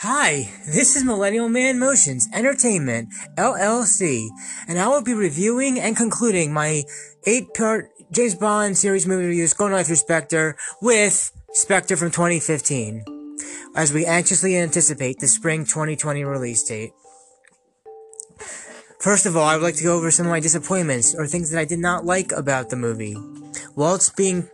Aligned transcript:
Hi, 0.00 0.50
this 0.66 0.94
is 0.94 1.04
Millennial 1.04 1.48
Man 1.48 1.78
Motions 1.78 2.28
Entertainment, 2.34 3.08
LLC, 3.38 4.28
and 4.68 4.78
I 4.78 4.88
will 4.88 5.02
be 5.02 5.14
reviewing 5.14 5.80
and 5.80 5.96
concluding 5.96 6.52
my 6.52 6.82
eight-part 7.24 7.88
James 8.12 8.34
Bond 8.34 8.76
series 8.76 9.06
movie 9.06 9.24
reviews 9.24 9.54
going 9.54 9.82
through 9.84 9.96
Spectre 9.96 10.58
with 10.82 11.32
Spectre 11.52 11.96
from 11.96 12.10
2015, 12.10 13.06
as 13.74 13.94
we 13.94 14.04
anxiously 14.04 14.58
anticipate 14.58 15.18
the 15.18 15.28
spring 15.28 15.60
2020 15.64 16.24
release 16.24 16.62
date. 16.64 16.92
First 19.00 19.24
of 19.24 19.34
all, 19.34 19.44
I 19.44 19.56
would 19.56 19.62
like 19.62 19.76
to 19.76 19.84
go 19.84 19.96
over 19.96 20.10
some 20.10 20.26
of 20.26 20.30
my 20.30 20.40
disappointments 20.40 21.14
or 21.14 21.26
things 21.26 21.50
that 21.50 21.58
I 21.58 21.64
did 21.64 21.78
not 21.78 22.04
like 22.04 22.32
about 22.32 22.68
the 22.68 22.76
movie. 22.76 23.16
Waltz 23.74 24.10
being 24.10 24.50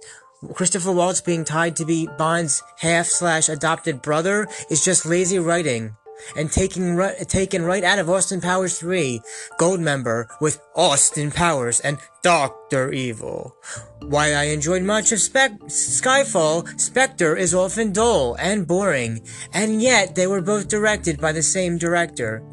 Christopher 0.55 0.93
Waltz 0.93 1.21
being 1.21 1.45
tied 1.45 1.77
to 1.77 1.85
be 1.85 2.09
Bond's 2.19 2.63
half 2.79 3.07
slash 3.07 3.49
adopted 3.49 4.03
brother 4.03 4.49
is 4.71 4.85
just 4.85 5.07
lazy 5.07 5.39
writing. 5.39 5.97
And 6.37 6.53
taking 6.53 6.97
taken 7.27 7.65
right 7.65 7.83
out 7.83 7.99
of 7.99 8.09
Austin 8.09 8.41
Powers 8.41 8.79
3, 8.79 9.21
Goldmember 9.59 10.27
with 10.41 10.61
Austin 10.77 11.33
Powers 11.33 11.81
and 11.81 11.99
Doctor 12.23 12.93
Evil. 12.93 13.57
While 14.03 14.37
I 14.37 14.45
enjoyed 14.45 14.83
much 14.83 15.11
of 15.11 15.19
Spec- 15.19 15.59
Skyfall, 15.63 16.81
Spectre 16.81 17.37
is 17.37 17.55
often 17.55 17.93
dull 17.93 18.37
and 18.39 18.69
boring, 18.69 19.27
and 19.53 19.83
yet 19.83 20.15
they 20.15 20.29
were 20.29 20.43
both 20.43 20.69
directed 20.69 21.21
by 21.21 21.33
the 21.33 21.43
same 21.43 21.77
director. 21.77 22.45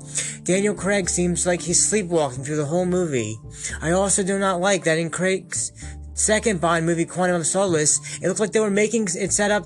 Daniel 0.44 0.73
Craig 0.73 1.08
seems 1.08 1.45
like 1.45 1.61
he's 1.61 1.88
sleepwalking 1.88 2.44
through 2.44 2.55
the 2.55 2.66
whole 2.66 2.85
movie. 2.85 3.38
I 3.81 3.91
also 3.91 4.23
do 4.23 4.39
not 4.39 4.61
like 4.61 4.83
that 4.85 4.97
in 4.97 5.11
Craig's 5.11 5.71
second 6.19 6.61
Bond 6.61 6.85
movie, 6.85 7.05
Quantum 7.05 7.37
of 7.37 7.47
Solace, 7.47 8.19
it 8.21 8.27
looked 8.27 8.39
like 8.39 8.51
they 8.51 8.59
were 8.59 8.69
making 8.69 9.07
it 9.15 9.31
set 9.31 9.51
up 9.51 9.65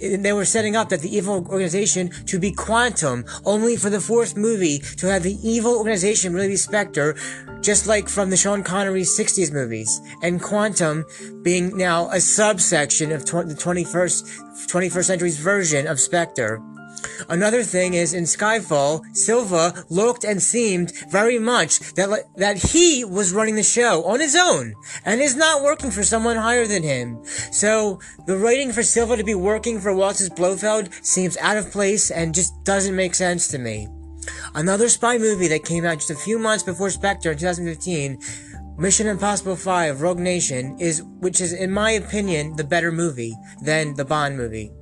they 0.00 0.32
were 0.32 0.44
setting 0.44 0.76
up 0.76 0.88
that 0.88 1.00
the 1.00 1.14
evil 1.14 1.46
organization 1.48 2.08
to 2.24 2.38
be 2.38 2.52
Quantum, 2.52 3.24
only 3.44 3.76
for 3.76 3.90
the 3.90 4.00
fourth 4.00 4.36
movie 4.36 4.78
to 4.96 5.06
have 5.08 5.22
the 5.22 5.36
evil 5.46 5.76
organization 5.76 6.32
really 6.32 6.48
be 6.48 6.56
Spectre, 6.56 7.16
just 7.60 7.86
like 7.86 8.08
from 8.08 8.30
the 8.30 8.36
Sean 8.36 8.62
Connery 8.62 9.02
60s 9.02 9.52
movies, 9.52 10.00
and 10.22 10.42
Quantum 10.42 11.04
being 11.42 11.76
now 11.76 12.08
a 12.10 12.20
subsection 12.20 13.12
of 13.12 13.24
tw- 13.24 13.46
the 13.46 13.54
21st, 13.54 14.68
21st 14.68 15.04
century's 15.04 15.38
version 15.38 15.86
of 15.86 16.00
Spectre. 16.00 16.62
Another 17.28 17.62
thing 17.62 17.94
is 17.94 18.14
in 18.14 18.24
Skyfall, 18.24 19.04
Silva 19.16 19.84
looked 19.88 20.24
and 20.24 20.42
seemed 20.42 20.92
very 21.10 21.38
much 21.38 21.78
that 21.94 22.24
that 22.36 22.56
he 22.72 23.04
was 23.04 23.32
running 23.32 23.54
the 23.54 23.62
show 23.62 24.04
on 24.04 24.20
his 24.20 24.36
own 24.36 24.74
and 25.04 25.20
is 25.20 25.36
not 25.36 25.62
working 25.62 25.90
for 25.90 26.02
someone 26.02 26.36
higher 26.36 26.66
than 26.66 26.82
him. 26.82 27.20
So 27.52 28.00
the 28.26 28.36
writing 28.36 28.72
for 28.72 28.82
Silva 28.82 29.16
to 29.16 29.24
be 29.24 29.34
working 29.34 29.80
for 29.80 29.94
Waltz's 29.94 30.30
Blofeld 30.30 30.92
seems 31.02 31.36
out 31.38 31.56
of 31.56 31.70
place 31.70 32.10
and 32.10 32.34
just 32.34 32.52
doesn't 32.64 32.96
make 32.96 33.14
sense 33.14 33.48
to 33.48 33.58
me. 33.58 33.88
Another 34.54 34.88
spy 34.88 35.18
movie 35.18 35.48
that 35.48 35.64
came 35.64 35.84
out 35.84 35.98
just 35.98 36.10
a 36.10 36.14
few 36.14 36.38
months 36.38 36.62
before 36.62 36.90
Spectre 36.90 37.32
in 37.32 37.38
2015 37.38 38.18
Mission 38.78 39.08
Impossible 39.08 39.56
5 39.56 40.00
Rogue 40.00 40.18
Nation 40.18 40.78
is 40.78 41.02
which 41.02 41.40
is 41.40 41.52
in 41.52 41.70
my 41.70 41.90
opinion 41.90 42.56
the 42.56 42.64
better 42.64 42.90
movie 42.90 43.36
than 43.62 43.94
the 43.94 44.04
Bond 44.04 44.36
movie. 44.36 44.72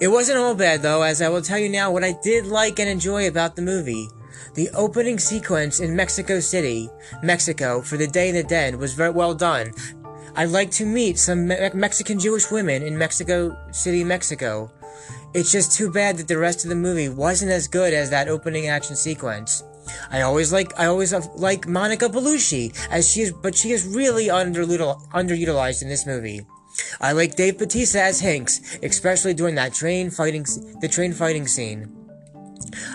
It 0.00 0.08
wasn't 0.08 0.38
all 0.38 0.54
bad 0.54 0.82
though, 0.82 1.02
as 1.02 1.20
I 1.20 1.28
will 1.28 1.42
tell 1.42 1.58
you 1.58 1.68
now 1.68 1.90
what 1.90 2.04
I 2.04 2.12
did 2.22 2.46
like 2.46 2.78
and 2.78 2.88
enjoy 2.88 3.26
about 3.26 3.56
the 3.56 3.62
movie. 3.62 4.08
The 4.54 4.70
opening 4.70 5.18
sequence 5.18 5.80
in 5.80 5.96
Mexico 5.96 6.38
City, 6.38 6.88
Mexico, 7.22 7.82
for 7.82 7.96
the 7.96 8.06
Day 8.06 8.28
of 8.28 8.36
the 8.36 8.44
Dead 8.44 8.76
was 8.76 8.94
very 8.94 9.10
well 9.10 9.34
done. 9.34 9.72
I'd 10.36 10.50
like 10.50 10.70
to 10.72 10.86
meet 10.86 11.18
some 11.18 11.48
Me- 11.48 11.70
Mexican 11.74 12.20
Jewish 12.20 12.48
women 12.48 12.84
in 12.84 12.96
Mexico 12.96 13.56
City, 13.72 14.04
Mexico. 14.04 14.70
It's 15.34 15.50
just 15.50 15.76
too 15.76 15.90
bad 15.90 16.16
that 16.18 16.28
the 16.28 16.38
rest 16.38 16.64
of 16.64 16.68
the 16.68 16.76
movie 16.76 17.08
wasn't 17.08 17.50
as 17.50 17.66
good 17.66 17.92
as 17.92 18.08
that 18.10 18.28
opening 18.28 18.68
action 18.68 18.94
sequence. 18.94 19.64
I 20.12 20.20
always 20.20 20.52
like 20.52 20.78
I 20.78 20.86
always 20.86 21.12
like 21.34 21.66
Monica 21.66 22.08
Bellucci 22.08 22.72
as 22.90 23.10
she 23.10 23.22
is, 23.22 23.32
but 23.32 23.56
she 23.56 23.72
is 23.72 23.84
really 23.84 24.28
underutilized 24.28 25.82
in 25.82 25.88
this 25.88 26.06
movie. 26.06 26.46
I 27.00 27.12
like 27.12 27.36
Dave 27.36 27.58
Bautista 27.58 28.02
as 28.02 28.20
Hanks, 28.20 28.78
especially 28.82 29.34
during 29.34 29.54
that 29.56 29.74
train 29.74 30.10
fighting, 30.10 30.44
the 30.80 30.88
train 30.88 31.12
fighting 31.12 31.46
scene. 31.46 31.94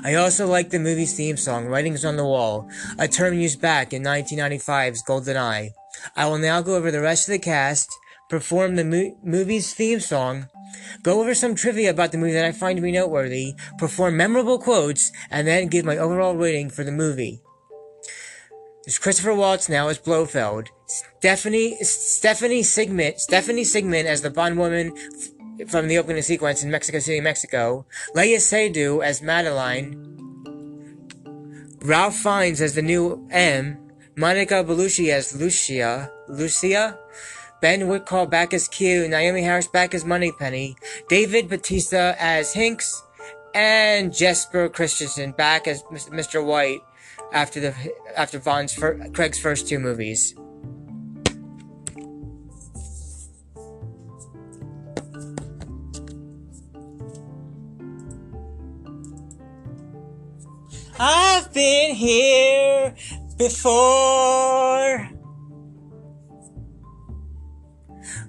I 0.03 0.15
also 0.15 0.47
like 0.47 0.69
the 0.69 0.79
movie's 0.79 1.15
theme 1.15 1.37
song, 1.37 1.65
Writings 1.65 2.05
on 2.05 2.17
the 2.17 2.25
Wall, 2.25 2.69
a 2.99 3.07
term 3.07 3.39
used 3.39 3.61
back 3.61 3.93
in 3.93 4.03
1995's 4.03 5.03
GoldenEye. 5.03 5.71
I 6.15 6.25
will 6.27 6.37
now 6.37 6.61
go 6.61 6.75
over 6.75 6.91
the 6.91 7.01
rest 7.01 7.27
of 7.27 7.33
the 7.33 7.39
cast, 7.39 7.89
perform 8.29 8.75
the 8.75 8.83
mo- 8.83 9.17
movie's 9.23 9.73
theme 9.73 9.99
song, 9.99 10.47
go 11.01 11.21
over 11.21 11.33
some 11.33 11.55
trivia 11.55 11.91
about 11.91 12.11
the 12.11 12.17
movie 12.17 12.33
that 12.33 12.45
I 12.45 12.51
find 12.51 12.77
to 12.77 12.81
be 12.81 12.91
noteworthy, 12.91 13.55
perform 13.77 14.17
memorable 14.17 14.59
quotes, 14.59 15.11
and 15.31 15.47
then 15.47 15.67
give 15.67 15.85
my 15.85 15.97
overall 15.97 16.35
rating 16.35 16.69
for 16.69 16.83
the 16.83 16.91
movie. 16.91 17.41
There's 18.85 18.99
Christopher 18.99 19.33
Waltz 19.33 19.69
now 19.69 19.87
as 19.87 19.97
Blofeld. 19.97 20.67
Stephanie 20.87 21.77
Stephanie 21.81 22.63
Sigman 22.63 23.17
Stephanie 23.17 23.63
Sigman 23.63 24.03
as 24.03 24.21
the 24.21 24.29
Bond 24.29 24.57
woman 24.57 24.93
f- 24.97 25.69
from 25.69 25.87
the 25.87 25.97
opening 25.97 26.21
sequence 26.21 26.63
in 26.63 26.69
Mexico 26.69 26.99
City, 26.99 27.21
Mexico. 27.21 27.85
Léa 28.13 28.37
Seydoux 28.37 29.01
as 29.01 29.21
Madeleine. 29.21 30.09
Ralph 31.81 32.17
Fiennes 32.17 32.59
as 32.59 32.75
the 32.75 32.81
new 32.81 33.25
M. 33.31 33.77
Monica 34.17 34.65
Bellucci 34.65 35.13
as 35.13 35.33
Lucia. 35.33 36.11
Lucia. 36.27 36.99
Ben 37.61 37.87
Whishaw 37.87 38.29
back 38.29 38.53
as 38.53 38.67
Q. 38.67 39.03
Naomie 39.03 39.43
Harris 39.43 39.67
back 39.67 39.93
as 39.93 40.03
Moneypenny. 40.03 40.75
David 41.07 41.47
Bautista 41.47 42.17
as 42.19 42.53
Hinx. 42.53 43.01
And 43.55 44.13
Jesper 44.13 44.67
Christensen 44.67 45.31
back 45.31 45.69
as 45.69 45.83
Mr. 45.83 46.43
White 46.43 46.81
after 47.33 47.59
the 47.59 47.73
after 48.15 48.39
Bond's 48.39 48.73
fir- 48.73 49.09
Craig's 49.09 49.39
first 49.39 49.67
two 49.67 49.79
movies. 49.79 50.35
I've 60.99 61.51
been 61.53 61.95
here 61.95 62.95
before, 63.37 65.09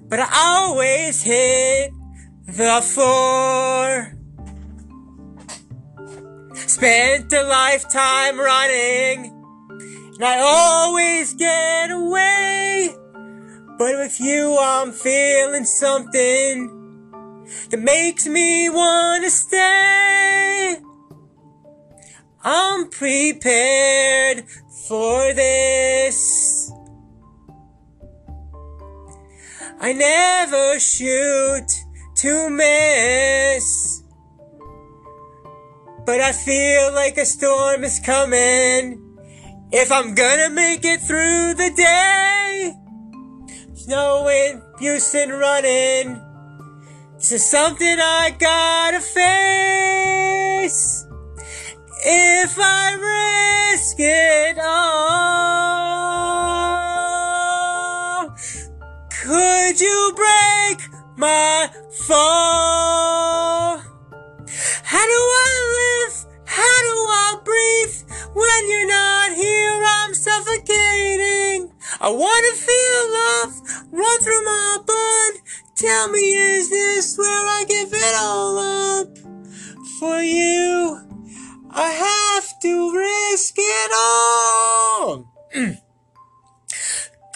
but 0.09 0.19
I 0.19 0.29
always 0.33 1.21
hit 1.21 1.91
the 2.47 2.81
floor. 2.81 4.14
Spent 6.67 7.31
a 7.31 7.43
lifetime 7.43 8.39
running, 8.39 9.31
and 10.15 10.23
I 10.23 10.39
always 10.39 11.33
get 11.35 11.91
away. 11.91 12.89
But 13.77 13.95
with 13.97 14.19
you, 14.19 14.57
I'm 14.59 14.91
feeling 14.91 15.63
something 15.65 16.85
that 17.69 17.79
makes 17.79 18.25
me 18.25 18.69
wanna 18.69 19.29
stay. 19.29 20.77
I'm 22.43 22.89
prepared 22.89 24.45
for 24.87 25.33
this. 25.33 26.71
I 29.79 29.93
never 29.93 30.79
shoot 30.79 31.67
to 32.15 32.49
miss. 32.49 33.94
But 36.05 36.21
I 36.21 36.31
feel 36.33 36.93
like 36.93 37.17
a 37.17 37.25
storm 37.25 37.83
is 37.83 37.99
coming. 37.99 39.01
If 39.71 39.91
I'm 39.91 40.13
gonna 40.13 40.51
make 40.51 40.85
it 40.85 41.01
through 41.01 41.55
the 41.55 41.71
day, 41.75 42.75
snowing, 43.73 44.61
Houston 44.79 45.31
running. 45.31 46.21
This 47.15 47.31
is 47.31 47.49
something 47.49 47.97
I 47.99 48.35
gotta 48.37 49.01
face. 49.01 51.07
If 52.05 52.55
I 52.59 53.71
risk 53.73 53.95
it 53.97 54.59
all, 54.59 54.75
could 59.09 59.81
you 59.81 60.13
break 60.15 60.87
my 61.17 61.71
fall? 62.07 63.79
How 64.83 65.03
do 65.03 65.11
I? 65.11 65.64
How 67.15 67.31
do 67.31 67.39
I 67.39 67.43
breathe? 67.43 67.95
When 68.33 68.69
you're 68.69 68.87
not 68.87 69.33
here, 69.33 69.83
I'm 69.85 70.13
suffocating. 70.13 71.71
I 72.01 72.09
wanna 72.09 72.53
feel 72.67 73.01
love 73.19 73.51
run 73.91 74.19
through 74.19 74.43
my 74.43 74.79
blood. 74.85 75.33
Tell 75.75 76.09
me, 76.09 76.19
is 76.19 76.69
this 76.69 77.17
where 77.17 77.27
I 77.27 77.63
give 77.67 77.93
it 77.93 78.15
all 78.17 78.57
up? 78.57 79.17
For 79.99 80.21
you, 80.21 80.99
I 81.71 81.89
have 81.89 82.59
to 82.61 82.93
risk 82.93 83.55
it 83.57 83.91
all. 83.95 85.31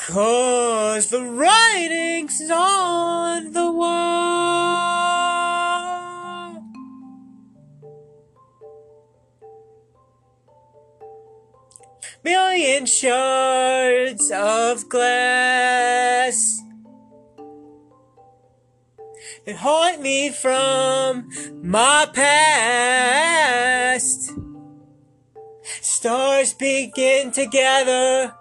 Cause 0.07 1.09
the 1.09 1.23
writing's 1.23 2.41
on 2.51 3.53
the 3.53 3.71
wall. 3.71 5.38
Million 12.23 12.85
shards 12.85 14.31
of 14.31 14.87
glass 14.89 16.61
that 19.45 19.55
haunt 19.55 20.01
me 20.01 20.29
from 20.31 21.29
my 21.61 22.07
past. 22.13 22.31
Stars 25.81 26.53
begin 26.53 27.31
to 27.31 27.45
gather 27.45 28.33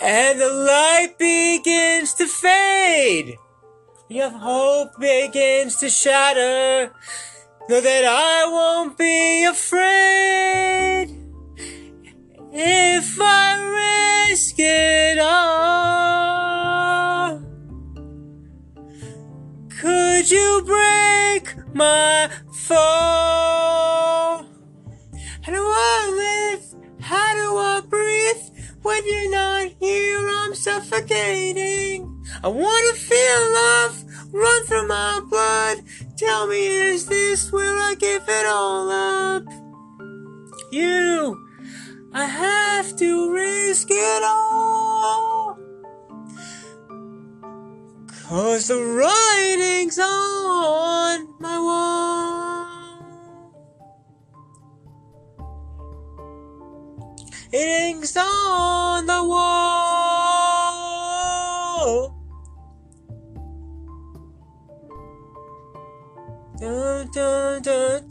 and 0.00 0.40
the 0.40 0.48
light 0.48 1.16
begins 1.18 2.14
to 2.14 2.26
fade. 2.26 3.36
Your 4.08 4.30
hope 4.30 4.98
begins 4.98 5.76
to 5.76 5.88
shatter. 5.88 6.92
Know 7.68 7.80
that 7.80 8.04
I 8.04 8.46
won't 8.50 8.98
be 8.98 9.44
afraid 9.44 11.19
if 12.52 13.18
I 13.20 14.28
risk 14.28 14.54
it 14.58 15.18
all. 15.18 15.70
Could 19.68 20.30
you 20.30 20.62
break 20.66 21.54
my 21.74 22.30
fall? 22.52 24.44
How 25.42 25.52
do 25.52 25.62
I 25.62 26.10
live? 26.16 26.62
How 27.00 27.34
do 27.34 27.56
I 27.56 27.80
breathe? 27.88 28.42
When 28.82 29.06
you're 29.06 29.30
not 29.30 29.70
here, 29.78 30.28
I'm 30.28 30.54
suffocating. 30.54 32.22
I 32.42 32.48
wanna 32.48 32.94
feel 32.94 33.52
love 33.52 34.04
run 34.32 34.66
through 34.66 34.86
my 34.86 35.20
blood. 35.28 35.82
Tell 36.16 36.46
me, 36.46 36.66
is 36.66 37.06
this 37.06 37.52
where 37.52 37.76
I 37.76 37.94
give 37.98 38.24
it 38.28 38.46
all 38.46 38.90
up? 38.90 39.44
You, 40.70 41.39
I 42.12 42.24
have 42.24 42.96
to 42.96 43.32
risk 43.32 43.86
it 43.90 44.22
all. 44.24 45.56
Cause 48.28 48.66
the 48.68 48.78
writing's 48.80 49.98
on 49.98 51.28
my 51.40 51.58
wall. 51.58 52.66
It 57.52 57.68
hangs 57.68 58.16
on 58.16 59.06
the 59.06 59.24
wall. 59.24 59.80
Dun, 66.58 67.08
dun, 67.12 67.62
dun, 67.62 68.04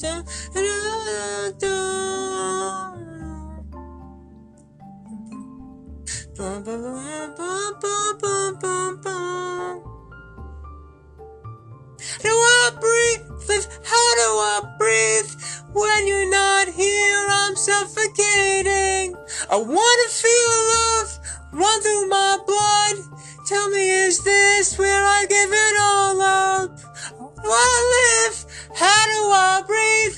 Do 6.39 6.45
I 6.45 6.55
breathe? 12.79 13.27
How 13.83 14.15
do 14.15 14.29
I 14.39 14.61
breathe? 14.77 15.29
When 15.73 16.07
you're 16.07 16.29
not 16.31 16.69
here, 16.69 17.25
I'm 17.29 17.57
suffocating. 17.57 19.17
I 19.51 19.57
wanna 19.57 20.09
feel 20.09 20.51
love 20.71 21.19
run 21.51 21.81
through 21.81 22.07
my 22.07 22.37
blood. 22.47 22.95
Tell 23.45 23.69
me, 23.71 23.89
is 23.89 24.23
this 24.23 24.77
where 24.79 25.03
I 25.05 25.25
give 25.27 25.51
it 25.51 25.75
all 25.77 26.21
up? 26.21 26.79
I 27.43 28.27
live? 28.29 28.45
How 28.77 29.05
do 29.07 29.29
I 29.29 29.61
breathe? 29.67 30.17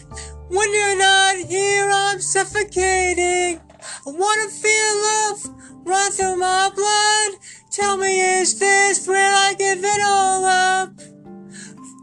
When 0.50 0.72
you're 0.72 1.00
not 1.00 1.38
here, 1.50 1.90
I'm 1.92 2.22
suffocating. 2.22 3.60
I 4.06 4.12
wanna 4.12 4.50
feel 4.50 5.02
love 5.02 5.61
run 5.84 6.12
through 6.12 6.38
my 6.38 6.70
blood. 6.74 7.40
Tell 7.72 7.98
me, 7.98 8.20
is 8.20 8.60
this 8.60 9.08
where 9.08 9.34
I 9.34 9.56
give 9.58 9.84
it 9.84 10.02
all 10.04 10.46
up? 10.46 11.02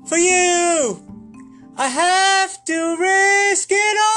For 0.08 0.18
you, 0.18 1.00
I 1.76 1.86
have 1.88 2.64
to 2.64 2.96
risk 2.96 3.70
it 3.70 3.96
all. 4.00 4.16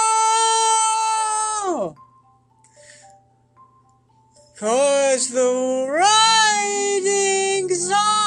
Cause 4.58 5.30
the 5.30 5.88
writing's 5.90 7.92
on 7.92 8.22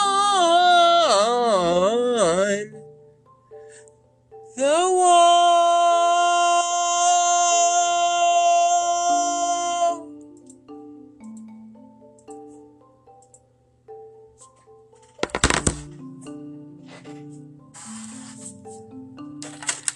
the 4.57 4.63
wall. 4.63 5.34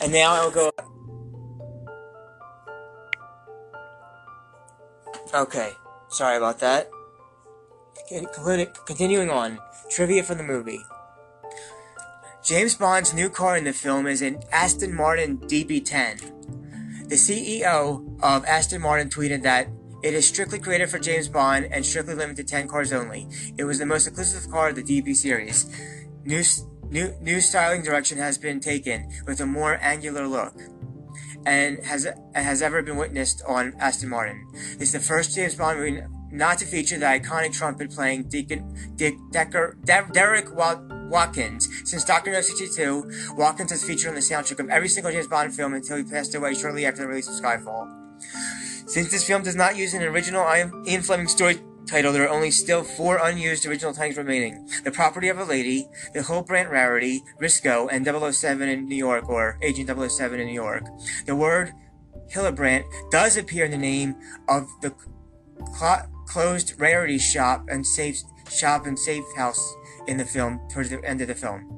And 0.08 0.14
now 0.14 0.32
I'll 0.32 0.50
go. 0.50 0.70
Okay, 5.34 5.72
sorry 6.08 6.38
about 6.38 6.60
that. 6.60 6.88
Continuing 8.86 9.28
on, 9.28 9.58
trivia 9.90 10.22
for 10.22 10.34
the 10.34 10.42
movie. 10.42 10.80
James 12.42 12.74
Bond's 12.74 13.12
new 13.12 13.28
car 13.28 13.58
in 13.58 13.64
the 13.64 13.74
film 13.74 14.06
is 14.06 14.22
an 14.22 14.40
Aston 14.50 14.94
Martin 14.94 15.36
DB10. 15.40 17.10
The 17.10 17.16
CEO 17.16 18.18
of 18.22 18.46
Aston 18.46 18.80
Martin 18.80 19.10
tweeted 19.10 19.42
that 19.42 19.68
it 20.02 20.14
is 20.14 20.26
strictly 20.26 20.58
created 20.58 20.88
for 20.88 20.98
James 20.98 21.28
Bond 21.28 21.68
and 21.70 21.84
strictly 21.84 22.14
limited 22.14 22.48
to 22.48 22.50
10 22.50 22.66
cars 22.66 22.94
only. 22.94 23.28
It 23.58 23.64
was 23.64 23.78
the 23.78 23.84
most 23.84 24.06
exclusive 24.06 24.50
car 24.50 24.70
of 24.70 24.76
the 24.76 24.82
DB 24.82 25.14
series. 25.14 25.66
New, 26.24 26.42
new, 26.90 27.14
new 27.20 27.40
styling 27.40 27.82
direction 27.82 28.18
has 28.18 28.38
been 28.38 28.60
taken 28.60 29.10
with 29.26 29.40
a 29.40 29.46
more 29.46 29.78
angular 29.80 30.26
look 30.26 30.54
and 31.46 31.84
has 31.84 32.06
has 32.34 32.62
ever 32.62 32.82
been 32.82 32.96
witnessed 32.96 33.42
on 33.46 33.74
Aston 33.78 34.08
Martin. 34.08 34.46
It's 34.78 34.92
the 34.92 35.00
first 35.00 35.34
James 35.34 35.54
Bond 35.54 35.78
movie 35.78 36.02
not 36.30 36.58
to 36.58 36.66
feature 36.66 36.98
the 36.98 37.06
iconic 37.06 37.54
trumpet 37.54 37.90
playing 37.90 38.24
Deacon, 38.24 38.92
Dick 38.96 39.14
Decker, 39.30 39.78
De- 39.84 40.08
Derek 40.12 40.54
Wa- 40.54 40.80
Watkins. 41.08 41.68
Since 41.84 42.04
Doctor 42.04 42.30
No 42.30 42.40
62, 42.40 43.34
Watkins 43.36 43.70
has 43.70 43.82
featured 43.82 44.10
on 44.10 44.14
the 44.14 44.20
soundtrack 44.20 44.58
of 44.58 44.68
every 44.68 44.88
single 44.88 45.10
James 45.10 45.26
Bond 45.26 45.54
film 45.54 45.72
until 45.72 45.96
he 45.96 46.04
passed 46.04 46.34
away 46.34 46.54
shortly 46.54 46.84
after 46.84 47.02
the 47.02 47.08
release 47.08 47.28
of 47.28 47.42
Skyfall. 47.42 47.88
Since 48.86 49.10
this 49.10 49.26
film 49.26 49.42
does 49.42 49.56
not 49.56 49.76
use 49.76 49.94
an 49.94 50.02
original 50.02 50.46
Ian 50.86 51.02
Fleming 51.02 51.28
story 51.28 51.60
title, 51.88 52.12
there 52.12 52.24
are 52.24 52.28
only 52.28 52.50
still 52.50 52.82
four 52.84 53.18
unused 53.18 53.66
original 53.66 53.92
titles 53.92 54.18
remaining. 54.18 54.68
The 54.84 54.90
Property 54.90 55.28
of 55.28 55.38
a 55.38 55.44
Lady, 55.44 55.88
The 56.12 56.22
Hildebrand 56.22 56.70
Rarity, 56.70 57.22
Risico, 57.40 57.88
and 57.90 58.06
007 58.06 58.68
in 58.68 58.86
New 58.86 58.96
York, 58.96 59.28
or 59.28 59.58
Agent 59.62 59.88
007 59.88 60.38
in 60.38 60.46
New 60.46 60.52
York. 60.52 60.84
The 61.26 61.34
word 61.34 61.72
Hildebrand 62.28 62.84
does 63.10 63.36
appear 63.36 63.64
in 63.64 63.70
the 63.70 63.78
name 63.78 64.16
of 64.48 64.68
the 64.82 64.94
cl- 65.78 66.08
closed 66.26 66.78
rarity 66.78 67.18
shop 67.18 67.66
and 67.68 67.86
safe 67.86 68.20
shop 68.50 68.86
and 68.86 68.98
safe 68.98 69.24
house 69.36 69.74
in 70.06 70.16
the 70.16 70.24
film 70.24 70.60
towards 70.70 70.90
the 70.90 71.02
end 71.04 71.20
of 71.20 71.28
the 71.28 71.34
film. 71.34 71.74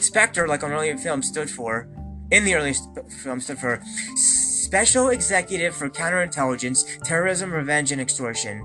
Spectre, 0.00 0.48
like 0.48 0.62
on 0.62 0.72
earlier 0.72 0.96
films, 0.96 1.26
stood 1.28 1.50
for 1.50 1.88
in 2.30 2.44
the 2.44 2.54
earliest 2.54 2.88
film 3.22 3.40
stood 3.40 3.58
for 3.58 3.82
Special 4.16 5.08
Executive 5.08 5.74
for 5.74 5.90
Counterintelligence, 5.90 7.02
Terrorism, 7.02 7.52
Revenge, 7.52 7.90
and 7.90 8.00
Extortion. 8.00 8.64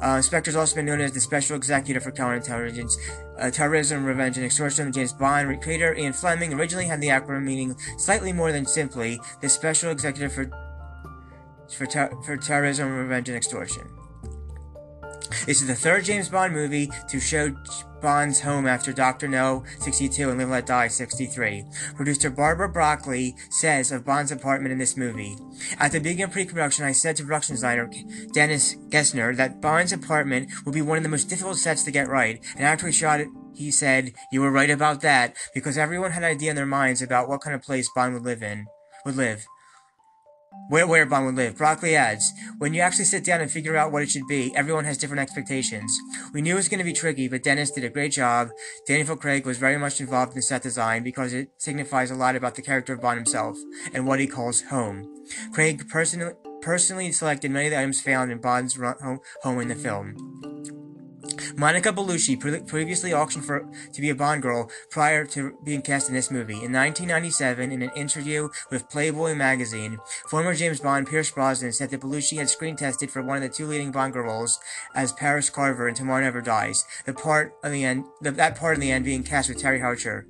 Uh, 0.00 0.20
Spectre 0.20 0.50
has 0.50 0.56
also 0.56 0.74
been 0.74 0.86
known 0.86 1.00
as 1.00 1.12
the 1.12 1.20
Special 1.20 1.54
Executive 1.54 2.02
for 2.02 2.10
Counterintelligence, 2.10 2.94
uh, 3.38 3.50
Terrorism, 3.50 4.04
Revenge, 4.04 4.36
and 4.38 4.44
Extortion. 4.44 4.90
James 4.90 5.12
Bond 5.12 5.62
creator 5.62 5.94
Ian 5.94 6.12
Fleming 6.12 6.52
originally 6.54 6.86
had 6.86 7.00
the 7.00 7.08
acronym 7.08 7.44
meaning 7.44 7.76
slightly 7.96 8.32
more 8.32 8.50
than 8.50 8.66
simply 8.66 9.20
the 9.40 9.48
Special 9.48 9.90
Executive 9.90 10.32
for 10.32 10.50
for, 11.72 11.86
ter- 11.86 12.12
for 12.24 12.36
terrorism, 12.36 12.92
revenge, 12.92 13.28
and 13.28 13.36
extortion. 13.36 13.88
This 15.46 15.60
is 15.60 15.66
the 15.66 15.74
third 15.74 16.04
James 16.04 16.28
Bond 16.28 16.52
movie 16.52 16.90
to 17.08 17.20
show 17.20 17.54
Bond's 18.00 18.40
home 18.40 18.66
after 18.66 18.92
Dr. 18.92 19.28
No 19.28 19.64
62 19.80 20.30
and 20.30 20.38
Live 20.38 20.50
Let 20.50 20.66
Die 20.66 20.88
63. 20.88 21.64
Producer 21.94 22.30
Barbara 22.30 22.68
Broccoli 22.68 23.34
says 23.50 23.92
of 23.92 24.04
Bond's 24.04 24.32
apartment 24.32 24.72
in 24.72 24.78
this 24.78 24.96
movie. 24.96 25.36
At 25.78 25.92
the 25.92 25.98
beginning 25.98 26.24
of 26.24 26.32
pre-production, 26.32 26.84
I 26.84 26.92
said 26.92 27.16
to 27.16 27.24
production 27.24 27.54
designer 27.54 27.90
Dennis 28.32 28.76
Gassner 28.88 29.36
that 29.36 29.60
Bond's 29.60 29.92
apartment 29.92 30.50
would 30.64 30.74
be 30.74 30.82
one 30.82 30.96
of 30.96 31.02
the 31.02 31.08
most 31.08 31.28
difficult 31.28 31.58
sets 31.58 31.82
to 31.84 31.90
get 31.90 32.08
right, 32.08 32.44
and 32.56 32.64
after 32.64 32.86
we 32.86 32.92
shot 32.92 33.20
it, 33.20 33.28
he 33.54 33.70
said, 33.70 34.12
You 34.30 34.42
were 34.42 34.50
right 34.50 34.70
about 34.70 35.00
that, 35.00 35.34
because 35.54 35.78
everyone 35.78 36.12
had 36.12 36.22
an 36.22 36.30
idea 36.30 36.50
in 36.50 36.56
their 36.56 36.66
minds 36.66 37.00
about 37.00 37.28
what 37.28 37.40
kind 37.40 37.54
of 37.54 37.62
place 37.62 37.88
Bond 37.94 38.14
would 38.14 38.24
live 38.24 38.42
in, 38.42 38.66
would 39.04 39.16
live 39.16 39.46
where, 40.68 40.86
where 40.86 41.06
Bond 41.06 41.26
would 41.26 41.36
live. 41.36 41.56
Broccoli 41.56 41.94
adds, 41.94 42.32
when 42.58 42.74
you 42.74 42.80
actually 42.80 43.04
sit 43.04 43.24
down 43.24 43.40
and 43.40 43.50
figure 43.50 43.76
out 43.76 43.92
what 43.92 44.02
it 44.02 44.10
should 44.10 44.26
be, 44.26 44.54
everyone 44.56 44.84
has 44.84 44.98
different 44.98 45.20
expectations. 45.20 45.96
We 46.32 46.42
knew 46.42 46.54
it 46.54 46.56
was 46.56 46.68
going 46.68 46.78
to 46.78 46.84
be 46.84 46.92
tricky, 46.92 47.28
but 47.28 47.42
Dennis 47.42 47.70
did 47.70 47.84
a 47.84 47.88
great 47.88 48.12
job. 48.12 48.50
Daniel 48.86 49.16
Craig 49.16 49.46
was 49.46 49.58
very 49.58 49.78
much 49.78 50.00
involved 50.00 50.32
in 50.32 50.36
the 50.36 50.42
set 50.42 50.62
design 50.62 51.02
because 51.02 51.32
it 51.32 51.50
signifies 51.58 52.10
a 52.10 52.16
lot 52.16 52.36
about 52.36 52.54
the 52.54 52.62
character 52.62 52.94
of 52.94 53.00
Bond 53.00 53.18
himself 53.18 53.56
and 53.92 54.06
what 54.06 54.20
he 54.20 54.26
calls 54.26 54.62
home. 54.62 55.06
Craig 55.52 55.88
personally 55.88 56.34
personally 56.62 57.12
selected 57.12 57.50
many 57.50 57.66
of 57.66 57.70
the 57.70 57.78
items 57.78 58.00
found 58.00 58.32
in 58.32 58.40
Bond's 58.40 58.76
home 58.76 59.60
in 59.60 59.68
the 59.68 59.74
film. 59.76 60.55
Monica 61.56 61.92
Bellucci, 61.92 62.38
pre- 62.38 62.60
previously 62.60 63.12
auctioned 63.12 63.44
for 63.44 63.68
to 63.92 64.00
be 64.00 64.10
a 64.10 64.14
Bond 64.14 64.42
girl 64.42 64.70
prior 64.90 65.24
to 65.26 65.58
being 65.64 65.82
cast 65.82 66.08
in 66.08 66.14
this 66.14 66.30
movie. 66.30 66.54
In 66.54 66.72
1997, 66.72 67.72
in 67.72 67.82
an 67.82 67.90
interview 67.96 68.48
with 68.70 68.88
Playboy 68.88 69.34
magazine, 69.34 69.98
former 70.28 70.54
James 70.54 70.80
Bond 70.80 71.06
Pierce 71.06 71.30
Brosnan 71.30 71.72
said 71.72 71.90
that 71.90 72.00
Bellucci 72.00 72.38
had 72.38 72.50
screen 72.50 72.76
tested 72.76 73.10
for 73.10 73.22
one 73.22 73.36
of 73.36 73.42
the 73.42 73.48
two 73.48 73.66
leading 73.66 73.90
Bond 73.90 74.12
girl 74.12 74.24
roles 74.24 74.58
as 74.94 75.12
Paris 75.12 75.50
Carver 75.50 75.88
in 75.88 75.94
Tomorrow 75.94 76.22
Never 76.22 76.40
Dies. 76.40 76.84
The 77.04 77.12
part 77.12 77.54
of 77.62 77.72
the 77.72 77.84
end, 77.84 78.04
the, 78.20 78.30
that 78.32 78.56
part 78.56 78.74
in 78.74 78.80
the 78.80 78.90
end 78.90 79.04
being 79.04 79.22
cast 79.22 79.48
with 79.48 79.62
Teri 79.62 79.80
Hatcher. 79.80 80.26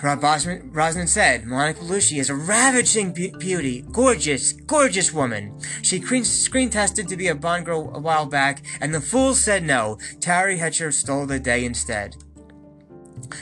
Rob 0.00 0.20
Brosnan 0.20 1.06
said, 1.08 1.44
Monica 1.44 1.80
Bellucci 1.80 2.18
is 2.18 2.30
a 2.30 2.34
ravishing 2.34 3.12
be- 3.12 3.34
beauty, 3.38 3.82
gorgeous, 3.90 4.52
gorgeous 4.52 5.12
woman. 5.12 5.58
She 5.82 6.00
screen, 6.00 6.24
screen 6.24 6.70
tested 6.70 7.08
to 7.08 7.16
be 7.16 7.28
a 7.28 7.34
Bond 7.34 7.66
girl 7.66 7.90
a 7.94 7.98
while 7.98 8.26
back, 8.26 8.62
and 8.80 8.94
the 8.94 9.00
fools 9.00 9.40
said 9.40 9.64
no. 9.64 9.98
Teri 10.20 10.58
Hatcher 10.58 10.92
stole 10.92 11.26
the 11.26 11.40
day 11.40 11.64
instead. 11.64 12.16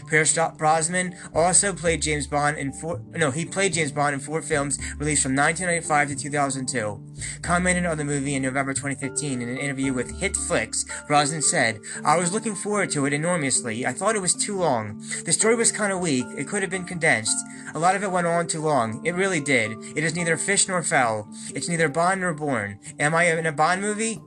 Pierce 0.08 0.38
Brosnan 0.56 1.16
also 1.34 1.72
played 1.72 2.02
James 2.02 2.26
Bond 2.26 2.58
in 2.58 2.72
four, 2.72 3.00
no, 3.10 3.30
he 3.30 3.44
played 3.44 3.72
James 3.72 3.92
Bond 3.92 4.14
in 4.14 4.20
four 4.20 4.42
films 4.42 4.78
released 4.98 5.22
from 5.22 5.34
1995 5.34 6.08
to 6.08 6.16
2002. 6.16 7.40
Commented 7.42 7.86
on 7.86 7.98
the 7.98 8.04
movie 8.04 8.34
in 8.34 8.42
November 8.42 8.74
2015 8.74 9.42
in 9.42 9.48
an 9.48 9.56
interview 9.56 9.92
with 9.92 10.20
HitFix, 10.20 11.06
Brosnan 11.06 11.42
said, 11.42 11.80
I 12.04 12.16
was 12.18 12.32
looking 12.32 12.54
forward 12.54 12.90
to 12.90 13.06
it 13.06 13.12
enormously. 13.12 13.86
I 13.86 13.92
thought 13.92 14.16
it 14.16 14.22
was 14.22 14.34
too 14.34 14.56
long. 14.56 15.02
The 15.24 15.32
story 15.32 15.54
was 15.54 15.72
kind 15.72 15.92
of 15.92 16.00
weak. 16.00 16.26
It 16.36 16.48
could 16.48 16.62
have 16.62 16.70
been 16.70 16.84
condensed. 16.84 17.36
A 17.74 17.78
lot 17.78 17.94
of 17.96 18.02
it 18.02 18.10
went 18.10 18.26
on 18.26 18.46
too 18.46 18.60
long. 18.60 19.04
It 19.04 19.14
really 19.14 19.40
did. 19.40 19.72
It 19.96 20.04
is 20.04 20.14
neither 20.14 20.36
fish 20.36 20.68
nor 20.68 20.82
fowl. 20.82 21.28
It's 21.54 21.68
neither 21.68 21.88
Bond 21.88 22.20
nor 22.20 22.34
Bourne. 22.34 22.78
Am 22.98 23.14
I 23.14 23.24
in 23.24 23.46
a 23.46 23.52
Bond 23.52 23.80
movie? 23.80 24.20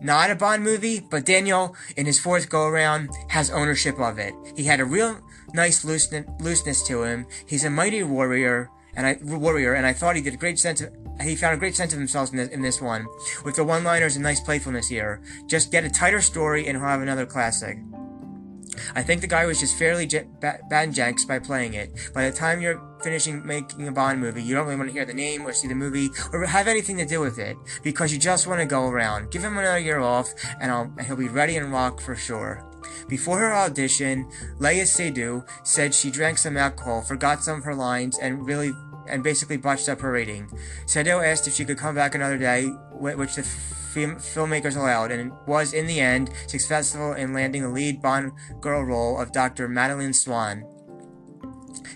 Not 0.00 0.30
a 0.30 0.34
Bond 0.34 0.64
movie, 0.64 1.00
but 1.00 1.24
Daniel, 1.24 1.74
in 1.96 2.06
his 2.06 2.18
fourth 2.18 2.48
go 2.48 2.66
around, 2.66 3.10
has 3.28 3.50
ownership 3.50 3.98
of 3.98 4.18
it. 4.18 4.34
He 4.56 4.64
had 4.64 4.80
a 4.80 4.84
real 4.84 5.20
nice 5.52 5.84
looseness 5.84 6.82
to 6.86 7.02
him. 7.02 7.26
He's 7.46 7.64
a 7.64 7.70
mighty 7.70 8.02
warrior, 8.02 8.70
and 8.94 9.06
I 9.06 9.18
warrior, 9.22 9.74
and 9.74 9.86
I 9.86 9.92
thought 9.92 10.16
he 10.16 10.22
did 10.22 10.34
a 10.34 10.38
great 10.38 10.58
sense 10.58 10.80
of 10.80 10.90
he 11.20 11.36
found 11.36 11.54
a 11.54 11.58
great 11.58 11.76
sense 11.76 11.92
of 11.92 11.98
himself 11.98 12.30
in 12.30 12.38
this, 12.38 12.48
in 12.48 12.62
this 12.62 12.80
one, 12.80 13.06
with 13.44 13.56
the 13.56 13.64
one-liners 13.64 14.16
and 14.16 14.22
nice 14.22 14.40
playfulness 14.40 14.88
here. 14.88 15.20
Just 15.46 15.70
get 15.70 15.84
a 15.84 15.90
tighter 15.90 16.22
story, 16.22 16.66
and 16.66 16.78
he'll 16.78 16.86
have 16.86 17.02
another 17.02 17.26
classic. 17.26 17.78
I 18.94 19.02
think 19.02 19.20
the 19.20 19.26
guy 19.26 19.46
was 19.46 19.60
just 19.60 19.78
fairly 19.78 20.06
j- 20.06 20.26
bad 20.40 20.90
janks 20.90 21.26
by 21.26 21.38
playing 21.38 21.74
it. 21.74 21.90
By 22.14 22.28
the 22.28 22.36
time 22.36 22.60
you're 22.60 22.80
finishing 23.02 23.44
making 23.46 23.88
a 23.88 23.92
Bond 23.92 24.20
movie, 24.20 24.42
you 24.42 24.54
don't 24.54 24.66
really 24.66 24.76
want 24.76 24.88
to 24.88 24.92
hear 24.92 25.04
the 25.04 25.14
name 25.14 25.46
or 25.46 25.52
see 25.52 25.68
the 25.68 25.74
movie 25.74 26.10
or 26.32 26.44
have 26.44 26.68
anything 26.68 26.96
to 26.98 27.06
do 27.06 27.20
with 27.20 27.38
it 27.38 27.56
because 27.82 28.12
you 28.12 28.18
just 28.18 28.46
want 28.46 28.60
to 28.60 28.66
go 28.66 28.88
around. 28.88 29.30
Give 29.30 29.42
him 29.42 29.58
another 29.58 29.78
year 29.78 30.00
off, 30.00 30.32
and, 30.60 30.70
and 30.70 31.00
he'll 31.06 31.16
be 31.16 31.28
ready 31.28 31.56
and 31.56 31.72
rock 31.72 32.00
for 32.00 32.14
sure. 32.14 32.64
Before 33.08 33.38
her 33.38 33.54
audition, 33.54 34.30
Léa 34.58 34.82
Seydoux 34.82 35.46
said 35.64 35.94
she 35.94 36.10
drank 36.10 36.38
some 36.38 36.56
alcohol, 36.56 37.02
forgot 37.02 37.42
some 37.42 37.58
of 37.58 37.64
her 37.64 37.74
lines, 37.74 38.18
and 38.18 38.46
really 38.46 38.72
and 39.10 39.22
basically 39.22 39.56
botched 39.56 39.88
up 39.88 40.00
her 40.00 40.12
rating. 40.12 40.48
Seydoux 40.86 41.24
asked 41.24 41.46
if 41.46 41.54
she 41.54 41.64
could 41.64 41.78
come 41.78 41.94
back 41.94 42.14
another 42.14 42.38
day, 42.38 42.66
which 42.92 43.34
the 43.34 43.42
film- 43.42 44.16
filmmakers 44.16 44.76
allowed, 44.76 45.10
and 45.10 45.32
was 45.46 45.72
in 45.72 45.86
the 45.86 46.00
end 46.00 46.30
successful 46.46 47.12
in 47.12 47.32
landing 47.32 47.62
the 47.62 47.68
lead 47.68 48.00
Bond 48.00 48.32
girl 48.60 48.84
role 48.84 49.20
of 49.20 49.32
Dr. 49.32 49.68
Madeleine 49.68 50.12
Swann. 50.12 50.64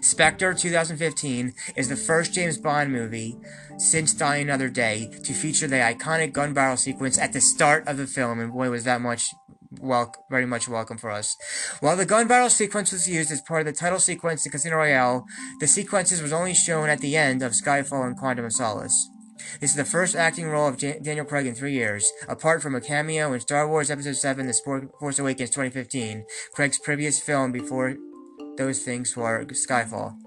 Spectre 0.00 0.52
2015 0.52 1.54
is 1.76 1.88
the 1.88 1.97
first 1.97 2.35
James 2.35 2.59
Bond 2.59 2.92
movie 2.92 3.38
since 3.78 4.12
Die 4.14 4.37
Another 4.37 4.68
Day 4.68 5.11
to 5.25 5.33
feature 5.33 5.66
the 5.66 5.76
iconic 5.76 6.33
gun 6.33 6.52
barrel 6.52 6.76
sequence 6.76 7.18
at 7.18 7.33
the 7.33 7.40
start 7.40 7.88
of 7.88 7.97
the 7.97 8.06
film, 8.06 8.38
and 8.38 8.52
boy, 8.52 8.71
was 8.71 8.85
that 8.85 9.00
much 9.00 9.33
very 10.31 10.47
much 10.47 10.69
welcome 10.69 10.99
for 10.99 11.11
us. 11.11 11.37
While 11.81 11.97
the 11.97 12.07
gun 12.07 12.28
barrel 12.28 12.50
sequence 12.50 12.93
was 12.93 13.09
used 13.09 13.31
as 13.31 13.40
part 13.43 13.61
of 13.61 13.66
the 13.66 13.73
title 13.73 13.99
sequence 13.99 14.45
in 14.45 14.52
Casino 14.52 14.76
Royale, 14.76 15.25
the 15.61 15.66
sequences 15.66 16.23
was 16.23 16.33
only 16.33 16.54
shown 16.54 16.88
at 16.88 17.00
the 17.00 17.16
end 17.16 17.43
of 17.43 17.52
Skyfall 17.52 18.07
and 18.07 18.16
Quantum 18.16 18.45
of 18.45 18.52
Solace. 18.52 19.09
This 19.61 19.71
is 19.71 19.76
the 19.76 19.85
first 19.85 20.16
acting 20.16 20.49
role 20.49 20.69
of 20.69 20.78
Daniel 20.78 21.25
Craig 21.25 21.47
in 21.47 21.54
three 21.54 21.73
years, 21.73 22.11
apart 22.28 22.62
from 22.62 22.75
a 22.75 22.81
cameo 22.81 23.33
in 23.33 23.40
Star 23.40 23.69
Wars 23.69 23.90
Episode 23.90 24.16
7 24.16 24.47
The 24.47 24.88
Force 24.99 25.19
Awakens 25.19 25.50
2015, 25.50 26.25
Craig's 26.54 26.78
previous 26.78 27.21
film 27.21 27.52
before 27.52 27.97
those 28.57 28.83
things 28.83 29.16
were 29.16 29.45
Skyfall. 29.45 30.24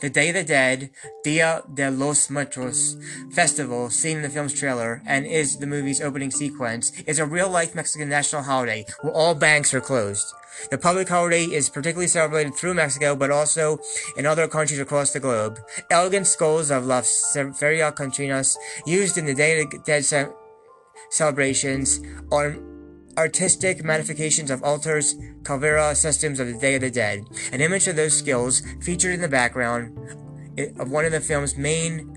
The 0.00 0.10
Day 0.10 0.28
of 0.28 0.34
the 0.34 0.44
Dead, 0.44 0.90
Dia 1.24 1.62
de 1.72 1.90
los 1.90 2.30
Muertos 2.30 2.96
festival, 3.30 3.90
seen 3.90 4.18
in 4.18 4.22
the 4.22 4.28
film's 4.28 4.54
trailer 4.54 5.02
and 5.06 5.26
is 5.26 5.58
the 5.58 5.66
movie's 5.66 6.00
opening 6.00 6.30
sequence, 6.30 6.92
is 7.06 7.18
a 7.18 7.26
real-life 7.26 7.74
Mexican 7.74 8.08
national 8.08 8.42
holiday 8.42 8.84
where 9.02 9.12
all 9.12 9.34
banks 9.34 9.74
are 9.74 9.80
closed. 9.80 10.26
The 10.70 10.78
public 10.78 11.08
holiday 11.08 11.44
is 11.44 11.70
particularly 11.70 12.08
celebrated 12.08 12.54
through 12.54 12.74
Mexico, 12.74 13.16
but 13.16 13.30
also 13.30 13.78
in 14.16 14.26
other 14.26 14.48
countries 14.48 14.80
across 14.80 15.12
the 15.12 15.20
globe. 15.20 15.58
Elegant 15.90 16.26
skulls 16.26 16.70
of 16.70 16.86
Las 16.86 17.36
Feria 17.58 17.92
Catrinas, 17.92 18.56
used 18.86 19.16
in 19.16 19.26
the 19.26 19.34
Day 19.34 19.60
of 19.60 19.70
the 19.70 19.78
Dead 19.78 20.04
ce- 20.04 20.32
celebrations, 21.08 22.00
are 22.30 22.56
artistic 23.20 23.84
modifications 23.84 24.50
of 24.50 24.62
altars, 24.62 25.14
caldera 25.44 25.94
systems 25.94 26.40
of 26.40 26.46
the 26.46 26.58
Day 26.58 26.76
of 26.76 26.80
the 26.80 26.90
Dead. 26.90 27.22
An 27.52 27.60
image 27.60 27.86
of 27.86 27.94
those 27.94 28.16
skills 28.16 28.62
featured 28.80 29.12
in 29.12 29.20
the 29.20 29.28
background 29.28 29.94
of 30.78 30.90
one 30.90 31.04
of 31.04 31.12
the 31.12 31.20
film's 31.20 31.54
main 31.54 32.16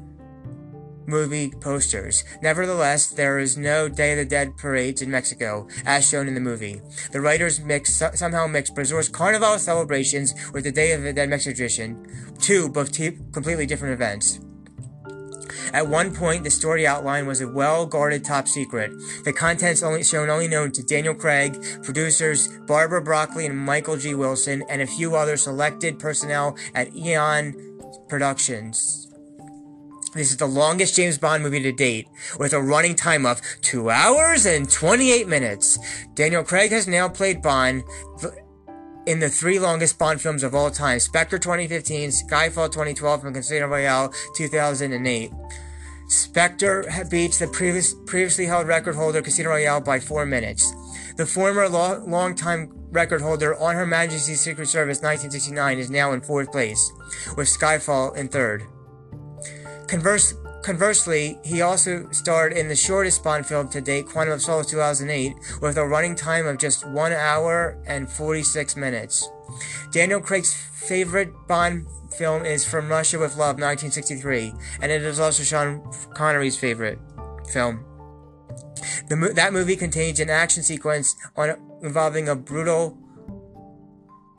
movie 1.05 1.51
posters. 1.59 2.23
Nevertheless, 2.41 3.09
there 3.09 3.37
is 3.37 3.57
no 3.57 3.89
Day 3.89 4.13
of 4.13 4.19
the 4.19 4.25
Dead 4.25 4.55
parades 4.55 5.01
in 5.01 5.11
Mexico, 5.11 5.67
as 5.85 6.07
shown 6.07 6.29
in 6.29 6.35
the 6.35 6.39
movie. 6.39 6.79
The 7.11 7.19
writers 7.19 7.59
mix, 7.59 8.01
somehow 8.13 8.47
mix 8.47 8.69
Brazil's 8.69 9.09
Carnival 9.09 9.59
celebrations 9.59 10.33
with 10.53 10.63
the 10.63 10.71
Day 10.71 10.93
of 10.93 11.01
the 11.01 11.11
Dead 11.11 11.29
Mexican 11.29 11.57
tradition, 11.57 12.33
two 12.39 12.69
both 12.69 12.93
completely 13.33 13.65
different 13.65 13.93
events. 13.93 14.39
At 15.73 15.87
one 15.87 16.13
point, 16.13 16.43
the 16.43 16.49
story 16.49 16.85
outline 16.87 17.25
was 17.25 17.41
a 17.41 17.47
well-guarded 17.47 18.23
top 18.23 18.47
secret. 18.47 18.91
The 19.23 19.33
contents 19.33 19.83
only 19.83 20.03
shown 20.03 20.29
only 20.29 20.47
known 20.47 20.71
to 20.73 20.83
Daniel 20.83 21.15
Craig, 21.15 21.63
producers 21.83 22.47
Barbara 22.67 23.01
Broccoli 23.01 23.45
and 23.45 23.57
Michael 23.57 23.97
G. 23.97 24.15
Wilson, 24.15 24.63
and 24.69 24.81
a 24.81 24.87
few 24.87 25.15
other 25.15 25.37
selected 25.37 25.99
personnel 25.99 26.57
at 26.73 26.95
Eon 26.95 27.53
Productions. 28.09 28.99
This 30.13 30.29
is 30.29 30.37
the 30.37 30.45
longest 30.45 30.95
James 30.95 31.17
Bond 31.17 31.41
movie 31.41 31.63
to 31.63 31.71
date, 31.71 32.07
with 32.37 32.53
a 32.53 32.61
running 32.61 32.93
time 32.93 33.25
of 33.25 33.41
2 33.61 33.89
hours 33.89 34.45
and 34.45 34.69
28 34.69 35.27
minutes. 35.27 35.79
Daniel 36.13 36.43
Craig 36.43 36.71
has 36.71 36.87
now 36.87 37.09
played 37.09 37.41
Bond 37.41 37.83
in 39.05 39.19
the 39.19 39.29
three 39.29 39.59
longest 39.59 39.99
Bond 39.99 40.21
films 40.21 40.43
of 40.43 40.55
all 40.55 40.71
time 40.71 40.99
Spectre 40.99 41.37
2015, 41.37 42.09
Skyfall 42.09 42.71
2012, 42.71 43.25
and 43.25 43.35
Casino 43.35 43.67
Royale 43.67 44.13
2008. 44.35 45.31
Spectre 46.07 46.85
beats 47.09 47.39
the 47.39 47.47
previous, 47.47 47.95
previously 48.05 48.45
held 48.45 48.67
record 48.67 48.95
holder 48.95 49.21
Casino 49.21 49.49
Royale 49.49 49.81
by 49.81 49.99
four 49.99 50.25
minutes. 50.25 50.73
The 51.17 51.25
former 51.25 51.67
lo- 51.69 52.03
long-time 52.05 52.71
record 52.91 53.21
holder 53.21 53.55
on 53.59 53.75
Her 53.75 53.85
Majesty's 53.85 54.41
Secret 54.41 54.67
Service 54.67 54.97
1969 54.97 55.79
is 55.79 55.89
now 55.89 56.11
in 56.11 56.21
fourth 56.21 56.51
place, 56.51 56.91
with 57.35 57.47
Skyfall 57.47 58.15
in 58.15 58.27
third. 58.27 58.63
Converse, 59.87 60.33
conversely, 60.63 61.37
he 61.43 61.61
also 61.61 62.09
starred 62.11 62.53
in 62.53 62.67
the 62.67 62.75
shortest 62.75 63.23
Bond 63.23 63.45
film 63.45 63.69
to 63.69 63.81
date, 63.81 64.07
Quantum 64.07 64.33
of 64.33 64.41
Solace 64.41 64.67
2008, 64.67 65.35
with 65.61 65.77
a 65.77 65.85
running 65.85 66.15
time 66.15 66.47
of 66.47 66.57
just 66.57 66.87
1 66.87 67.11
hour 67.11 67.77
and 67.85 68.09
46 68.09 68.75
minutes. 68.75 69.29
Daniel 69.91 70.21
Craig's 70.21 70.53
favorite 70.53 71.31
Bond 71.47 71.85
film 72.17 72.45
is 72.45 72.65
From 72.65 72.89
Russia 72.89 73.19
with 73.19 73.31
Love 73.31 73.59
1963, 73.59 74.53
and 74.81 74.91
it 74.91 75.03
is 75.03 75.19
also 75.19 75.43
Sean 75.43 75.83
Connery's 76.13 76.57
favorite 76.57 76.99
film. 77.51 77.85
The, 79.09 79.31
that 79.35 79.53
movie 79.53 79.75
contains 79.75 80.19
an 80.19 80.29
action 80.29 80.63
sequence 80.63 81.15
on, 81.35 81.55
involving 81.81 82.29
a 82.29 82.35
brutal 82.35 82.97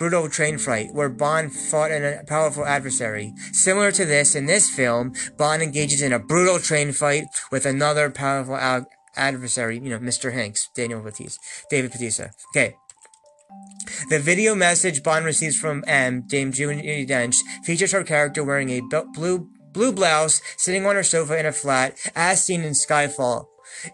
brutal 0.05 0.29
train 0.29 0.59
fight 0.59 0.93
where 0.93 1.09
Bond 1.09 1.51
fought 1.51 1.91
a 1.91 2.21
uh, 2.21 2.23
powerful 2.25 2.67
adversary. 2.67 3.33
Similar 3.53 3.91
to 3.93 4.05
this, 4.05 4.35
in 4.35 4.45
this 4.45 4.69
film, 4.69 5.15
Bond 5.39 5.63
engages 5.63 6.03
in 6.03 6.13
a 6.13 6.19
brutal 6.19 6.59
train 6.59 6.93
fight 6.93 7.25
with 7.51 7.65
another 7.65 8.11
powerful 8.11 8.55
ad- 8.55 8.85
adversary, 9.17 9.77
you 9.79 9.89
know, 9.89 9.99
Mr. 9.99 10.35
Hanks, 10.35 10.69
Daniel 10.77 11.01
Bautista, 11.01 11.41
David 11.71 11.91
Bautista. 11.91 12.33
Okay. 12.55 12.77
The 14.11 14.19
video 14.19 14.55
message 14.55 15.03
Bond 15.03 15.25
receives 15.25 15.59
from 15.59 15.83
M, 15.87 16.27
Dame 16.27 16.53
Judi 16.53 17.09
Dench, 17.09 17.39
features 17.63 17.93
her 17.93 18.05
character 18.05 18.45
wearing 18.45 18.69
a 18.69 18.83
blue 19.15 19.49
blue 19.73 19.91
blouse, 19.91 20.43
sitting 20.59 20.85
on 20.85 20.97
her 20.97 21.03
sofa 21.03 21.39
in 21.39 21.47
a 21.47 21.53
flat, 21.53 21.97
as 22.15 22.45
seen 22.45 22.61
in 22.61 22.75
Skyfall. 22.75 23.47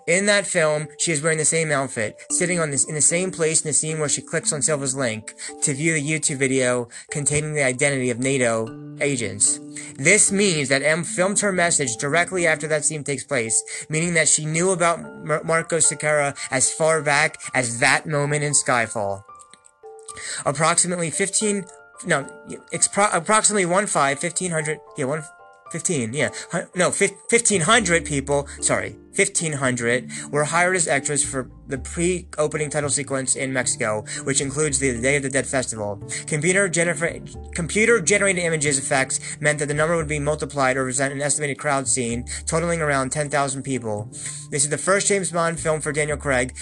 In 0.06 0.26
that 0.26 0.46
film, 0.46 0.88
she 0.98 1.12
is 1.12 1.22
wearing 1.22 1.38
the 1.38 1.44
same 1.44 1.70
outfit, 1.70 2.20
sitting 2.30 2.58
on 2.60 2.70
this 2.70 2.84
in 2.84 2.94
the 2.94 3.00
same 3.00 3.30
place 3.30 3.62
in 3.62 3.68
the 3.68 3.72
scene 3.72 3.98
where 3.98 4.08
she 4.08 4.22
clicks 4.22 4.52
on 4.52 4.62
Silva's 4.62 4.94
link 4.94 5.34
to 5.62 5.74
view 5.74 5.94
the 5.94 6.02
YouTube 6.02 6.36
video 6.36 6.88
containing 7.10 7.54
the 7.54 7.62
identity 7.62 8.10
of 8.10 8.18
NATO 8.18 8.66
agents. 9.00 9.60
This 9.96 10.30
means 10.30 10.68
that 10.68 10.82
M 10.82 11.04
filmed 11.04 11.40
her 11.40 11.52
message 11.52 11.96
directly 11.96 12.46
after 12.46 12.66
that 12.68 12.84
scene 12.84 13.04
takes 13.04 13.24
place, 13.24 13.86
meaning 13.88 14.14
that 14.14 14.28
she 14.28 14.44
knew 14.44 14.70
about 14.70 15.00
Mar- 15.24 15.44
Marco 15.44 15.78
Sequeira 15.78 16.36
as 16.50 16.72
far 16.72 17.02
back 17.02 17.38
as 17.54 17.80
that 17.80 18.06
moment 18.06 18.44
in 18.44 18.52
Skyfall. 18.52 19.22
Approximately 20.44 21.10
15 21.10 21.64
no, 22.06 22.26
it's 22.72 22.88
pro- 22.88 23.10
approximately 23.12 23.66
1 23.66 23.86
5, 23.86 24.22
1500, 24.22 24.78
yeah, 24.96 25.04
1 25.04 25.22
15, 25.70 26.12
yeah. 26.12 26.30
No, 26.74 26.90
1,500 26.90 28.04
people, 28.04 28.48
sorry, 28.60 28.96
1,500 29.16 30.10
were 30.30 30.44
hired 30.44 30.76
as 30.76 30.86
extras 30.86 31.24
for 31.24 31.50
the 31.66 31.78
pre-opening 31.78 32.70
title 32.70 32.90
sequence 32.90 33.36
in 33.36 33.52
Mexico, 33.52 34.04
which 34.24 34.40
includes 34.40 34.78
the 34.78 35.00
Day 35.00 35.16
of 35.16 35.22
the 35.22 35.30
Dead 35.30 35.46
festival. 35.46 36.02
Computer, 36.26 36.68
gener- 36.68 37.54
computer 37.54 38.00
generated 38.00 38.44
images 38.44 38.78
effects 38.78 39.20
meant 39.40 39.58
that 39.58 39.66
the 39.66 39.74
number 39.74 39.96
would 39.96 40.08
be 40.08 40.18
multiplied 40.18 40.76
or 40.76 40.84
represent 40.84 41.14
an 41.14 41.22
estimated 41.22 41.58
crowd 41.58 41.88
scene, 41.88 42.24
totaling 42.46 42.80
around 42.80 43.10
10,000 43.10 43.62
people. 43.62 44.08
This 44.50 44.64
is 44.64 44.68
the 44.70 44.78
first 44.78 45.06
James 45.06 45.30
Bond 45.30 45.58
film 45.58 45.80
for 45.80 45.92
Daniel 45.92 46.16
Craig, 46.16 46.56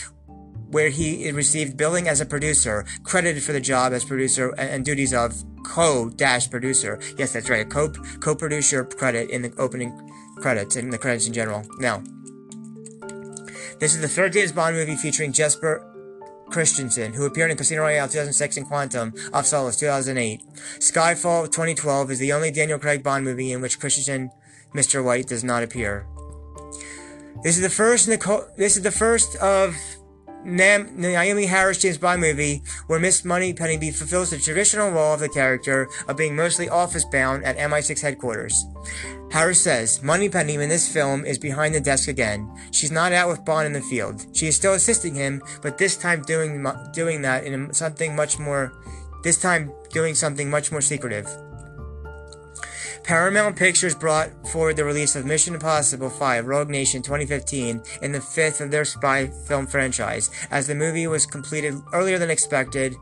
where 0.71 0.91
he 0.91 1.31
received 1.33 1.77
billing 1.77 2.09
as 2.09 2.21
a 2.21 2.27
producer, 2.27 2.85
credited 3.03 3.43
for 3.43 3.53
the 3.53 3.61
job 3.61 3.93
as 3.93 4.05
producer 4.05 4.55
and, 4.59 4.85
duties 4.85 5.15
of 5.15 5.35
co-producer. 5.65 7.01
Yes, 7.17 7.33
that's 7.33 7.49
right, 7.49 7.69
co 7.69 7.89
co-producer 8.21 8.85
credit 8.85 9.31
in 9.31 9.43
the 9.43 9.53
opening 9.59 9.93
credits 10.37 10.77
and 10.77 10.93
the 10.93 10.99
credits 10.99 11.27
in 11.27 11.33
general. 11.33 11.65
Now, 11.79 12.03
this 13.81 13.95
is 13.95 14.01
the 14.01 14.09
third 14.09 14.33
James 14.33 14.53
Bond 14.53 14.77
movie 14.77 14.97
featuring 14.97 15.33
Jesper 15.33 15.85
Christensen, 16.51 17.13
who 17.13 17.27
appeared 17.27 17.51
in 17.51 17.57
Casino 17.57 17.83
Royale 17.83 18.09
2006 18.09 18.57
and 18.57 18.67
Quantum 18.67 19.13
of 19.33 19.47
Solace 19.47 19.77
2008. 19.77 20.43
Skyfall 20.79 21.47
2012 21.47 22.11
is 22.11 22.19
the 22.19 22.33
only 22.33 22.51
Daniel 22.51 22.79
Craig 22.79 23.03
Bond 23.03 23.25
movie 23.25 23.53
in 23.53 23.61
which 23.61 23.79
Christensen, 23.79 24.31
Mr. 24.75 25.05
White, 25.05 25.27
does 25.27 25.45
not 25.45 25.63
appear. 25.63 26.07
This 27.43 27.57
is 27.57 27.63
the 27.63 27.71
first. 27.71 28.09
Nicole, 28.09 28.47
this 28.57 28.77
is 28.77 28.83
the 28.83 28.91
first 28.91 29.37
of 29.37 29.77
Nam- 30.45 30.97
Naomie 30.97 31.47
Harris 31.47 31.79
James 31.79 31.99
Bond 31.99 32.21
movie 32.21 32.63
where 32.87 32.99
Miss 32.99 33.25
Money 33.25 33.53
Moneypenny 33.53 33.93
fulfills 33.93 34.31
the 34.31 34.39
traditional 34.39 34.91
role 34.91 35.15
of 35.15 35.21
the 35.21 35.29
character 35.29 35.89
of 36.09 36.17
being 36.17 36.35
mostly 36.35 36.69
office 36.69 37.05
bound 37.05 37.45
at 37.45 37.57
MI6 37.59 38.01
headquarters. 38.01 38.65
Harris 39.31 39.61
says, 39.61 40.03
Moneypenny 40.03 40.55
in 40.55 40.69
this 40.69 40.91
film 40.91 41.25
is 41.25 41.39
behind 41.39 41.75
the 41.75 41.81
desk 41.81 42.09
again. 42.09 42.51
She's 42.73 42.91
not 42.91 43.13
out 43.13 43.29
with 43.29 43.45
Bond 43.45 43.67
in 43.67 43.73
the 43.73 43.83
field. 43.83 44.25
She 44.33 44.47
is 44.47 44.57
still 44.57 44.75
assisting 44.75 45.15
him, 45.15 45.43
but 45.61 45.77
this 45.77 45.97
time 45.97 46.23
doing 46.23 46.67
doing 46.93 47.23
that 47.23 47.45
in 47.45 47.73
something 47.75 48.17
much 48.17 48.39
more 48.39 48.73
this 49.23 49.41
time 49.41 49.73
doing 49.91 50.15
something 50.15 50.49
much 50.49 50.73
more 50.73 50.81
secretive. 50.81 51.29
Paramount 53.03 53.57
Pictures 53.57 53.95
brought 53.95 54.31
forward 54.49 54.77
the 54.77 54.85
release 54.85 55.17
of 55.17 55.25
Mission 55.25 55.55
Impossible 55.55 56.11
5 56.11 56.47
Rogue 56.47 56.69
Nation 56.69 57.01
2015 57.01 57.83
in 58.03 58.13
the 58.13 58.21
fifth 58.21 58.61
of 58.61 58.71
their 58.71 58.85
spy 58.85 59.29
film 59.47 59.67
franchise. 59.67 60.31
As 60.51 60.67
the 60.67 60.75
movie 60.75 61.07
was 61.07 61.25
completed 61.25 61.75
earlier 61.95 62.19
than 62.19 62.29
expected, 62.31 62.95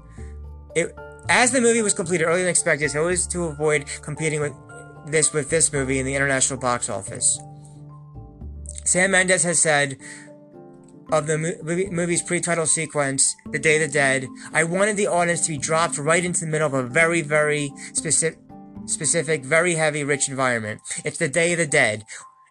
it, 0.77 0.95
as 1.29 1.51
the 1.51 1.61
movie 1.61 1.83
was 1.83 1.93
completed 1.93 2.25
earlier 2.25 2.45
than 2.45 2.51
expected, 2.51 2.91
so 2.91 3.09
as 3.09 3.27
to 3.29 3.45
avoid 3.45 3.87
competing 4.03 4.41
with 4.41 4.53
this 5.07 5.33
with 5.33 5.51
this 5.51 5.73
movie 5.73 5.99
in 5.99 6.07
the 6.07 6.15
international 6.15 6.59
box 6.59 6.89
office. 6.89 7.39
Sam 8.85 9.11
Mendes 9.11 9.43
has 9.43 9.61
said 9.61 9.97
of 11.13 11.27
the 11.27 11.39
movie, 11.39 11.89
movie's 11.91 12.23
pre-title 12.23 12.67
sequence, 12.67 13.35
The 13.51 13.59
Day 13.59 13.77
of 13.77 13.89
the 13.89 13.93
Dead, 13.93 14.27
I 14.53 14.65
wanted 14.65 14.97
the 14.97 15.07
audience 15.07 15.43
to 15.43 15.53
be 15.53 15.59
dropped 15.59 15.99
right 15.99 16.25
into 16.25 16.41
the 16.41 16.47
middle 16.47 16.67
of 16.67 16.75
a 16.75 16.83
very, 16.83 17.23
very 17.23 17.73
specific 17.93 18.39
specific, 18.87 19.45
very 19.45 19.75
heavy, 19.75 20.05
rich 20.05 20.29
environment. 20.29 20.81
It's 21.05 21.19
the 21.19 21.29
Day 21.29 21.53
of 21.53 21.59
the 21.59 21.67
Dead. 21.67 22.05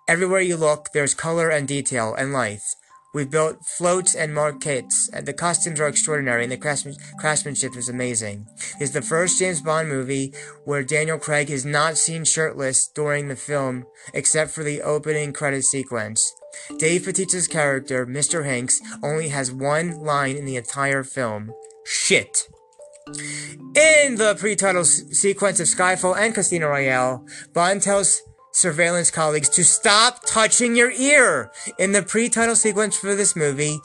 Everywhere 0.07 0.41
you 0.41 0.57
look, 0.57 0.89
there's 0.93 1.13
color 1.13 1.49
and 1.49 1.67
detail 1.67 2.13
and 2.13 2.33
life. 2.33 2.75
We've 3.15 3.31
built 3.31 3.63
floats 3.63 4.13
and 4.13 4.33
maquettes, 4.33 5.07
and 5.13 5.23
uh, 5.23 5.25
the 5.25 5.31
costumes 5.31 5.79
are 5.79 5.87
extraordinary, 5.87 6.43
and 6.43 6.51
the 6.51 6.93
craftsmanship 7.17 7.77
is 7.77 7.87
amazing. 7.87 8.45
It's 8.81 8.91
the 8.91 9.01
first 9.01 9.39
James 9.39 9.61
Bond 9.61 9.87
movie 9.87 10.33
where 10.65 10.83
Daniel 10.83 11.17
Craig 11.17 11.49
is 11.49 11.63
not 11.65 11.97
seen 11.97 12.25
shirtless 12.25 12.89
during 12.93 13.29
the 13.29 13.37
film, 13.37 13.85
except 14.13 14.51
for 14.51 14.65
the 14.65 14.81
opening 14.81 15.31
credit 15.31 15.63
sequence. 15.63 16.29
Dave 16.77 17.05
Bautista's 17.05 17.47
character, 17.47 18.05
Mr. 18.05 18.43
Hanks, 18.43 18.81
only 19.01 19.29
has 19.29 19.49
one 19.49 19.91
line 20.03 20.35
in 20.35 20.43
the 20.43 20.57
entire 20.57 21.05
film. 21.05 21.53
Shit. 21.85 22.49
In 23.07 24.15
the 24.15 24.35
pre-title 24.37 24.81
s- 24.81 25.03
sequence 25.11 25.61
of 25.61 25.67
Skyfall 25.67 26.17
and 26.17 26.35
Casino 26.35 26.67
Royale, 26.67 27.25
Bond 27.53 27.81
tells 27.81 28.21
surveillance 28.55 29.11
colleagues 29.11 29.49
to 29.49 29.63
stop 29.63 30.25
touching 30.25 30.75
your 30.75 30.91
ear. 30.91 31.51
In 31.77 31.91
the 31.91 32.01
pre-title 32.01 32.55
sequence 32.55 32.97
for 32.97 33.13
this 33.13 33.35
movie, 33.35 33.79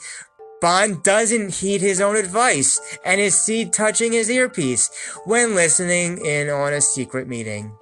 Bond 0.61 1.03
doesn't 1.03 1.55
heed 1.55 1.81
his 1.81 1.99
own 1.99 2.15
advice 2.15 2.79
and 3.03 3.19
is 3.19 3.35
seen 3.35 3.71
touching 3.71 4.13
his 4.13 4.29
earpiece 4.29 4.89
when 5.25 5.55
listening 5.55 6.23
in 6.25 6.49
on 6.49 6.71
a 6.71 6.81
secret 6.81 7.27
meeting. 7.27 7.75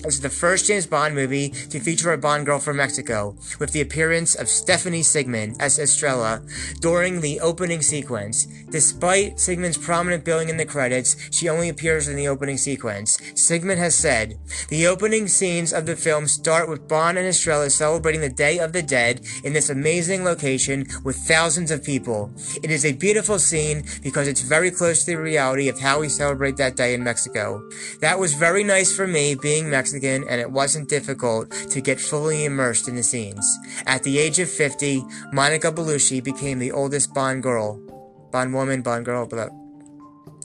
This 0.00 0.14
is 0.14 0.20
the 0.20 0.30
first 0.30 0.66
James 0.66 0.86
Bond 0.86 1.14
movie 1.14 1.50
to 1.50 1.78
feature 1.78 2.12
a 2.12 2.18
Bond 2.18 2.44
girl 2.44 2.58
from 2.58 2.78
Mexico, 2.78 3.36
with 3.60 3.70
the 3.70 3.82
appearance 3.82 4.34
of 4.34 4.48
Stephanie 4.48 5.02
Sigman 5.02 5.54
as 5.60 5.78
Estrella 5.78 6.42
during 6.80 7.20
the 7.20 7.38
opening 7.38 7.82
sequence. 7.82 8.46
Despite 8.70 9.36
Sigman's 9.36 9.78
prominent 9.78 10.24
billing 10.24 10.48
in 10.48 10.56
the 10.56 10.66
credits, 10.66 11.16
she 11.30 11.48
only 11.48 11.68
appears 11.68 12.08
in 12.08 12.16
the 12.16 12.26
opening 12.26 12.56
sequence. 12.56 13.18
Sigmund 13.36 13.78
has 13.78 13.94
said, 13.94 14.38
The 14.70 14.88
opening 14.88 15.28
scenes 15.28 15.72
of 15.72 15.86
the 15.86 15.94
film 15.94 16.26
start 16.26 16.68
with 16.68 16.88
Bond 16.88 17.16
and 17.16 17.28
Estrella 17.28 17.70
celebrating 17.70 18.22
the 18.22 18.28
Day 18.28 18.58
of 18.58 18.72
the 18.72 18.82
Dead 18.82 19.20
in 19.44 19.52
this 19.52 19.70
amazing 19.70 20.24
location 20.24 20.86
with 21.04 21.16
thousands 21.16 21.70
of 21.70 21.84
people. 21.84 22.32
It 22.62 22.72
is 22.72 22.84
a 22.84 22.92
beautiful 22.92 23.38
scene 23.38 23.84
because 24.02 24.26
it's 24.26 24.40
very 24.40 24.72
close 24.72 25.04
to 25.04 25.12
the 25.12 25.22
reality 25.22 25.68
of 25.68 25.78
how 25.78 26.00
we 26.00 26.08
celebrate 26.08 26.56
that 26.56 26.74
day 26.74 26.92
in 26.94 27.04
Mexico. 27.04 27.62
That 28.00 28.18
was 28.18 28.34
very 28.34 28.64
nice 28.64 28.94
for 28.94 29.06
me 29.06 29.36
being 29.36 29.70
Mexican 29.70 29.81
Mexican, 29.82 30.22
and 30.28 30.40
it 30.40 30.48
wasn't 30.48 30.88
difficult 30.88 31.50
to 31.50 31.80
get 31.80 31.98
fully 31.98 32.44
immersed 32.44 32.86
in 32.86 32.94
the 32.94 33.02
scenes. 33.02 33.44
At 33.84 34.04
the 34.04 34.16
age 34.16 34.38
of 34.38 34.48
50, 34.48 35.02
Monica 35.32 35.72
Bellucci 35.72 36.22
became 36.22 36.60
the 36.60 36.70
oldest 36.70 37.12
Bond 37.12 37.42
girl. 37.42 37.82
Bond 38.30 38.54
woman, 38.54 38.82
Bond 38.82 39.04
girl, 39.04 39.26
blah. 39.26 39.48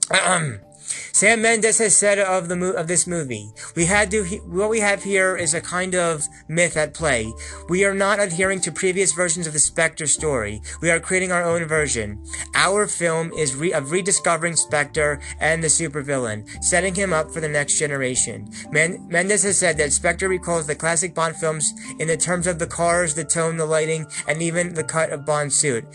Sam 1.12 1.42
Mendes 1.42 1.80
has 1.80 1.96
said 1.96 2.20
of 2.20 2.48
the 2.48 2.56
mo- 2.56 2.72
of 2.72 2.88
this 2.88 3.08
movie, 3.08 3.52
we 3.76 3.86
had 3.86 4.12
to 4.12 4.24
he- 4.24 4.38
what 4.38 4.70
we 4.70 4.80
have 4.80 5.04
here 5.04 5.36
is 5.36 5.54
a 5.54 5.62
kind 5.62 5.96
of 5.96 6.24
myth 6.48 6.78
at 6.78 6.94
play. 6.94 7.32
We 7.70 7.86
are 7.86 7.94
not 7.94 8.20
adhering 8.20 8.62
to 8.62 8.72
previous 8.72 9.14
versions 9.14 9.48
of 9.48 9.54
the 9.54 9.60
Spectre 9.60 10.08
story. 10.08 10.62
We 10.82 10.92
are 10.92 11.00
creating 11.00 11.32
our 11.32 11.44
own 11.44 11.66
version. 11.66 12.24
Our 12.56 12.88
film 12.88 13.32
is 13.34 13.56
re- 13.56 13.74
of 13.74 13.92
rediscovering 13.92 14.56
Spectre 14.56 15.20
and 15.40 15.64
the 15.64 15.68
supervillain, 15.68 16.46
setting 16.64 16.96
him 16.96 17.14
up 17.14 17.32
for 17.32 17.40
the 17.40 17.50
next 17.50 17.78
generation. 17.80 18.50
Men- 18.72 19.06
Mendes 19.10 19.44
has 19.44 19.58
said 19.58 19.78
that 19.78 19.94
Spectre 19.94 20.28
recalls 20.28 20.68
the 20.68 20.76
classic 20.76 21.14
Bond 21.14 21.36
films 21.36 21.74
in 22.00 22.08
the 22.08 22.18
terms 22.18 22.48
of 22.48 22.60
the 22.60 22.68
cars, 22.68 23.14
the 23.16 23.24
tone, 23.24 23.58
the 23.58 23.66
lighting, 23.66 24.06
and 24.28 24.42
even 24.42 24.74
the 24.74 24.84
cut 24.84 25.12
of 25.12 25.26
Bond's 25.26 25.56
suit. 25.56 25.86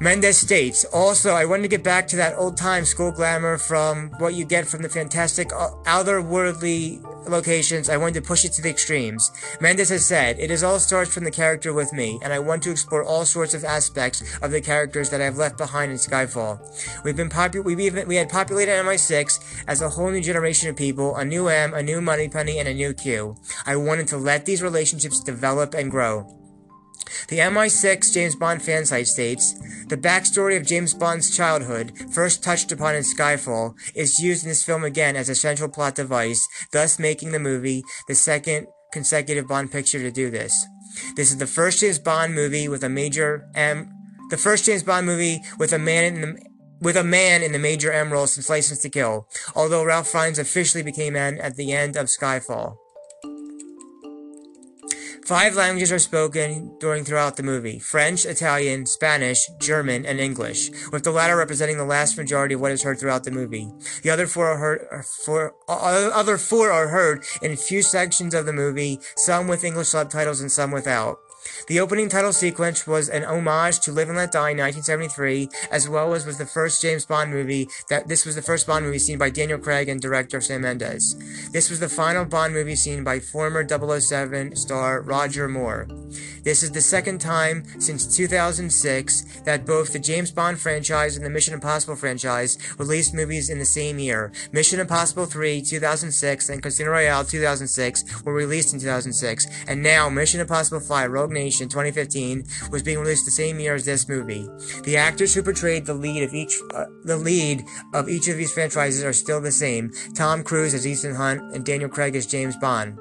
Mendes 0.00 0.38
states, 0.38 0.84
also, 0.92 1.34
I 1.34 1.44
wanted 1.44 1.62
to 1.62 1.68
get 1.68 1.84
back 1.84 2.08
to 2.08 2.16
that 2.16 2.36
old 2.36 2.56
time 2.56 2.84
school 2.84 3.12
glamour 3.12 3.56
from 3.58 4.10
what 4.18 4.34
you 4.34 4.44
get 4.44 4.66
from 4.66 4.82
the 4.82 4.88
fantastic 4.88 5.52
uh, 5.52 5.70
otherworldly 5.84 7.00
locations. 7.28 7.88
I 7.88 7.96
wanted 7.96 8.14
to 8.14 8.22
push 8.22 8.44
it 8.44 8.52
to 8.54 8.62
the 8.62 8.70
extremes. 8.70 9.30
Mendes 9.60 9.90
has 9.90 10.04
said, 10.04 10.40
it 10.40 10.50
is 10.50 10.64
all 10.64 10.80
starts 10.80 11.14
from 11.14 11.22
the 11.22 11.30
character 11.30 11.72
with 11.72 11.92
me, 11.92 12.18
and 12.24 12.32
I 12.32 12.40
want 12.40 12.64
to 12.64 12.72
explore 12.72 13.04
all 13.04 13.24
sorts 13.24 13.54
of 13.54 13.64
aspects 13.64 14.36
of 14.42 14.50
the 14.50 14.60
characters 14.60 15.10
that 15.10 15.22
I've 15.22 15.38
left 15.38 15.58
behind 15.58 15.92
in 15.92 15.98
Skyfall. 15.98 16.58
We've 17.04 17.16
been 17.16 17.30
popu- 17.30 17.64
we've 17.64 17.80
even, 17.80 18.08
we 18.08 18.16
had 18.16 18.28
populated 18.28 18.72
MI6 18.72 19.64
as 19.68 19.80
a 19.80 19.88
whole 19.88 20.10
new 20.10 20.20
generation 20.20 20.68
of 20.68 20.76
people, 20.76 21.14
a 21.14 21.24
new 21.24 21.46
M, 21.46 21.72
a 21.72 21.82
new 21.82 22.00
Moneypenny, 22.00 22.58
and 22.58 22.68
a 22.68 22.74
new 22.74 22.94
Q. 22.94 23.36
I 23.64 23.76
wanted 23.76 24.08
to 24.08 24.16
let 24.16 24.44
these 24.44 24.60
relationships 24.60 25.20
develop 25.20 25.72
and 25.74 25.88
grow. 25.88 26.43
The 27.28 27.38
MI6 27.38 28.12
James 28.12 28.36
Bond 28.36 28.62
fan 28.62 28.86
site 28.86 29.06
states, 29.06 29.54
the 29.88 29.96
backstory 29.96 30.56
of 30.56 30.66
James 30.66 30.94
Bond's 30.94 31.36
childhood, 31.36 31.92
first 32.12 32.42
touched 32.42 32.72
upon 32.72 32.94
in 32.94 33.02
Skyfall, 33.02 33.74
is 33.94 34.18
used 34.18 34.44
in 34.44 34.48
this 34.48 34.64
film 34.64 34.84
again 34.84 35.16
as 35.16 35.28
a 35.28 35.34
central 35.34 35.68
plot 35.68 35.94
device, 35.94 36.46
thus 36.72 36.98
making 36.98 37.32
the 37.32 37.38
movie 37.38 37.82
the 38.08 38.14
second 38.14 38.66
consecutive 38.92 39.48
Bond 39.48 39.70
picture 39.70 39.98
to 39.98 40.10
do 40.10 40.30
this. 40.30 40.66
This 41.16 41.30
is 41.30 41.38
the 41.38 41.46
first 41.46 41.80
James 41.80 41.98
Bond 41.98 42.34
movie 42.34 42.68
with 42.68 42.84
a 42.84 42.88
major 42.88 43.48
M, 43.54 43.90
the 44.30 44.36
first 44.36 44.64
James 44.64 44.82
Bond 44.82 45.06
movie 45.06 45.40
with 45.58 45.72
a 45.72 45.78
man 45.78 46.14
in 46.14 46.20
the 46.20 46.54
with 46.80 46.96
a 46.96 47.04
man 47.04 47.42
in 47.42 47.52
the 47.52 47.58
major 47.58 47.90
role 48.10 48.26
since 48.26 48.50
License 48.50 48.82
to 48.82 48.90
Kill, 48.90 49.26
although 49.56 49.84
Ralph 49.84 50.08
Fiennes 50.08 50.38
officially 50.38 50.82
became 50.82 51.16
N 51.16 51.38
at 51.38 51.56
the 51.56 51.72
end 51.72 51.96
of 51.96 52.08
Skyfall. 52.08 52.76
Five 55.26 55.56
languages 55.56 55.90
are 55.90 55.98
spoken 55.98 56.76
during 56.78 57.02
throughout 57.02 57.36
the 57.36 57.42
movie 57.42 57.78
French, 57.78 58.26
Italian, 58.26 58.84
Spanish, 58.84 59.48
German, 59.58 60.04
and 60.04 60.20
English, 60.20 60.70
with 60.92 61.02
the 61.02 61.12
latter 61.12 61.34
representing 61.34 61.78
the 61.78 61.86
vast 61.86 62.18
majority 62.18 62.54
of 62.54 62.60
what 62.60 62.72
is 62.72 62.82
heard 62.82 62.98
throughout 62.98 63.24
the 63.24 63.30
movie. 63.30 63.70
The 64.02 64.10
other 64.10 64.26
four 64.26 64.48
are 64.48 64.58
heard, 64.58 64.86
are 65.26 65.54
uh, 65.66 66.10
other 66.12 66.36
four 66.36 66.70
are 66.70 66.88
heard 66.88 67.24
in 67.40 67.52
a 67.52 67.56
few 67.56 67.80
sections 67.80 68.34
of 68.34 68.44
the 68.44 68.52
movie, 68.52 69.00
some 69.16 69.48
with 69.48 69.64
English 69.64 69.88
subtitles 69.88 70.42
and 70.42 70.52
some 70.52 70.70
without. 70.70 71.18
The 71.68 71.80
opening 71.80 72.08
title 72.08 72.32
sequence 72.32 72.86
was 72.86 73.08
an 73.08 73.24
homage 73.24 73.80
to 73.80 73.92
Live 73.92 74.08
and 74.08 74.16
Let 74.18 74.32
Die 74.32 74.50
in 74.50 74.58
1973, 74.58 75.48
as 75.70 75.88
well 75.88 76.14
as 76.14 76.26
was 76.26 76.38
the 76.38 76.46
first 76.46 76.82
James 76.82 77.06
Bond 77.06 77.30
movie 77.30 77.68
that 77.88 78.08
this 78.08 78.26
was 78.26 78.34
the 78.34 78.42
first 78.42 78.66
Bond 78.66 78.84
movie 78.84 78.98
seen 78.98 79.18
by 79.18 79.30
Daniel 79.30 79.58
Craig 79.58 79.88
and 79.88 80.00
director 80.00 80.40
Sam 80.40 80.62
Mendes. 80.62 81.16
This 81.52 81.70
was 81.70 81.80
the 81.80 81.88
final 81.88 82.24
Bond 82.24 82.52
movie 82.52 82.76
seen 82.76 83.04
by 83.04 83.20
former 83.20 83.66
007 83.66 84.56
star 84.56 85.00
Roger 85.00 85.48
Moore. 85.48 85.86
This 86.42 86.62
is 86.62 86.72
the 86.72 86.80
second 86.80 87.20
time 87.20 87.64
since 87.80 88.16
2006 88.16 89.42
that 89.44 89.66
both 89.66 89.92
the 89.92 89.98
James 89.98 90.30
Bond 90.30 90.58
franchise 90.58 91.16
and 91.16 91.24
the 91.24 91.30
Mission 91.30 91.54
Impossible 91.54 91.96
franchise 91.96 92.58
released 92.78 93.14
movies 93.14 93.50
in 93.50 93.58
the 93.58 93.64
same 93.64 93.98
year. 93.98 94.32
Mission 94.52 94.80
Impossible 94.80 95.26
3 95.26 95.62
2006 95.62 96.48
and 96.48 96.62
Casino 96.62 96.90
Royale 96.90 97.24
2006 97.24 98.24
were 98.24 98.34
released 98.34 98.72
in 98.72 98.80
2006, 98.80 99.46
and 99.66 99.82
now 99.82 100.08
Mission 100.08 100.40
Impossible 100.40 100.80
5 100.80 101.10
Rogue 101.10 101.30
Nation 101.34 101.68
2015 101.68 102.44
was 102.70 102.82
being 102.82 102.98
released 102.98 103.24
the 103.24 103.30
same 103.30 103.60
year 103.60 103.74
as 103.74 103.84
this 103.84 104.08
movie. 104.08 104.48
The 104.84 104.96
actors 104.96 105.34
who 105.34 105.42
portrayed 105.42 105.86
the 105.86 105.94
lead 105.94 106.22
of 106.22 106.32
each 106.32 106.56
uh, 106.74 106.86
the 107.04 107.16
lead 107.16 107.64
of 107.92 108.08
each 108.08 108.28
of 108.28 108.36
these 108.36 108.52
franchises 108.52 109.04
are 109.04 109.12
still 109.12 109.40
the 109.40 109.52
same. 109.52 109.92
Tom 110.14 110.42
Cruise 110.42 110.74
as 110.74 110.86
Ethan 110.86 111.14
Hunt 111.14 111.54
and 111.54 111.64
Daniel 111.64 111.90
Craig 111.90 112.16
as 112.16 112.26
James 112.26 112.56
Bond. 112.56 112.98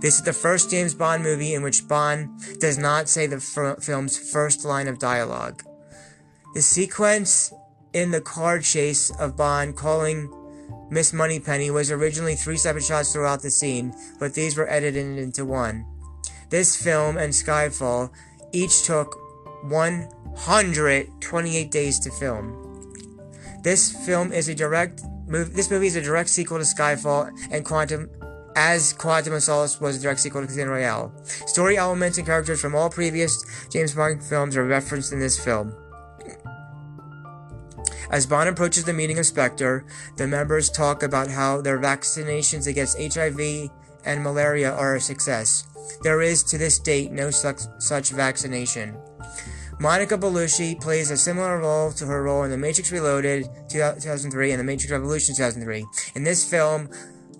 This 0.00 0.16
is 0.16 0.22
the 0.22 0.32
first 0.32 0.70
James 0.70 0.94
Bond 0.94 1.22
movie 1.22 1.54
in 1.54 1.62
which 1.62 1.86
Bond 1.86 2.28
does 2.58 2.78
not 2.78 3.08
say 3.08 3.26
the 3.26 3.40
film's 3.40 4.32
first 4.32 4.64
line 4.64 4.88
of 4.88 4.98
dialogue. 4.98 5.62
The 6.54 6.62
sequence 6.62 7.52
in 7.92 8.10
the 8.10 8.20
car 8.20 8.58
chase 8.58 9.10
of 9.18 9.36
Bond 9.36 9.76
calling 9.76 10.30
Miss 10.90 11.12
Moneypenny 11.12 11.70
was 11.70 11.90
originally 11.90 12.34
three 12.34 12.56
separate 12.58 12.84
shots 12.84 13.12
throughout 13.12 13.40
the 13.40 13.50
scene, 13.50 13.94
but 14.18 14.34
these 14.34 14.56
were 14.56 14.68
edited 14.68 15.18
into 15.18 15.44
one. 15.44 15.86
This 16.52 16.76
film 16.76 17.16
and 17.16 17.32
Skyfall 17.32 18.12
each 18.52 18.82
took 18.82 19.18
128 19.62 21.70
days 21.70 21.98
to 22.00 22.10
film. 22.10 22.92
This 23.62 23.90
film 24.04 24.34
is 24.34 24.50
a 24.50 24.54
direct 24.54 25.00
move. 25.26 25.54
This 25.54 25.70
movie 25.70 25.86
is 25.86 25.96
a 25.96 26.02
direct 26.02 26.28
sequel 26.28 26.58
to 26.58 26.64
Skyfall 26.64 27.32
and 27.50 27.64
Quantum 27.64 28.10
as 28.54 28.92
Quantum 28.92 29.32
of 29.32 29.42
Solace 29.42 29.80
was 29.80 29.96
a 29.96 30.02
direct 30.02 30.20
sequel 30.20 30.42
to 30.42 30.46
Casino 30.46 30.72
Royale. 30.72 31.10
Story 31.24 31.78
elements 31.78 32.18
and 32.18 32.26
characters 32.26 32.60
from 32.60 32.74
all 32.74 32.90
previous 32.90 33.66
James 33.70 33.94
Bond 33.94 34.22
films 34.22 34.54
are 34.54 34.66
referenced 34.66 35.10
in 35.10 35.20
this 35.20 35.42
film. 35.42 35.74
As 38.10 38.26
Bond 38.26 38.50
approaches 38.50 38.84
the 38.84 38.92
meeting 38.92 39.18
of 39.18 39.24
Spectre, 39.24 39.86
the 40.18 40.28
members 40.28 40.68
talk 40.68 41.02
about 41.02 41.30
how 41.30 41.62
their 41.62 41.78
vaccinations 41.78 42.66
against 42.66 43.00
HIV 43.00 43.70
and 44.04 44.22
malaria 44.22 44.72
are 44.72 44.96
a 44.96 45.00
success. 45.00 45.64
There 46.02 46.22
is, 46.22 46.42
to 46.44 46.58
this 46.58 46.78
date, 46.78 47.12
no 47.12 47.30
such, 47.30 47.60
such 47.78 48.10
vaccination. 48.10 48.96
Monica 49.80 50.16
Bellucci 50.16 50.80
plays 50.80 51.10
a 51.10 51.16
similar 51.16 51.58
role 51.58 51.90
to 51.92 52.06
her 52.06 52.22
role 52.22 52.44
in 52.44 52.50
The 52.50 52.58
Matrix 52.58 52.92
Reloaded 52.92 53.48
2003 53.68 54.52
and 54.52 54.60
The 54.60 54.64
Matrix 54.64 54.92
Revolution 54.92 55.34
2003. 55.34 55.84
In 56.14 56.24
this 56.24 56.48
film, 56.48 56.88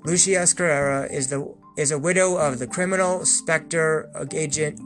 Lucia 0.05 0.43
Scarrera 0.43 1.11
is 1.11 1.29
the 1.29 1.55
is 1.77 1.91
a 1.91 1.99
widow 1.99 2.37
of 2.37 2.59
the 2.59 2.67
criminal 2.67 3.25
Spectre 3.25 4.11
agent 4.33 4.79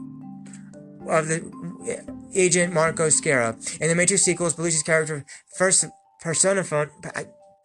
of 1.07 1.27
the 1.27 1.43
eh, 1.87 2.01
agent 2.33 2.73
Marco 2.73 3.07
Sciarra. 3.07 3.55
In 3.81 3.89
the 3.89 3.95
Matrix 3.95 4.23
sequels, 4.23 4.53
Bellucci's 4.53 4.83
character 4.83 5.25
first 5.57 5.85
personified 6.21 6.89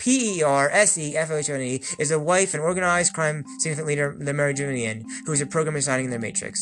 P-E-R-S-E-F-O-H-O-N-E 0.02 1.82
is 2.00 2.10
a 2.10 2.18
wife 2.18 2.54
and 2.54 2.62
organized 2.62 3.14
crime 3.14 3.44
significant 3.60 3.86
leader, 3.86 4.16
the 4.18 4.32
Merovingian, 4.34 5.04
who 5.26 5.32
is 5.32 5.40
a 5.40 5.46
program 5.46 5.76
residing 5.76 6.06
in 6.06 6.10
the 6.10 6.18
Matrix. 6.18 6.60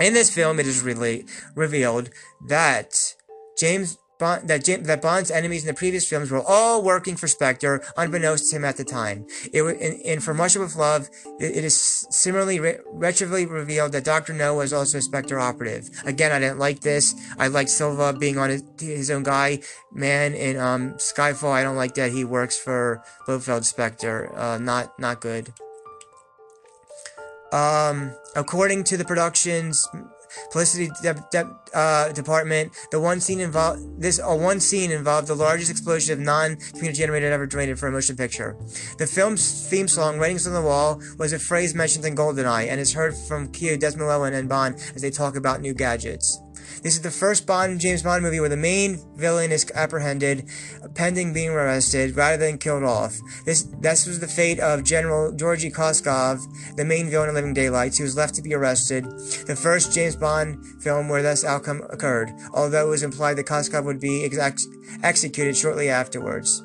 In 0.00 0.12
this 0.12 0.34
film, 0.34 0.58
it 0.58 0.66
is 0.66 0.82
really 0.82 1.24
revealed 1.54 2.10
that 2.48 3.14
James 3.60 3.96
Bond, 4.22 4.48
that, 4.48 4.62
James, 4.66 4.86
that 4.86 5.02
Bond's 5.02 5.32
enemies 5.32 5.62
in 5.64 5.68
the 5.72 5.74
previous 5.84 6.08
films 6.08 6.30
were 6.30 6.44
all 6.46 6.82
working 6.82 7.16
for 7.16 7.26
Spectre, 7.26 7.82
unbeknownst 7.96 8.50
to 8.50 8.56
him 8.56 8.64
at 8.64 8.76
the 8.76 8.84
time. 8.84 9.26
It 9.52 10.22
For 10.22 10.34
Much 10.34 10.54
of 10.54 10.76
Love, 10.76 11.08
it, 11.40 11.56
it 11.58 11.64
is 11.64 12.06
similarly 12.10 12.60
re- 12.60 12.78
retroactively 12.94 13.50
revealed 13.50 13.92
that 13.92 14.04
Doctor 14.04 14.32
No 14.32 14.54
was 14.54 14.72
also 14.72 14.98
a 14.98 15.02
Spectre 15.02 15.38
operative. 15.38 15.88
Again, 16.04 16.32
I 16.32 16.38
didn't 16.38 16.58
like 16.58 16.80
this. 16.80 17.14
I 17.38 17.48
liked 17.48 17.70
Silva 17.70 18.12
being 18.12 18.38
on 18.38 18.50
his, 18.50 18.64
his 18.78 19.10
own 19.10 19.22
guy. 19.22 19.60
Man, 19.92 20.34
in 20.34 20.58
um, 20.58 20.94
Skyfall, 20.94 21.52
I 21.52 21.62
don't 21.62 21.76
like 21.76 21.94
that 21.94 22.12
he 22.12 22.24
works 22.24 22.58
for 22.58 23.02
Blofeld 23.26 23.64
Spectre. 23.64 24.32
Uh, 24.36 24.58
not 24.58 24.98
not 24.98 25.20
good. 25.20 25.52
Um, 27.52 28.12
according 28.34 28.84
to 28.84 28.96
the 28.96 29.04
production's 29.04 29.86
publicity 30.50 30.90
de- 31.02 31.26
de- 31.30 31.56
uh, 31.74 32.12
department. 32.12 32.72
The 32.90 33.00
one 33.00 33.20
scene 33.20 33.40
involved 33.40 34.00
this 34.00 34.20
uh, 34.20 34.34
one 34.34 34.60
scene 34.60 34.90
involved 34.90 35.28
the 35.28 35.34
largest 35.34 35.70
explosion 35.70 36.12
of 36.14 36.18
non-computer 36.20 36.92
generated 36.92 37.32
ever 37.32 37.46
generated 37.46 37.78
for 37.78 37.88
a 37.88 37.92
motion 37.92 38.16
picture. 38.16 38.56
The 38.98 39.06
film's 39.06 39.68
theme 39.68 39.88
song, 39.88 40.18
"Writings 40.18 40.46
on 40.46 40.54
the 40.54 40.62
Wall," 40.62 41.00
was 41.18 41.32
a 41.32 41.38
phrase 41.38 41.74
mentioned 41.74 42.04
in 42.04 42.14
GoldenEye 42.14 42.68
and 42.68 42.80
is 42.80 42.92
heard 42.92 43.16
from 43.16 43.50
Desmond 43.52 44.08
Llewellyn, 44.08 44.34
and 44.34 44.48
Bond 44.48 44.76
as 44.94 45.02
they 45.02 45.10
talk 45.10 45.36
about 45.36 45.60
new 45.60 45.74
gadgets. 45.74 46.41
This 46.82 46.96
is 46.96 47.02
the 47.02 47.12
first 47.12 47.46
Bond 47.46 47.78
James 47.78 48.02
Bond 48.02 48.24
movie 48.24 48.40
where 48.40 48.48
the 48.48 48.56
main 48.56 48.98
villain 49.14 49.52
is 49.52 49.70
apprehended, 49.72 50.48
pending 50.94 51.32
being 51.32 51.50
arrested, 51.50 52.16
rather 52.16 52.36
than 52.36 52.58
killed 52.58 52.82
off. 52.82 53.16
This 53.44 53.62
this 53.80 54.04
was 54.04 54.18
the 54.18 54.26
fate 54.26 54.58
of 54.58 54.82
General 54.82 55.30
Georgy 55.30 55.70
Koskov, 55.70 56.40
the 56.76 56.84
main 56.84 57.08
villain 57.08 57.28
in 57.28 57.36
Living 57.36 57.54
Daylights, 57.54 57.98
who 57.98 58.04
was 58.04 58.16
left 58.16 58.34
to 58.34 58.42
be 58.42 58.52
arrested. 58.52 59.04
The 59.46 59.54
first 59.54 59.92
James 59.92 60.16
Bond 60.16 60.82
film 60.82 61.08
where 61.08 61.22
this 61.22 61.44
outcome 61.44 61.82
occurred, 61.88 62.32
although 62.52 62.88
it 62.88 62.90
was 62.90 63.04
implied 63.04 63.34
that 63.34 63.46
Koskov 63.46 63.84
would 63.84 64.00
be 64.00 64.24
ex- 64.24 64.66
executed 65.04 65.56
shortly 65.56 65.88
afterwards. 65.88 66.64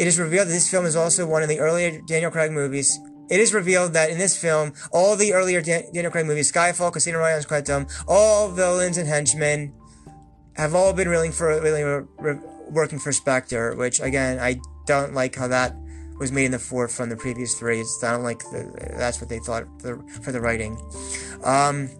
It 0.00 0.08
is 0.08 0.18
revealed 0.18 0.48
that 0.48 0.52
this 0.52 0.68
film 0.68 0.84
is 0.84 0.96
also 0.96 1.24
one 1.24 1.44
of 1.44 1.48
the 1.48 1.60
earlier 1.60 2.00
Daniel 2.08 2.32
Craig 2.32 2.50
movies 2.50 2.98
it 3.30 3.40
is 3.40 3.54
revealed 3.54 3.92
that 3.94 4.10
in 4.10 4.18
this 4.18 4.36
film, 4.36 4.72
all 4.92 5.16
the 5.16 5.32
earlier 5.32 5.60
Dan- 5.60 5.84
Daniel 5.92 6.10
Craig 6.10 6.26
movies, 6.26 6.50
Skyfall, 6.50 6.92
Casino 6.92 7.18
Royale, 7.18 7.38
and 7.38 7.48
Quantum, 7.48 7.86
all 8.06 8.50
villains 8.50 8.98
and 8.98 9.08
henchmen 9.08 9.72
have 10.56 10.74
all 10.74 10.92
been 10.92 11.08
really 11.08 11.30
for 11.30 11.48
really 11.60 11.82
re- 11.82 12.04
re- 12.18 12.40
working 12.70 12.98
for 12.98 13.12
Spectre, 13.12 13.74
which 13.76 14.00
again 14.00 14.38
I 14.38 14.60
don't 14.86 15.14
like 15.14 15.34
how 15.34 15.48
that 15.48 15.74
was 16.18 16.30
made 16.30 16.44
in 16.46 16.52
the 16.52 16.58
fourth 16.58 16.94
from 16.94 17.08
the 17.08 17.16
previous 17.16 17.54
three. 17.54 17.80
It's, 17.80 18.02
I 18.04 18.12
don't 18.12 18.22
like 18.22 18.38
the, 18.38 18.94
that's 18.96 19.20
what 19.20 19.28
they 19.28 19.40
thought 19.40 19.64
for 19.80 19.96
the, 19.96 20.20
for 20.22 20.32
the 20.32 20.40
writing. 20.40 20.78
Um, 21.42 21.90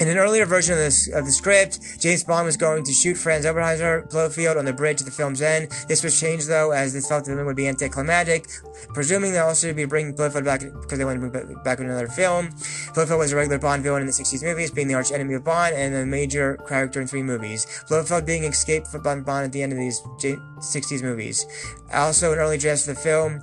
in 0.00 0.08
an 0.08 0.16
earlier 0.16 0.46
version 0.46 0.72
of, 0.72 0.78
this, 0.78 1.08
of 1.08 1.26
the 1.26 1.30
script, 1.30 2.00
James 2.00 2.24
Bond 2.24 2.46
was 2.46 2.56
going 2.56 2.82
to 2.84 2.92
shoot 2.92 3.16
Franz 3.16 3.44
Oberhauser 3.44 4.10
Blofeld 4.10 4.56
on 4.56 4.64
the 4.64 4.72
bridge 4.72 5.02
at 5.02 5.04
the 5.04 5.12
film's 5.12 5.42
end. 5.42 5.70
This 5.88 6.02
was 6.02 6.18
changed 6.18 6.48
though, 6.48 6.70
as 6.70 6.94
they 6.94 7.00
thought 7.00 7.26
the 7.26 7.34
film 7.34 7.44
would 7.44 7.54
be 7.54 7.68
anticlimactic, 7.68 8.48
presuming 8.94 9.32
they'll 9.32 9.46
also 9.46 9.74
be 9.74 9.84
bringing 9.84 10.14
Blofeld 10.14 10.44
back 10.44 10.60
because 10.60 10.98
they 10.98 11.04
wanted 11.04 11.20
to 11.20 11.28
bring 11.28 11.62
back 11.62 11.80
another 11.80 12.08
film. 12.08 12.48
Blofeld 12.94 13.18
was 13.18 13.32
a 13.32 13.36
regular 13.36 13.58
Bond 13.58 13.82
villain 13.82 14.00
in 14.00 14.06
the 14.06 14.12
60s 14.12 14.42
movies, 14.42 14.70
being 14.70 14.88
the 14.88 14.94
arch 14.94 15.12
enemy 15.12 15.34
of 15.34 15.44
Bond 15.44 15.74
and 15.74 15.94
a 15.94 16.06
major 16.06 16.56
character 16.66 17.02
in 17.02 17.06
three 17.06 17.22
movies. 17.22 17.84
Blofeld 17.86 18.24
being 18.24 18.44
escaped 18.44 18.86
from 18.86 19.02
Bond 19.02 19.28
at 19.28 19.52
the 19.52 19.62
end 19.62 19.72
of 19.72 19.78
these 19.78 20.00
60s 20.00 21.02
movies. 21.02 21.44
Also, 21.92 22.32
an 22.32 22.38
early 22.38 22.56
draft 22.56 22.88
of 22.88 22.96
the 22.96 23.00
film, 23.02 23.42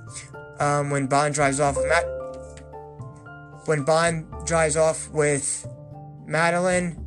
um, 0.58 0.90
when 0.90 1.06
Bond 1.06 1.34
drives 1.34 1.60
off 1.60 1.76
with 1.76 1.86
Matt, 1.86 2.04
when 3.66 3.84
Bond 3.84 4.26
drives 4.44 4.76
off 4.76 5.08
with 5.10 5.64
Madeleine. 6.28 7.04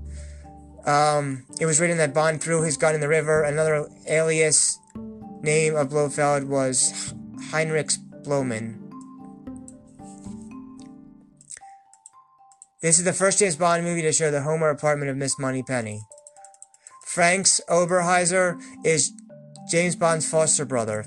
Um, 0.85 1.45
it 1.59 1.65
was 1.65 1.79
written 1.79 1.97
that 1.97 2.13
Bond 2.13 2.41
threw 2.41 2.63
his 2.63 2.75
gun 2.75 2.95
in 2.95 3.01
the 3.01 3.07
river. 3.07 3.43
Another 3.43 3.87
alias 4.07 4.77
name 5.41 5.75
of 5.75 5.89
Blofeld 5.89 6.45
was 6.45 7.13
Heinrich 7.51 7.91
Bloman. 8.23 8.77
This 12.81 12.97
is 12.97 13.05
the 13.05 13.13
first 13.13 13.37
James 13.37 13.55
Bond 13.55 13.83
movie 13.83 14.01
to 14.01 14.11
show 14.11 14.31
the 14.31 14.41
Homer 14.41 14.69
apartment 14.69 15.11
of 15.11 15.17
Miss 15.17 15.37
Moneypenny. 15.37 16.01
Franz 17.05 17.61
Oberhauser 17.69 18.59
is 18.83 19.11
James 19.69 19.95
Bond's 19.95 20.27
foster 20.27 20.65
brother. 20.65 21.05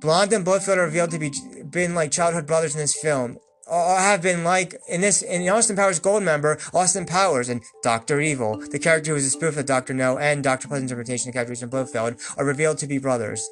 Blonde 0.00 0.32
and 0.32 0.44
Blofeld 0.44 0.78
are 0.78 0.84
revealed 0.84 1.10
to 1.10 1.18
be 1.18 1.32
been 1.68 1.94
like 1.94 2.10
childhood 2.10 2.46
brothers 2.46 2.74
in 2.74 2.80
this 2.80 2.98
film 2.98 3.36
Uh, 3.66 3.94
uh, 3.94 3.98
have 3.98 4.20
been 4.20 4.44
like 4.44 4.74
in 4.88 5.00
this 5.00 5.22
in 5.22 5.48
Austin 5.48 5.76
Powers 5.76 5.98
Gold 5.98 6.22
Member, 6.22 6.58
Austin 6.74 7.06
Powers 7.06 7.48
and 7.48 7.62
Doctor 7.82 8.20
Evil, 8.20 8.58
the 8.70 8.78
character 8.78 9.12
who 9.12 9.16
is 9.16 9.26
a 9.26 9.30
spoof 9.30 9.56
of 9.56 9.64
Doctor 9.64 9.94
No, 9.94 10.18
and 10.18 10.44
Doctor 10.44 10.68
Pleasence's 10.68 10.92
interpretation 10.92 11.30
of 11.30 11.34
Captain 11.34 11.68
Blofeld 11.68 12.20
are 12.36 12.44
revealed 12.44 12.78
to 12.78 12.86
be 12.86 12.98
brothers. 12.98 13.48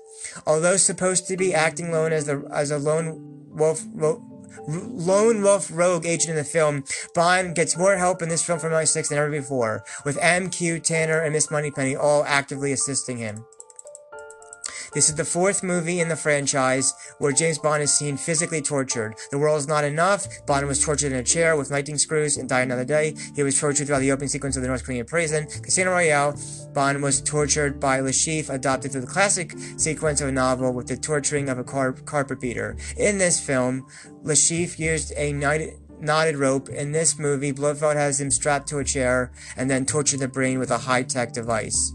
Although 0.47 0.77
supposed 0.77 1.27
to 1.29 1.37
be 1.37 1.55
acting 1.55 1.89
alone 1.89 2.13
as 2.13 2.27
the 2.27 2.47
as 2.53 2.71
a 2.71 2.79
lone 2.79 3.49
wolf, 3.53 3.83
lone 4.69 5.43
wolf 5.43 5.71
rogue 5.73 6.05
agent 6.05 6.31
in 6.31 6.37
the 6.37 6.45
film, 6.45 6.85
Bond 7.15 7.55
gets 7.55 7.79
more 7.79 7.97
help 7.97 8.21
in 8.21 8.29
this 8.29 8.45
film 8.45 8.59
from 8.59 8.73
MI6 8.73 9.09
than 9.09 9.19
ever 9.19 9.31
before, 9.31 9.83
with 10.05 10.19
MQ, 10.19 10.83
Tanner, 10.83 11.21
and 11.21 11.33
Miss 11.33 11.51
Moneypenny 11.51 11.97
all 11.97 12.23
actively 12.25 12.73
assisting 12.73 13.17
him. 13.17 13.47
This 14.93 15.09
is 15.09 15.15
the 15.15 15.25
fourth 15.25 15.63
movie 15.63 16.01
in 16.01 16.09
the 16.09 16.17
franchise 16.17 16.93
where 17.17 17.33
James 17.33 17.59
Bond 17.59 17.83
is 17.83 17.91
seen 17.91 18.19
physically 18.19 18.61
tortured. 18.61 19.15
The 19.31 19.39
World 19.39 19.59
is 19.59 19.67
Not 19.67 19.85
Enough, 19.85 20.45
Bond 20.47 20.67
was 20.67 20.85
tortured 20.85 21.13
in 21.13 21.19
a 21.19 21.23
chair 21.23 21.57
with 21.57 21.71
lightning 21.71 21.97
screws 21.97 22.37
and 22.37 22.47
died 22.47 22.65
another 22.65 22.85
day. 22.85 23.15
He 23.35 23.43
was 23.43 23.59
tortured 23.59 23.87
throughout 23.87 24.01
the 24.01 24.13
opening 24.13 24.29
sequence 24.29 24.55
of 24.57 24.63
the 24.63 24.69
North 24.69 24.85
Korean 24.85 25.07
prison. 25.07 25.47
Casino 25.47 25.93
Royale, 25.93 26.39
Bond 26.75 27.03
was 27.03 27.23
tortured 27.23 27.81
by 27.81 28.01
Chiffre, 28.01 28.51
adopted 28.51 28.93
to 28.93 29.01
the 29.01 29.07
classic 29.07 29.55
sequence 29.79 30.21
of 30.21 30.29
a 30.29 30.33
novel 30.33 30.75
with 30.75 30.89
the 30.89 30.97
torturing 30.99 31.49
of 31.49 31.59
a 31.59 31.65
car- 31.65 31.93
carpet 31.93 32.39
beater. 32.39 32.77
In 32.99 33.17
this 33.17 33.41
film, 33.41 33.87
Chiffre 34.27 34.79
used 34.79 35.15
a 35.17 35.33
knotted, 35.33 36.37
rope. 36.37 36.69
In 36.69 36.93
this 36.93 37.19
movie, 37.19 37.53
Blofeld 37.53 37.97
has 37.97 38.21
him 38.21 38.31
strapped 38.31 38.69
to 38.69 38.79
a 38.79 38.85
chair 38.85 39.33
and 39.57 39.71
then 39.71 39.87
tortured 39.87 40.21
the 40.21 40.29
brain 40.29 40.59
with 40.59 40.71
a 40.71 40.79
high-tech 40.79 41.33
device. 41.33 41.93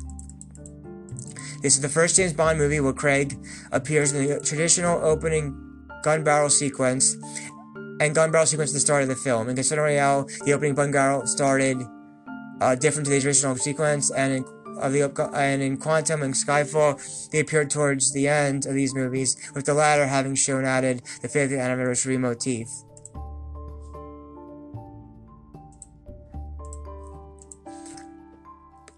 This 1.62 1.76
is 1.76 1.82
the 1.82 1.89
first 1.89 2.15
James 2.15 2.34
Bond 2.34 2.60
movie 2.60 2.80
where 2.80 2.93
Craig 2.93 3.36
appears 3.72 4.13
in 4.13 4.28
the 4.28 4.39
traditional 4.39 5.04
opening 5.04 5.58
gun 6.04 6.24
barrel 6.24 6.50
sequence 6.50 7.15
and 8.00 8.13
gun 8.13 8.32
barrel 8.32 8.46
sequence 8.46 8.72
at 8.72 8.76
the 8.76 8.80
start 8.80 9.02
of 9.02 9.10
the 9.10 9.15
film. 9.15 9.50
In 9.50 9.56
Casino 9.56 9.82
Royale, 9.82 10.28
the 10.46 10.54
opening 10.54 10.76
gun 10.76 10.91
barrel 10.91 11.26
started 11.26 11.78
uh, 12.62 12.76
different 12.76 13.06
to 13.08 13.12
the 13.12 13.26
original 13.26 13.56
sequence, 13.56 14.12
and 14.12 14.34
in, 14.34 14.43
the 14.91 15.32
and 15.34 15.63
in 15.63 15.78
Quantum 15.78 16.22
and 16.22 16.34
Skyfall, 16.34 17.30
they 17.32 17.39
appeared 17.39 17.72
towards 17.72 18.13
the 18.13 18.28
end 18.28 18.67
of 18.67 18.76
these 18.76 18.93
movies, 18.93 19.36
with 19.56 19.65
the 19.65 19.74
latter 19.74 20.06
having 20.06 20.36
shown 20.36 20.63
added 20.63 21.02
the 21.22 21.28
50th 21.28 21.60
anniversary 21.60 22.17
motif. 22.17 22.67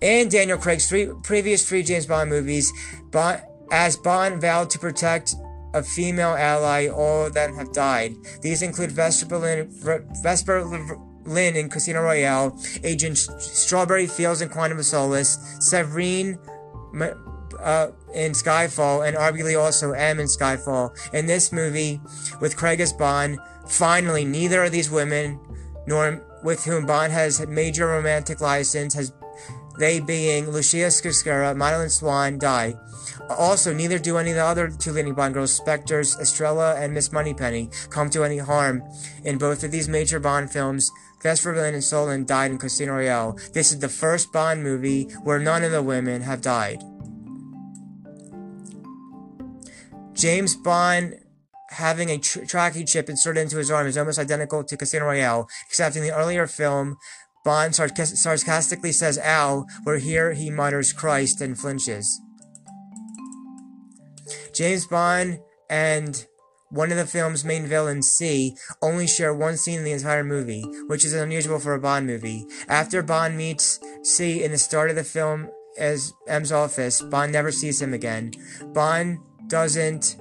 In 0.01 0.29
Daniel 0.29 0.57
Craig's 0.57 0.87
three 0.87 1.09
previous 1.23 1.67
three 1.67 1.83
James 1.83 2.05
Bond 2.05 2.29
movies, 2.29 2.71
Bond, 3.11 3.41
as 3.71 3.97
Bond 3.97 4.39
vowed 4.39 4.69
to 4.69 4.79
protect 4.79 5.35
a 5.73 5.83
female 5.83 6.35
ally, 6.35 6.87
all 6.87 7.25
of 7.25 7.33
them 7.33 7.55
have 7.55 7.73
died. 7.73 8.15
These 8.41 8.61
include 8.61 8.91
Vesper 8.91 9.37
Lynd, 9.37 9.71
Vesper 10.23 10.63
Lynd 11.25 11.57
in 11.57 11.69
Casino 11.69 12.01
Royale, 12.01 12.57
Agent 12.83 13.17
Strawberry 13.17 14.07
Fields 14.07 14.41
in 14.41 14.49
Quantum 14.49 14.79
of 14.79 14.85
Solace, 14.85 15.37
Severine 15.59 16.39
uh, 17.59 17.87
in 18.13 18.31
Skyfall, 18.31 19.07
and 19.07 19.17
arguably 19.17 19.61
also 19.61 19.91
M 19.91 20.19
in 20.19 20.27
Skyfall. 20.27 20.91
In 21.13 21.27
this 21.27 21.51
movie, 21.51 22.01
with 22.39 22.55
Craig 22.55 22.79
as 22.79 22.93
Bond, 22.93 23.37
finally, 23.67 24.23
neither 24.23 24.63
of 24.63 24.71
these 24.71 24.89
women, 24.89 25.39
nor 25.85 26.25
with 26.41 26.63
whom 26.63 26.85
Bond 26.85 27.11
has 27.11 27.45
major 27.47 27.87
romantic 27.87 28.39
license, 28.39 28.93
has 28.93 29.11
they 29.79 29.99
being 29.99 30.49
Lucia 30.49 30.87
Scarcera, 30.87 31.55
Madeleine 31.55 31.89
Swann, 31.89 32.37
die. 32.37 32.75
Also, 33.29 33.73
neither 33.73 33.97
do 33.97 34.17
any 34.17 34.31
of 34.31 34.35
the 34.35 34.43
other 34.43 34.69
two 34.69 34.91
leading 34.91 35.13
Bond 35.13 35.33
girls, 35.33 35.53
Spectres, 35.53 36.17
Estrella, 36.19 36.75
and 36.75 36.93
Miss 36.93 37.11
Moneypenny, 37.11 37.69
come 37.89 38.09
to 38.09 38.23
any 38.23 38.37
harm. 38.37 38.83
In 39.23 39.37
both 39.37 39.63
of 39.63 39.71
these 39.71 39.87
major 39.87 40.19
Bond 40.19 40.51
films, 40.51 40.91
Vesper 41.21 41.55
Lynd 41.55 41.75
and 41.75 41.83
Solon 41.83 42.25
died 42.25 42.51
in 42.51 42.57
Casino 42.57 42.93
Royale. 42.93 43.37
This 43.53 43.71
is 43.71 43.79
the 43.79 43.89
first 43.89 44.31
Bond 44.31 44.63
movie 44.63 45.03
where 45.23 45.39
none 45.39 45.63
of 45.63 45.71
the 45.71 45.83
women 45.83 46.21
have 46.21 46.41
died. 46.41 46.81
James 50.13 50.55
Bond 50.55 51.15
having 51.69 52.09
a 52.09 52.17
tr- 52.17 52.45
tracking 52.45 52.85
chip 52.85 53.09
inserted 53.09 53.43
into 53.43 53.57
his 53.57 53.71
arm 53.71 53.87
is 53.87 53.97
almost 53.97 54.19
identical 54.19 54.63
to 54.63 54.75
Casino 54.75 55.05
Royale, 55.05 55.47
except 55.67 55.95
in 55.95 56.01
the 56.01 56.13
earlier 56.13 56.47
film, 56.47 56.97
Bond 57.43 57.75
sarcastically 57.75 58.91
says 58.91 59.19
ow, 59.19 59.65
where 59.83 59.97
here 59.97 60.33
he 60.33 60.49
mutters 60.49 60.93
Christ 60.93 61.41
and 61.41 61.57
flinches. 61.57 62.21
James 64.53 64.85
Bond 64.85 65.39
and 65.69 66.25
one 66.71 66.91
of 66.91 66.97
the 66.97 67.05
film's 67.05 67.43
main 67.43 67.65
villains, 67.65 68.07
C, 68.07 68.55
only 68.81 69.07
share 69.07 69.33
one 69.33 69.57
scene 69.57 69.79
in 69.79 69.83
the 69.83 69.91
entire 69.91 70.23
movie, 70.23 70.63
which 70.87 71.03
is 71.03 71.13
unusual 71.13 71.59
for 71.59 71.73
a 71.73 71.79
Bond 71.79 72.05
movie. 72.05 72.45
After 72.67 73.01
Bond 73.01 73.37
meets 73.37 73.79
C 74.03 74.43
in 74.43 74.51
the 74.51 74.57
start 74.57 74.89
of 74.89 74.95
the 74.95 75.03
film 75.03 75.49
as 75.79 76.13
M's 76.27 76.51
office, 76.51 77.01
Bond 77.01 77.31
never 77.31 77.51
sees 77.51 77.81
him 77.81 77.93
again. 77.93 78.33
Bond 78.73 79.19
doesn't 79.47 80.17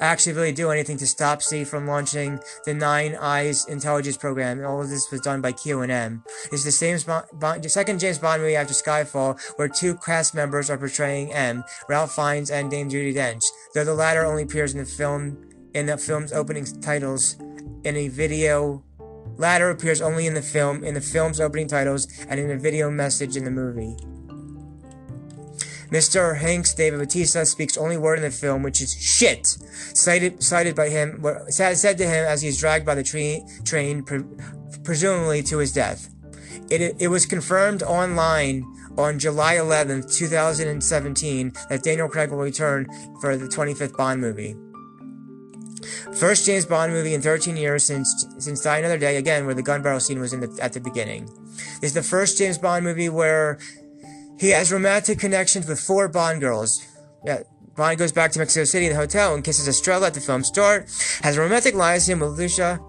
actually 0.00 0.32
really 0.34 0.52
do 0.52 0.70
anything 0.70 0.96
to 0.98 1.06
stop 1.06 1.42
C 1.42 1.64
from 1.64 1.86
launching 1.86 2.40
the 2.64 2.74
Nine 2.74 3.16
Eyes 3.16 3.66
intelligence 3.66 4.16
program. 4.16 4.64
All 4.64 4.80
of 4.80 4.88
this 4.88 5.10
was 5.10 5.20
done 5.20 5.40
by 5.40 5.52
Q&M. 5.52 6.22
It's 6.52 6.64
the 6.64 6.72
same 6.72 6.98
Bond, 7.34 7.70
second 7.70 8.00
James 8.00 8.18
Bond 8.18 8.42
movie 8.42 8.56
after 8.56 8.74
Skyfall, 8.74 9.40
where 9.56 9.68
two 9.68 9.96
cast 9.96 10.34
members 10.34 10.70
are 10.70 10.78
portraying 10.78 11.32
M, 11.32 11.64
Ralph 11.88 12.14
Fiennes 12.14 12.50
and 12.50 12.70
Dame 12.70 12.88
Judi 12.88 13.14
Dench, 13.14 13.44
though 13.74 13.84
the 13.84 13.94
latter 13.94 14.24
only 14.24 14.44
appears 14.44 14.72
in 14.72 14.78
the 14.78 14.86
film 14.86 15.44
in 15.74 15.86
the 15.86 15.98
film's 15.98 16.32
opening 16.32 16.64
titles 16.80 17.36
in 17.84 17.96
a 17.96 18.08
video 18.08 18.82
latter 19.36 19.70
appears 19.70 20.02
only 20.02 20.26
in 20.26 20.34
the 20.34 20.42
film 20.42 20.82
in 20.82 20.94
the 20.94 21.00
film's 21.00 21.40
opening 21.40 21.68
titles 21.68 22.08
and 22.28 22.40
in 22.40 22.50
a 22.50 22.58
video 22.58 22.90
message 22.90 23.36
in 23.36 23.44
the 23.44 23.50
movie. 23.50 23.96
Mr. 25.90 26.36
Hanks 26.36 26.74
David 26.74 26.98
Bautista 26.98 27.46
speaks 27.46 27.76
only 27.76 27.96
word 27.96 28.18
in 28.18 28.24
the 28.24 28.30
film, 28.30 28.62
which 28.62 28.80
is 28.80 28.94
shit, 28.94 29.46
cited 29.46 30.42
cited 30.42 30.74
by 30.74 30.88
him, 30.88 31.24
said 31.48 31.98
to 31.98 32.04
him 32.04 32.24
as 32.24 32.42
he's 32.42 32.58
dragged 32.58 32.84
by 32.84 32.94
the 32.94 33.02
tra- 33.02 33.40
train, 33.64 34.02
pre- 34.02 34.24
presumably 34.84 35.42
to 35.42 35.58
his 35.58 35.72
death. 35.72 36.14
It, 36.70 36.96
it 36.98 37.08
was 37.08 37.24
confirmed 37.24 37.82
online 37.82 38.64
on 38.98 39.18
July 39.18 39.54
11th, 39.54 40.14
2017, 40.14 41.52
that 41.70 41.82
Daniel 41.82 42.08
Craig 42.08 42.30
will 42.30 42.38
return 42.38 42.86
for 43.20 43.36
the 43.36 43.46
25th 43.46 43.96
Bond 43.96 44.20
movie. 44.20 44.56
First 46.14 46.46
James 46.46 46.66
Bond 46.66 46.92
movie 46.92 47.14
in 47.14 47.22
13 47.22 47.56
years 47.56 47.84
since 47.84 48.26
since 48.38 48.60
Die 48.62 48.78
Another 48.78 48.98
Day, 48.98 49.16
again, 49.16 49.46
where 49.46 49.54
the 49.54 49.62
gun 49.62 49.82
barrel 49.82 50.00
scene 50.00 50.20
was 50.20 50.32
in 50.32 50.40
the, 50.40 50.58
at 50.60 50.72
the 50.72 50.80
beginning. 50.80 51.26
This 51.80 51.90
is 51.90 51.94
the 51.94 52.02
first 52.02 52.38
James 52.38 52.58
Bond 52.58 52.84
movie 52.84 53.08
where 53.08 53.58
he 54.38 54.50
has 54.50 54.72
romantic 54.72 55.18
connections 55.18 55.66
with 55.66 55.80
four 55.80 56.08
Bond 56.08 56.40
girls. 56.40 56.86
Yeah, 57.24 57.42
Bond 57.76 57.98
goes 57.98 58.12
back 58.12 58.32
to 58.32 58.38
Mexico 58.38 58.64
City 58.64 58.86
in 58.86 58.92
the 58.92 58.98
hotel 58.98 59.34
and 59.34 59.44
kisses 59.44 59.68
Estrella 59.68 60.08
at 60.08 60.14
the 60.14 60.20
film 60.20 60.44
start. 60.44 60.88
Has 61.22 61.36
a 61.36 61.40
romantic 61.40 61.74
liaison 61.74 62.20
with 62.20 62.38
Lucia. 62.38 62.80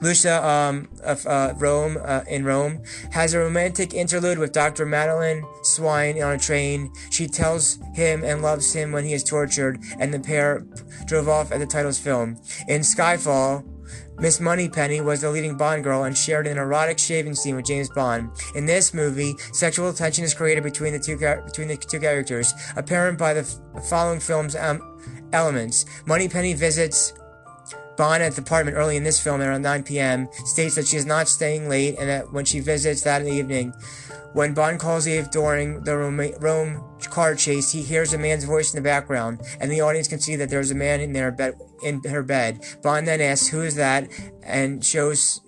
Lucia 0.00 0.46
um, 0.46 0.88
of 1.02 1.26
uh, 1.26 1.54
Rome 1.56 1.98
uh, 2.02 2.22
in 2.28 2.44
Rome 2.44 2.82
has 3.12 3.32
a 3.32 3.38
romantic 3.38 3.94
interlude 3.94 4.38
with 4.38 4.52
Dr. 4.52 4.84
Madeleine 4.84 5.44
Swann 5.62 6.20
on 6.22 6.34
a 6.34 6.38
train. 6.38 6.92
She 7.10 7.26
tells 7.26 7.78
him 7.94 8.24
and 8.24 8.42
loves 8.42 8.72
him 8.72 8.92
when 8.92 9.04
he 9.04 9.12
is 9.12 9.22
tortured, 9.22 9.78
and 9.98 10.12
the 10.12 10.20
pair 10.20 10.66
drove 11.06 11.28
off 11.28 11.52
at 11.52 11.58
the 11.58 11.66
title's 11.66 11.98
film. 11.98 12.36
In 12.68 12.80
Skyfall, 12.80 13.64
Miss 14.18 14.40
Moneypenny 14.40 15.00
was 15.00 15.20
the 15.20 15.30
leading 15.30 15.56
Bond 15.56 15.82
girl 15.82 16.04
and 16.04 16.16
shared 16.16 16.46
an 16.46 16.56
erotic 16.56 16.98
shaving 16.98 17.34
scene 17.34 17.56
with 17.56 17.64
James 17.64 17.88
Bond. 17.88 18.30
In 18.54 18.64
this 18.64 18.94
movie, 18.94 19.34
sexual 19.52 19.92
tension 19.92 20.24
is 20.24 20.34
created 20.34 20.62
between 20.62 20.92
the 20.92 20.98
two 20.98 21.16
between 21.16 21.68
the 21.68 21.76
two 21.76 21.98
characters, 21.98 22.54
apparent 22.76 23.18
by 23.18 23.34
the 23.34 23.44
following 23.88 24.20
film's 24.20 24.54
um, 24.56 24.80
elements. 25.32 25.84
Moneypenny 26.06 26.54
visits 26.54 27.12
Bond 27.96 28.22
at 28.22 28.34
the 28.34 28.42
apartment 28.42 28.76
early 28.76 28.96
in 28.96 29.04
this 29.04 29.20
film 29.20 29.40
around 29.40 29.62
9 29.62 29.82
p.m. 29.84 30.28
states 30.44 30.74
that 30.74 30.86
she 30.86 30.96
is 30.96 31.06
not 31.06 31.28
staying 31.28 31.68
late 31.68 31.96
and 31.98 32.08
that 32.08 32.32
when 32.32 32.44
she 32.44 32.60
visits 32.60 33.02
that 33.02 33.26
evening, 33.26 33.72
when 34.34 34.52
Bond 34.52 34.80
calls 34.80 35.06
Eve 35.06 35.30
during 35.30 35.84
the 35.84 35.96
Rome, 35.96 36.82
car 37.08 37.36
chase, 37.36 37.70
he 37.70 37.82
hears 37.82 38.12
a 38.12 38.18
man's 38.18 38.42
voice 38.42 38.74
in 38.74 38.82
the 38.82 38.84
background, 38.84 39.40
and 39.60 39.70
the 39.70 39.80
audience 39.80 40.08
can 40.08 40.18
see 40.18 40.34
that 40.34 40.50
there's 40.50 40.72
a 40.72 40.74
man 40.74 41.00
in 41.00 41.12
their 41.12 41.30
bed. 41.30 41.54
In 41.84 42.02
her 42.04 42.22
bed, 42.22 42.64
Bond 42.82 43.06
then 43.06 43.20
asks, 43.20 43.48
"Who 43.48 43.62
is 43.62 43.76
that?" 43.76 44.08
and 44.42 44.84
shows 44.84 45.40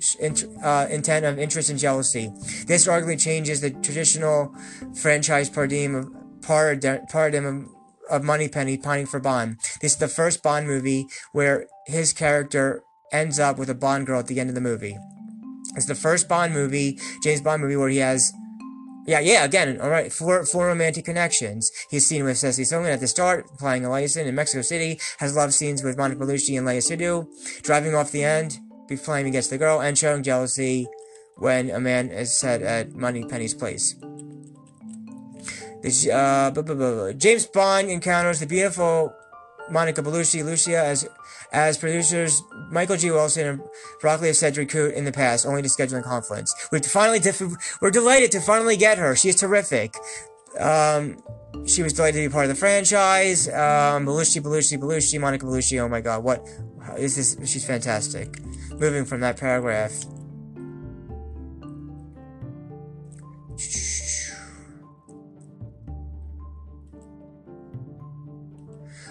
uh, 0.63 0.87
intent 0.91 1.25
of 1.25 1.39
interest 1.39 1.71
and 1.71 1.79
jealousy. 1.79 2.31
This 2.67 2.87
arguably 2.87 3.19
changes 3.19 3.61
the 3.61 3.71
traditional 3.71 4.55
franchise 4.95 5.49
paradigm 5.49 5.95
of 5.95 6.09
paradigm 6.43 7.47
of, 7.47 7.76
of 8.11 8.25
Moneypenny 8.25 8.77
pining 8.77 9.07
for 9.07 9.21
Bond. 9.21 9.59
This 9.81 9.93
is 9.93 9.99
the 9.99 10.09
first 10.09 10.43
Bond 10.43 10.67
movie 10.67 11.07
where 11.33 11.67
his 11.87 12.13
character 12.13 12.83
ends 13.13 13.39
up 13.39 13.59
with 13.59 13.71
a 13.71 13.75
Bond 13.75 14.07
girl 14.07 14.21
at 14.21 14.27
the 14.27 14.41
end 14.41 14.49
of 14.49 14.55
the 14.55 14.61
movie. 14.61 14.97
It's 15.77 15.87
the 15.87 15.95
first 15.95 16.29
Bond 16.29 16.53
movie, 16.53 16.99
James 17.23 17.41
Bond 17.41 17.63
movie, 17.63 17.77
where 17.77 17.89
he 17.89 17.99
has 17.99 18.33
yeah, 19.07 19.21
yeah, 19.21 19.45
again, 19.45 19.81
alright, 19.81 20.13
four, 20.13 20.45
four 20.45 20.67
romantic 20.67 21.05
connections. 21.05 21.71
He's 21.91 22.09
seen 22.09 22.25
with 22.25 22.39
Cecily 22.39 22.65
Solon 22.65 22.91
at 22.91 22.99
the 22.99 23.07
start, 23.07 23.47
playing 23.57 23.85
Eliason 23.85 24.27
in 24.27 24.35
Mexico 24.35 24.63
City, 24.63 24.99
has 25.19 25.37
love 25.37 25.55
scenes 25.55 25.85
with 25.85 25.97
Monica 25.97 26.21
Bellucci 26.21 26.59
and 26.59 26.67
Léa 26.67 26.79
Seydoux, 26.79 27.63
driving 27.63 27.95
off 27.95 28.11
the 28.11 28.25
end, 28.25 28.59
be 28.89 28.97
playing 28.97 29.29
against 29.29 29.51
the 29.51 29.59
girl, 29.59 29.81
and 29.81 29.97
showing 29.97 30.25
jealousy 30.25 30.89
when 31.37 31.71
a 31.71 31.79
man 31.79 32.11
is 32.11 32.37
set 32.37 32.63
at 32.63 32.95
Moneypenny's 32.95 33.55
place. 33.55 33.95
Uh, 35.87 37.13
James 37.13 37.47
Bond 37.47 37.89
encounters 37.91 38.41
the 38.41 38.47
beautiful 38.47 39.15
Monica 39.71 40.03
Bellucci, 40.03 40.45
Lucia 40.45 40.79
as 40.79 41.09
as 41.53 41.79
producers 41.79 42.43
Michael 42.71 42.97
G. 42.97 43.11
Wilson 43.11 43.47
and 43.47 43.61
Broccoli 44.01 44.29
have 44.29 44.37
said 44.37 44.55
to 44.55 44.61
recruit 44.61 44.95
in 44.95 45.05
the 45.05 45.13
past, 45.13 45.47
only 45.47 45.63
to 45.63 45.69
scheduling 45.69 46.03
conflicts. 46.03 46.55
We've 46.73 46.85
finally 46.85 47.21
def- 47.21 47.81
we're 47.81 47.91
delighted 47.91 48.33
to 48.33 48.41
finally 48.41 48.77
get 48.77 48.99
her. 48.99 49.15
She 49.15 49.29
is 49.29 49.37
terrific. 49.37 49.95
Um, 50.59 51.23
she 51.67 51.83
was 51.83 51.93
delighted 51.93 52.23
to 52.23 52.29
be 52.29 52.33
part 52.33 52.45
of 52.45 52.49
the 52.49 52.55
franchise. 52.57 53.49
Um, 53.49 54.07
Bellucci, 54.07 54.43
Bellucci, 54.43 54.79
Bellucci, 54.79 55.21
Monica 55.21 55.47
Bellucci. 55.47 55.81
Oh 55.81 55.89
my 55.89 56.01
God, 56.01 56.25
what 56.25 56.47
is 56.99 57.17
this? 57.17 57.51
She's 57.51 57.65
fantastic. 57.65 58.41
Moving 58.73 59.05
from 59.05 59.21
that 59.21 59.37
paragraph. 59.37 59.93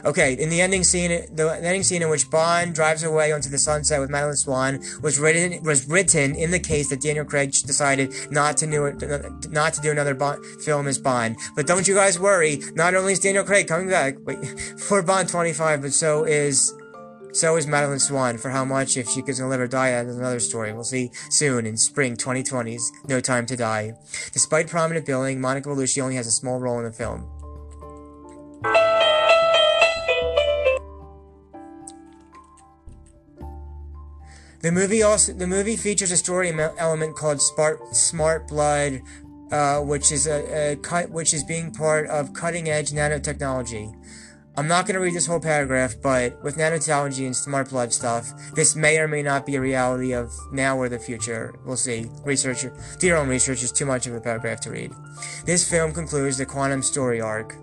Okay, 0.05 0.33
in 0.33 0.49
the 0.49 0.61
ending 0.61 0.83
scene, 0.83 1.09
the 1.33 1.57
ending 1.63 1.81
scene 1.81 2.03
in 2.03 2.09
which 2.09 2.29
Bond 2.29 2.75
drives 2.75 3.01
away 3.01 3.31
onto 3.31 3.49
the 3.49 3.57
sunset 3.57 3.99
with 3.99 4.11
Madeleine 4.11 4.35
Swann 4.35 4.79
was 5.01 5.17
written 5.17 5.63
was 5.63 5.87
written 5.89 6.35
in 6.35 6.51
the 6.51 6.59
case 6.59 6.89
that 6.89 7.01
Daniel 7.01 7.25
Craig 7.25 7.51
decided 7.65 8.13
not 8.29 8.55
to 8.57 8.67
do 8.67 8.93
not 9.49 9.73
to 9.73 9.81
do 9.81 9.89
another 9.89 10.13
Bond 10.13 10.45
film 10.63 10.87
as 10.87 10.99
Bond. 10.99 11.37
But 11.55 11.65
don't 11.65 11.87
you 11.87 11.95
guys 11.95 12.19
worry, 12.19 12.61
not 12.75 12.93
only 12.93 13.13
is 13.13 13.19
Daniel 13.19 13.43
Craig 13.43 13.67
coming 13.67 13.89
back 13.89 14.17
wait, 14.25 14.45
for 14.79 15.01
Bond 15.01 15.27
25, 15.27 15.81
but 15.81 15.91
so 15.91 16.23
is 16.23 16.71
so 17.33 17.57
is 17.57 17.65
Madeleine 17.65 17.99
Swann. 17.99 18.37
For 18.37 18.51
how 18.51 18.63
much, 18.63 18.97
if 18.97 19.09
she 19.09 19.23
could 19.23 19.39
live 19.39 19.59
or 19.59 19.67
die, 19.67 19.91
that's 19.91 20.15
another 20.15 20.39
story. 20.39 20.71
We'll 20.71 20.83
see 20.83 21.09
soon 21.31 21.65
in 21.65 21.77
spring 21.77 22.15
2020's 22.15 22.91
No 23.07 23.19
Time 23.19 23.45
to 23.47 23.57
Die. 23.57 23.93
Despite 24.31 24.67
prominent 24.67 25.05
billing, 25.07 25.41
Monica 25.41 25.67
Bellucci 25.67 26.01
only 26.01 26.15
has 26.15 26.27
a 26.27 26.31
small 26.31 26.59
role 26.59 26.77
in 26.77 26.85
the 26.85 26.91
film. 26.91 27.27
The 34.65 34.71
movie 34.71 35.03
also 35.03 35.31
the 35.31 35.45
movie 35.45 35.77
features 35.77 36.09
a 36.09 36.17
story 36.17 36.49
element 36.49 37.15
called 37.15 37.39
Smart 37.39 37.95
Smart 37.95 38.47
Blood, 38.47 38.99
uh, 39.51 39.81
which 39.81 40.11
is 40.11 40.25
a, 40.25 40.71
a 40.71 40.75
cut 40.77 41.11
which 41.11 41.35
is 41.35 41.43
being 41.43 41.69
part 41.69 42.07
of 42.07 42.33
cutting 42.33 42.67
edge 42.67 42.89
nanotechnology. 42.89 43.93
I'm 44.57 44.67
not 44.67 44.87
going 44.87 44.95
to 44.95 45.01
read 45.01 45.13
this 45.13 45.27
whole 45.27 45.39
paragraph, 45.39 45.93
but 46.01 46.43
with 46.43 46.57
nanotechnology 46.57 47.27
and 47.27 47.35
smart 47.35 47.69
blood 47.69 47.93
stuff, 47.93 48.33
this 48.55 48.75
may 48.75 48.97
or 48.97 49.07
may 49.07 49.21
not 49.21 49.45
be 49.45 49.55
a 49.55 49.61
reality 49.61 50.13
of 50.13 50.33
now 50.51 50.79
or 50.79 50.89
the 50.89 50.97
future. 50.97 51.53
We'll 51.63 51.77
see. 51.77 52.09
Researcher, 52.23 52.73
do 52.97 53.05
your 53.05 53.17
own 53.17 53.27
research. 53.27 53.61
Is 53.61 53.71
too 53.71 53.85
much 53.85 54.07
of 54.07 54.15
a 54.15 54.19
paragraph 54.19 54.61
to 54.61 54.71
read. 54.71 54.91
This 55.45 55.69
film 55.69 55.93
concludes 55.93 56.39
the 56.39 56.45
quantum 56.47 56.81
story 56.81 57.21
arc. 57.21 57.55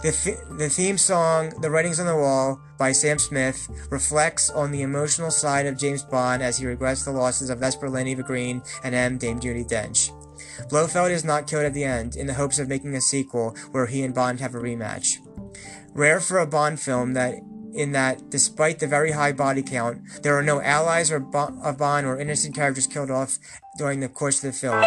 The, 0.00 0.38
the 0.58 0.68
theme 0.68 0.96
song, 0.96 1.60
The 1.60 1.70
Writing's 1.70 1.98
on 1.98 2.06
the 2.06 2.14
Wall, 2.16 2.60
by 2.78 2.92
Sam 2.92 3.18
Smith, 3.18 3.68
reflects 3.90 4.48
on 4.48 4.70
the 4.70 4.82
emotional 4.82 5.32
side 5.32 5.66
of 5.66 5.76
James 5.76 6.04
Bond 6.04 6.40
as 6.40 6.56
he 6.58 6.66
regrets 6.66 7.04
the 7.04 7.10
losses 7.10 7.50
of 7.50 7.58
Vesper 7.58 7.96
Eva 7.98 8.22
Green, 8.22 8.62
and 8.84 8.94
M. 8.94 9.18
Dame 9.18 9.40
Judi 9.40 9.68
Dench. 9.68 10.10
Blofeld 10.68 11.10
is 11.10 11.24
not 11.24 11.48
killed 11.48 11.64
at 11.64 11.74
the 11.74 11.82
end, 11.82 12.14
in 12.14 12.28
the 12.28 12.34
hopes 12.34 12.60
of 12.60 12.68
making 12.68 12.94
a 12.94 13.00
sequel 13.00 13.56
where 13.72 13.86
he 13.86 14.04
and 14.04 14.14
Bond 14.14 14.38
have 14.38 14.54
a 14.54 14.60
rematch. 14.60 15.18
Rare 15.94 16.20
for 16.20 16.38
a 16.38 16.46
Bond 16.46 16.78
film 16.78 17.14
that 17.14 17.34
in 17.74 17.92
that, 17.92 18.30
despite 18.30 18.78
the 18.78 18.86
very 18.86 19.10
high 19.10 19.32
body 19.32 19.62
count, 19.62 20.22
there 20.22 20.36
are 20.36 20.42
no 20.42 20.60
allies 20.60 21.10
or 21.10 21.20
bo- 21.20 21.58
of 21.62 21.78
Bond 21.78 22.06
or 22.06 22.18
innocent 22.18 22.54
characters 22.54 22.86
killed 22.86 23.10
off 23.10 23.38
during 23.78 24.00
the 24.00 24.08
course 24.08 24.42
of 24.44 24.52
the 24.52 24.58
film. 24.58 24.82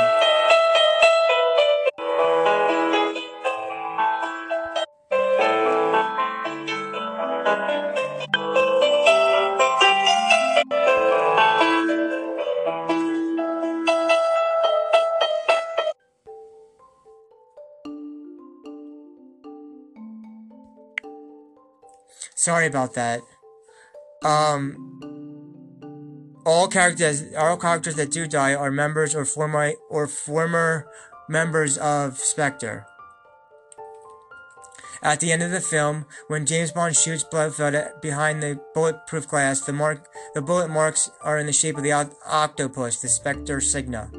Sorry 22.42 22.66
about 22.66 22.96
that. 22.96 23.22
Um, 24.24 24.66
all 26.44 26.68
characters, 26.68 27.22
all 27.38 27.56
characters 27.56 27.94
that 27.98 28.10
do 28.10 28.26
die 28.26 28.56
are 28.56 28.72
members 28.72 29.14
or 29.14 29.26
former 29.26 29.74
or 29.92 30.08
former 30.08 30.88
members 31.30 31.78
of 31.78 32.18
Spectre. 32.18 32.88
At 35.04 35.20
the 35.20 35.32
end 35.32 35.44
of 35.44 35.52
the 35.52 35.62
film, 35.62 36.08
when 36.30 36.48
James 36.48 36.72
Bond 36.72 36.96
shoots 36.96 37.24
Blofeld 37.24 38.02
behind 38.02 38.42
the 38.42 38.60
bulletproof 38.74 39.28
glass, 39.28 39.62
the 39.62 39.74
mark, 39.74 40.08
the 40.34 40.42
bullet 40.42 40.72
marks 40.72 41.12
are 41.22 41.38
in 41.38 41.46
the 41.46 41.54
shape 41.54 41.78
of 41.78 41.84
the 41.84 41.94
octopus, 41.94 43.02
the 43.02 43.08
Spectre 43.08 43.62
Signa. 43.62 44.10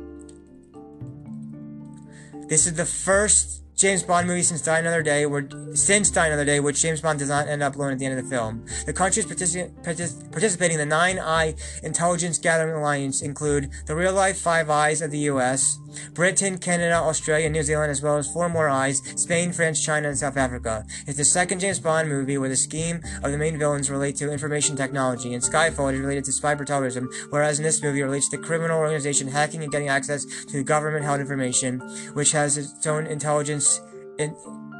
This 2.47 2.69
is 2.69 2.75
the 2.75 2.87
first 2.87 3.62
James 3.83 4.05
Bond 4.05 4.29
movie 4.29 4.45
since 4.45 4.63
Die 4.63 4.79
Another 4.79 5.03
Day, 5.03 5.27
where 5.27 5.49
since 5.75 6.09
Die 6.09 6.25
Another 6.25 6.45
Day, 6.45 6.61
which 6.61 6.81
James 6.81 7.01
Bond 7.01 7.19
does 7.19 7.31
not 7.31 7.49
end 7.49 7.65
up 7.65 7.75
alone 7.75 7.91
at 7.91 7.99
the 7.99 8.07
end 8.07 8.17
of 8.17 8.23
the 8.23 8.31
film. 8.31 8.65
The 8.87 8.93
countries 8.93 9.27
partici- 9.27 9.73
partic- 9.83 10.31
participating 10.31 10.79
in 10.79 10.89
the 10.89 10.95
Nine 10.95 11.19
Eye 11.19 11.57
Intelligence 11.83 12.39
Gathering 12.39 12.77
Alliance 12.77 13.23
include 13.23 13.71
the 13.87 13.97
real 13.97 14.13
life 14.13 14.39
Five 14.39 14.71
Eyes 14.71 15.03
of 15.03 15.11
the 15.11 15.19
U.S., 15.19 15.81
Britain, 16.15 16.59
Canada, 16.59 16.95
Australia, 16.95 17.51
New 17.51 17.65
Zealand, 17.65 17.91
as 17.91 18.01
well 18.01 18.17
as 18.17 18.31
four 18.33 18.49
more 18.49 18.69
eyes, 18.69 19.03
Spain, 19.17 19.53
France, 19.53 19.85
China, 19.85 20.09
and 20.09 20.17
South 20.17 20.37
Africa. 20.37 20.87
It's 21.09 21.19
the 21.19 21.25
second 21.25 21.59
James 21.59 21.81
Bond 21.81 22.09
movie 22.09 22.39
where 22.39 22.49
the 22.49 22.57
scheme 22.57 23.01
of 23.25 23.33
the 23.33 23.37
main 23.37 23.59
villains 23.59 23.91
relate 23.91 24.15
to 24.17 24.31
information 24.31 24.77
technology. 24.77 25.35
In 25.35 25.41
Skyfall, 25.41 25.93
is 25.93 26.01
related 26.01 26.25
to 26.27 26.33
spy 26.33 26.55
terrorism, 26.55 27.11
whereas 27.31 27.59
in 27.59 27.65
this 27.65 27.83
movie 27.83 28.01
it 28.01 28.05
relates 28.05 28.29
to 28.29 28.39
criminal 28.39 28.79
organization 28.79 29.27
hacking 29.27 29.65
and 29.65 29.73
getting 29.73 29.89
access 29.89 30.25
to 30.45 30.63
government-held 30.63 31.21
information, 31.21 31.81
which 32.15 32.31
has 32.31 32.57
its 32.57 32.87
own 32.87 33.07
intelligence 33.09 33.72
in, 34.19 34.37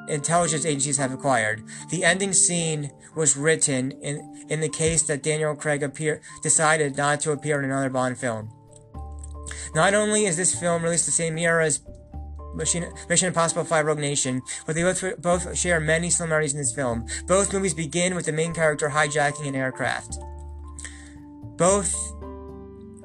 intelligence 0.09 0.65
agencies 0.65 0.97
have 0.97 1.13
acquired. 1.13 1.63
The 1.91 2.05
ending 2.05 2.33
scene 2.33 2.91
was 3.15 3.37
written 3.37 3.93
in, 4.03 4.47
in 4.49 4.61
the 4.61 4.69
case 4.69 5.03
that 5.05 5.23
Daniel 5.23 5.55
Craig 5.55 5.83
appear, 5.83 6.21
decided 6.43 6.97
not 6.97 7.21
to 7.21 7.33
appear 7.33 7.59
in 7.59 7.65
another 7.65 7.91
Bond 7.91 8.19
film. 8.19 8.51
Not 9.75 9.95
only 9.95 10.27
is 10.27 10.37
this 10.37 10.59
film 10.59 10.83
released 10.83 11.07
the 11.07 11.13
same 11.13 11.39
year 11.39 11.61
as 11.61 11.81
Mission, 12.55 12.93
Mission 13.09 13.29
Impossible 13.29 13.65
5 13.65 13.87
Rogue 13.87 13.99
Nation, 13.99 14.43
but 14.67 14.75
they 14.75 14.83
both, 14.83 15.03
both 15.21 15.57
share 15.57 15.81
many 15.81 16.11
similarities 16.11 16.53
in 16.53 16.59
this 16.59 16.75
film. 16.75 17.07
Both 17.27 17.53
movies 17.53 17.75
begin 17.75 18.15
with 18.15 18.27
the 18.27 18.33
main 18.33 18.53
character 18.53 18.91
hijacking 18.91 19.49
an 19.49 19.55
aircraft. 19.55 20.19
Both 21.57 21.95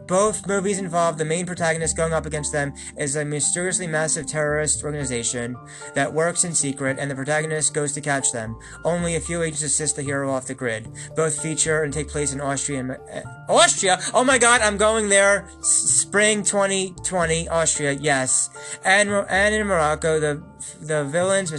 both 0.07 0.47
movies 0.47 0.79
involve 0.79 1.17
the 1.17 1.25
main 1.25 1.45
protagonist 1.45 1.97
going 1.97 2.13
up 2.13 2.25
against 2.25 2.51
them 2.51 2.73
as 2.97 3.15
a 3.15 3.25
mysteriously 3.25 3.87
massive 3.87 4.25
terrorist 4.25 4.83
organization 4.83 5.55
that 5.93 6.11
works 6.11 6.43
in 6.43 6.53
secret, 6.53 6.97
and 6.99 7.11
the 7.11 7.15
protagonist 7.15 7.73
goes 7.73 7.91
to 7.93 8.01
catch 8.01 8.31
them. 8.31 8.57
Only 8.83 9.15
a 9.15 9.19
few 9.19 9.41
agents 9.41 9.63
assist 9.63 9.95
the 9.95 10.01
hero 10.01 10.31
off 10.31 10.45
the 10.45 10.53
grid. 10.53 10.87
Both 11.15 11.41
feature 11.41 11.83
and 11.83 11.93
take 11.93 12.07
place 12.07 12.33
in 12.33 12.41
Austria. 12.41 12.99
Uh, 13.13 13.21
Austria? 13.51 13.99
Oh 14.13 14.23
my 14.23 14.37
god, 14.37 14.61
I'm 14.61 14.77
going 14.77 15.09
there. 15.09 15.49
Spring 15.61 16.43
2020, 16.43 17.49
Austria, 17.49 17.91
yes. 17.93 18.49
And, 18.85 19.09
and 19.09 19.55
in 19.55 19.67
Morocco, 19.67 20.19
the 20.19 20.43
the 20.81 21.05
villains, 21.05 21.51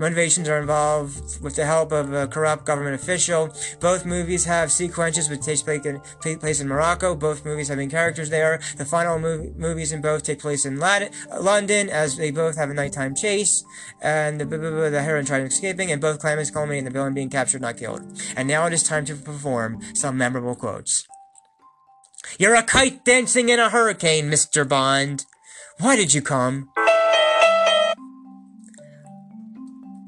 motivations 0.00 0.48
are 0.48 0.58
involved 0.58 1.40
with 1.42 1.54
the 1.54 1.66
help 1.66 1.92
of 1.92 2.12
a 2.12 2.26
corrupt 2.26 2.64
government 2.64 2.94
official. 2.94 3.54
Both 3.78 4.04
movies 4.04 4.46
have 4.46 4.72
sequences 4.72 5.28
which 5.28 5.42
take 5.42 6.40
place 6.40 6.60
in 6.60 6.68
Morocco. 6.68 7.14
Both 7.14 7.44
movies 7.44 7.68
have 7.68 7.78
characters 7.90 8.30
there. 8.30 8.60
The 8.76 8.84
final 8.84 9.18
movie, 9.18 9.52
movies 9.56 9.92
in 9.92 10.00
both 10.00 10.24
take 10.24 10.40
place 10.40 10.64
in 10.64 10.80
Latin, 10.80 11.12
London, 11.40 11.88
as 11.90 12.16
they 12.16 12.30
both 12.30 12.56
have 12.56 12.70
a 12.70 12.74
nighttime 12.74 13.14
chase, 13.14 13.62
and 14.00 14.40
the, 14.40 14.46
the 14.46 15.02
heroine 15.02 15.26
trying 15.26 15.44
escaping, 15.44 15.92
and 15.92 16.00
both 16.00 16.18
climax 16.18 16.50
culminate 16.50 16.78
in 16.78 16.84
the 16.86 16.90
villain 16.90 17.14
being 17.14 17.30
captured, 17.30 17.60
not 17.60 17.76
killed. 17.76 18.02
And 18.36 18.48
now 18.48 18.66
it 18.66 18.72
is 18.72 18.82
time 18.82 19.04
to 19.04 19.14
perform 19.14 19.80
some 19.94 20.16
memorable 20.16 20.54
quotes. 20.54 21.06
You're 22.38 22.54
a 22.54 22.62
kite 22.62 23.04
dancing 23.04 23.50
in 23.50 23.58
a 23.58 23.68
hurricane, 23.68 24.30
Mr. 24.30 24.66
Bond. 24.66 25.26
Why 25.78 25.96
did 25.96 26.14
you 26.14 26.22
come? 26.22 26.70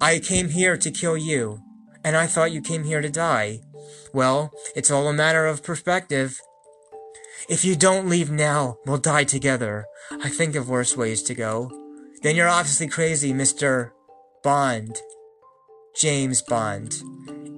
I 0.03 0.19
came 0.19 0.49
here 0.49 0.77
to 0.77 0.91
kill 0.91 1.17
you, 1.17 1.63
and 2.03 2.17
I 2.17 2.27
thought 2.27 2.51
you 2.51 2.61
came 2.61 2.83
here 2.83 3.01
to 3.01 3.09
die. 3.09 3.61
Well, 4.13 4.51
it's 4.75 4.91
all 4.91 5.07
a 5.07 5.13
matter 5.13 5.47
of 5.47 5.63
perspective. 5.63 6.41
If 7.49 7.65
you 7.65 7.77
don't 7.77 8.09
leave 8.09 8.29
now, 8.29 8.79
we'll 8.85 8.99
die 8.99 9.23
together. 9.23 9.87
I 10.21 10.29
think 10.29 10.57
of 10.57 10.69
worse 10.69 10.97
ways 10.97 11.23
to 11.23 11.37
go. 11.37 11.71
Then 12.25 12.35
you're 12.35 12.49
obviously 12.49 12.89
crazy, 12.89 13.33
Mr. 13.33 13.93
Bond. 14.43 15.01
James 15.95 16.43
Bond. 16.43 17.01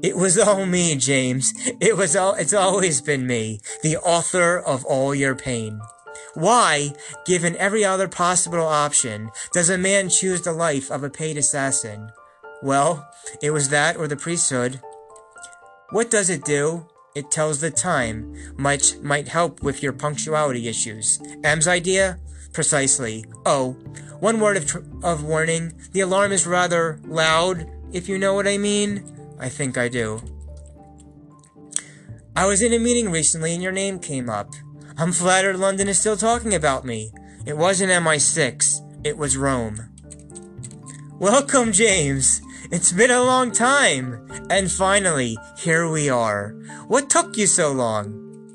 It 0.02 0.14
was 0.14 0.36
all 0.36 0.66
me, 0.66 0.96
James. 0.96 1.50
It 1.80 1.96
was 1.96 2.14
all, 2.14 2.34
it's 2.34 2.52
always 2.52 3.00
been 3.00 3.26
me, 3.26 3.60
the 3.82 3.96
author 3.96 4.58
of 4.58 4.84
all 4.84 5.14
your 5.14 5.34
pain. 5.34 5.80
Why, 6.34 6.92
given 7.24 7.56
every 7.56 7.86
other 7.86 8.06
possible 8.06 8.66
option, 8.66 9.30
does 9.54 9.70
a 9.70 9.78
man 9.78 10.10
choose 10.10 10.42
the 10.42 10.52
life 10.52 10.90
of 10.90 11.02
a 11.02 11.08
paid 11.08 11.38
assassin? 11.38 12.10
Well, 12.64 13.06
it 13.42 13.50
was 13.50 13.68
that 13.68 13.98
or 13.98 14.08
the 14.08 14.16
priesthood. 14.16 14.80
What 15.90 16.10
does 16.10 16.30
it 16.30 16.46
do? 16.46 16.86
It 17.14 17.30
tells 17.30 17.60
the 17.60 17.70
time, 17.70 18.34
which 18.58 18.96
might 19.02 19.28
help 19.28 19.62
with 19.62 19.82
your 19.82 19.92
punctuality 19.92 20.66
issues. 20.66 21.20
M's 21.44 21.68
idea? 21.68 22.18
Precisely. 22.54 23.26
Oh, 23.44 23.72
one 24.18 24.40
word 24.40 24.56
of, 24.56 24.66
tr- 24.66 24.78
of 25.02 25.24
warning. 25.24 25.74
The 25.92 26.00
alarm 26.00 26.32
is 26.32 26.46
rather 26.46 26.98
loud, 27.04 27.70
if 27.92 28.08
you 28.08 28.16
know 28.16 28.32
what 28.32 28.48
I 28.48 28.56
mean. 28.56 29.04
I 29.38 29.50
think 29.50 29.76
I 29.76 29.88
do. 29.88 30.22
I 32.34 32.46
was 32.46 32.62
in 32.62 32.72
a 32.72 32.78
meeting 32.78 33.10
recently 33.10 33.52
and 33.52 33.62
your 33.62 33.72
name 33.72 33.98
came 33.98 34.30
up. 34.30 34.54
I'm 34.96 35.12
flattered 35.12 35.58
London 35.58 35.86
is 35.86 35.98
still 35.98 36.16
talking 36.16 36.54
about 36.54 36.86
me. 36.86 37.12
It 37.44 37.58
wasn't 37.58 37.92
MI6, 37.92 39.04
it 39.04 39.18
was 39.18 39.36
Rome. 39.36 39.90
Welcome, 41.18 41.70
James. 41.72 42.40
It's 42.74 42.90
been 42.90 43.12
a 43.12 43.22
long 43.22 43.52
time. 43.52 44.26
And 44.50 44.68
finally, 44.68 45.38
here 45.56 45.88
we 45.88 46.10
are. 46.10 46.56
What 46.88 47.08
took 47.08 47.36
you 47.36 47.46
so 47.46 47.70
long? 47.70 48.52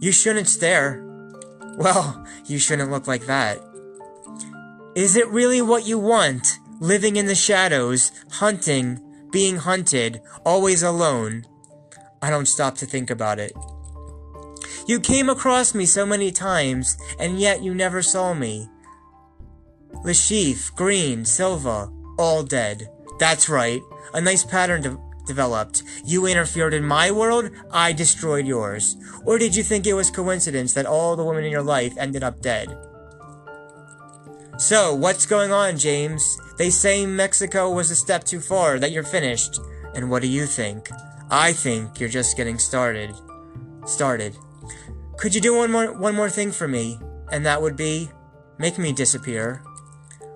You 0.00 0.10
shouldn't 0.10 0.48
stare. 0.48 1.04
Well, 1.76 2.26
you 2.46 2.58
shouldn't 2.58 2.90
look 2.90 3.06
like 3.06 3.26
that. 3.26 3.60
Is 4.94 5.16
it 5.16 5.28
really 5.28 5.60
what 5.60 5.86
you 5.86 5.98
want? 5.98 6.48
Living 6.80 7.16
in 7.16 7.26
the 7.26 7.34
shadows, 7.34 8.10
hunting, 8.30 9.00
being 9.32 9.58
hunted, 9.58 10.22
always 10.46 10.82
alone. 10.82 11.44
I 12.22 12.30
don't 12.30 12.48
stop 12.48 12.74
to 12.76 12.86
think 12.86 13.10
about 13.10 13.38
it. 13.38 13.52
You 14.86 14.98
came 14.98 15.28
across 15.28 15.74
me 15.74 15.84
so 15.84 16.06
many 16.06 16.32
times, 16.32 16.96
and 17.20 17.38
yet 17.38 17.62
you 17.62 17.74
never 17.74 18.00
saw 18.00 18.32
me. 18.32 18.66
Lashif, 20.06 20.74
Greene, 20.74 21.26
Silva, 21.26 21.92
all 22.18 22.42
dead. 22.42 22.88
That's 23.18 23.48
right. 23.48 23.82
A 24.14 24.20
nice 24.20 24.44
pattern 24.44 24.82
de- 24.82 24.98
developed. 25.26 25.82
You 26.04 26.26
interfered 26.26 26.74
in 26.74 26.84
my 26.84 27.10
world, 27.10 27.50
I 27.70 27.92
destroyed 27.92 28.46
yours. 28.46 28.96
Or 29.24 29.38
did 29.38 29.54
you 29.54 29.62
think 29.62 29.86
it 29.86 29.94
was 29.94 30.10
coincidence 30.10 30.72
that 30.74 30.86
all 30.86 31.16
the 31.16 31.24
women 31.24 31.44
in 31.44 31.52
your 31.52 31.62
life 31.62 31.96
ended 31.98 32.22
up 32.22 32.40
dead? 32.40 32.76
So, 34.58 34.92
what's 34.94 35.26
going 35.26 35.52
on, 35.52 35.78
James? 35.78 36.38
They 36.56 36.70
say 36.70 37.06
Mexico 37.06 37.70
was 37.70 37.92
a 37.92 37.96
step 37.96 38.24
too 38.24 38.40
far, 38.40 38.80
that 38.80 38.90
you're 38.90 39.04
finished. 39.04 39.60
And 39.94 40.10
what 40.10 40.22
do 40.22 40.28
you 40.28 40.46
think? 40.46 40.90
I 41.30 41.52
think 41.52 42.00
you're 42.00 42.08
just 42.08 42.36
getting 42.36 42.58
started. 42.58 43.14
Started. 43.86 44.36
Could 45.16 45.34
you 45.34 45.40
do 45.40 45.56
one 45.56 45.70
more 45.70 45.92
one 45.92 46.14
more 46.14 46.30
thing 46.30 46.50
for 46.50 46.66
me? 46.66 46.98
And 47.30 47.44
that 47.46 47.60
would 47.60 47.76
be 47.76 48.10
make 48.58 48.78
me 48.78 48.92
disappear. 48.92 49.62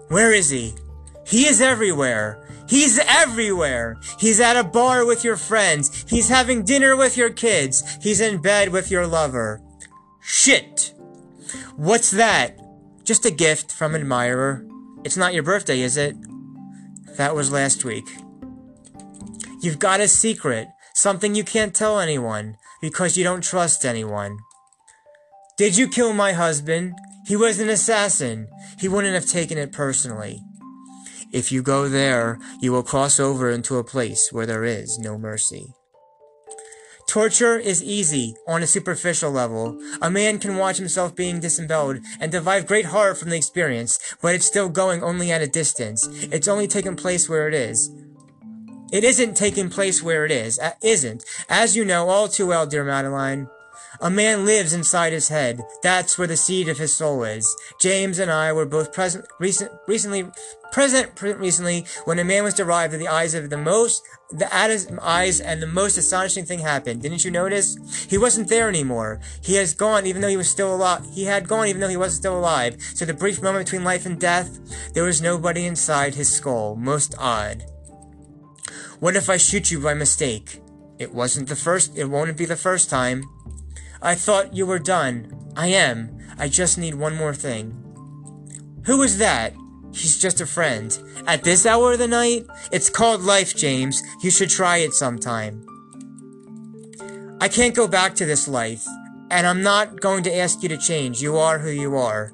Where 0.09 0.33
is 0.33 0.51
he? 0.51 0.75
He 1.27 1.47
is 1.47 1.61
everywhere. 1.61 2.42
He's 2.69 2.99
everywhere. 2.99 3.97
He's 4.19 4.41
at 4.41 4.57
a 4.57 4.65
bar 4.65 5.05
with 5.05 5.25
your 5.25 5.37
friends. 5.37 6.05
He's 6.09 6.29
having 6.29 6.65
dinner 6.65 6.97
with 6.97 7.17
your 7.17 7.31
kids. 7.31 7.99
He's 8.03 8.21
in 8.21 8.41
bed 8.41 8.71
with 8.71 8.91
your 8.91 9.07
lover. 9.07 9.61
Shit. 10.21 10.95
What's 11.77 12.11
that? 12.13 12.59
Just 13.05 13.27
a 13.27 13.31
gift 13.31 13.73
from 13.73 13.95
admirer. 13.95 14.65
It's 15.05 15.17
not 15.17 15.35
your 15.35 15.43
birthday, 15.43 15.81
is 15.81 15.97
it? 15.97 16.17
That 17.17 17.35
was 17.35 17.51
last 17.53 17.85
week. 17.85 18.09
You've 19.61 19.79
got 19.79 20.01
a 20.01 20.09
secret. 20.09 20.69
Something 20.95 21.35
you 21.35 21.45
can't 21.45 21.75
tell 21.75 21.99
anyone. 21.99 22.57
Because 22.81 23.17
you 23.17 23.25
don't 23.25 23.43
trust 23.43 23.85
anyone. 23.85 24.39
Did 25.57 25.77
you 25.77 25.89
kill 25.89 26.13
my 26.13 26.33
husband? 26.33 26.95
He 27.27 27.37
was 27.37 27.61
an 27.61 27.69
assassin. 27.69 28.49
He 28.79 28.89
wouldn't 28.89 29.15
have 29.15 29.27
taken 29.27 29.59
it 29.59 29.73
personally. 29.73 30.41
If 31.33 31.51
you 31.51 31.63
go 31.63 31.89
there, 31.89 32.39
you 32.61 32.73
will 32.73 32.83
cross 32.83 33.19
over 33.19 33.51
into 33.51 33.79
a 33.79 33.85
place 33.85 34.31
where 34.33 34.47
there 34.47 34.65
is 34.65 34.99
no 34.99 35.19
mercy. 35.19 35.75
Torture 37.09 37.59
is 37.59 37.83
easy 37.83 38.35
on 38.47 38.63
a 38.63 38.67
superficial 38.67 39.31
level. 39.31 39.79
A 40.01 40.11
man 40.11 40.39
can 40.39 40.57
watch 40.57 40.77
himself 40.79 41.15
being 41.17 41.41
disemboweled 41.41 41.99
and 42.21 42.31
derive 42.31 42.67
great 42.67 42.87
horror 42.87 43.15
from 43.15 43.31
the 43.31 43.37
experience, 43.37 43.99
but 44.23 44.35
it's 44.35 44.47
still 44.47 44.69
going 44.69 45.03
only 45.03 45.31
at 45.31 45.43
a 45.43 45.47
distance. 45.47 46.07
It's 46.07 46.49
only 46.49 46.69
taking 46.69 46.97
place 46.97 47.29
where 47.29 47.49
it 47.49 47.55
is. 47.55 47.91
It 48.93 49.05
isn't 49.05 49.37
taking 49.37 49.71
place 49.71 50.03
where 50.03 50.25
it 50.25 50.31
is. 50.31 50.61
Isn't. 50.83 51.25
As 51.49 51.77
you 51.77 51.85
know 51.85 52.09
all 52.09 52.29
too 52.29 52.47
well, 52.47 52.67
dear 52.67 52.85
Madeleine. 52.85 53.49
A 54.03 54.11
man 54.11 54.45
lives 54.45 54.73
inside 54.73 55.13
his 55.13 55.29
head. 55.29 55.63
That's 55.81 56.19
where 56.19 56.27
the 56.27 56.37
seed 56.37 56.69
of 56.69 56.77
his 56.77 56.93
soul 56.93 57.23
is. 57.23 57.57
James 57.81 58.19
and 58.19 58.33
I 58.33 58.53
were 58.53 58.67
both 58.67 58.93
present 58.93 59.27
recent, 59.39 59.71
recently 59.87 60.27
present 60.73 61.21
recently 61.23 61.87
when 62.05 62.19
a 62.19 62.25
man 62.25 62.43
was 62.43 62.55
derived 62.55 62.95
in 62.95 62.99
the 62.99 63.07
eyes 63.07 63.35
of 63.35 63.49
the 63.49 63.57
most 63.57 64.03
the 64.33 64.53
at 64.53 64.71
his 64.71 64.91
eyes 65.01 65.41
and 65.41 65.63
the 65.63 65.69
most 65.69 65.97
astonishing 65.97 66.45
thing 66.45 66.59
happened. 66.59 67.01
Didn't 67.01 67.25
you 67.25 67.31
notice? 67.31 67.77
He 68.11 68.19
wasn't 68.19 68.49
there 68.49 68.69
anymore. 68.69 69.21
He 69.41 69.55
has 69.55 69.73
gone 69.73 70.05
even 70.05 70.21
though 70.21 70.29
he 70.29 70.37
was 70.37 70.51
still 70.51 70.75
alive. 70.75 71.07
He 71.13 71.25
had 71.25 71.47
gone 71.47 71.69
even 71.69 71.81
though 71.81 71.89
he 71.89 71.97
wasn't 71.97 72.23
still 72.23 72.39
alive. 72.39 72.83
So 72.95 73.05
the 73.05 73.15
brief 73.15 73.41
moment 73.41 73.67
between 73.67 73.85
life 73.85 74.05
and 74.05 74.19
death, 74.19 74.59
there 74.95 75.05
was 75.05 75.23
nobody 75.23 75.65
inside 75.65 76.17
his 76.17 76.35
skull. 76.35 76.75
Most 76.75 77.15
odd. 77.19 77.67
What 78.99 79.15
if 79.15 79.31
I 79.31 79.37
shoot 79.37 79.71
you 79.71 79.81
by 79.81 79.95
mistake? 79.95 80.61
It 80.99 81.15
wasn't 81.15 81.49
the 81.49 81.57
first, 81.57 81.97
it 81.97 82.05
won't 82.05 82.37
be 82.37 82.47
the 82.47 82.57
first 82.57 82.91
time. 82.91 83.23
I 84.03 84.17
thought 84.17 84.55
you 84.55 84.67
were 84.67 84.81
done. 84.81 85.53
I 85.57 85.69
am. 85.69 86.19
I 86.39 86.49
just 86.49 86.77
need 86.77 86.95
one 86.95 87.15
more 87.15 87.35
thing. 87.35 87.79
Who 88.85 89.01
is 89.03 89.19
that? 89.19 89.55
He's 89.93 90.19
just 90.19 90.41
a 90.41 90.47
friend. 90.47 90.99
At 91.27 91.45
this 91.45 91.67
hour 91.67 91.93
of 91.93 91.99
the 91.99 92.09
night? 92.09 92.47
It's 92.73 92.91
called 92.91 93.23
life, 93.23 93.55
James. 93.55 94.03
You 94.23 94.31
should 94.31 94.51
try 94.51 94.79
it 94.79 94.93
sometime. 94.93 95.65
I 97.41 97.49
can't 97.49 97.77
go 97.77 97.87
back 97.87 98.15
to 98.17 98.25
this 98.25 98.49
life, 98.49 98.85
and 99.31 99.47
I'm 99.47 99.63
not 99.63 100.01
going 100.01 100.23
to 100.25 100.37
ask 100.37 100.63
you 100.63 100.69
to 100.71 100.77
change. 100.77 101.23
You 101.23 101.37
are 101.37 101.59
who 101.59 101.71
you 101.71 101.97
are. 101.97 102.33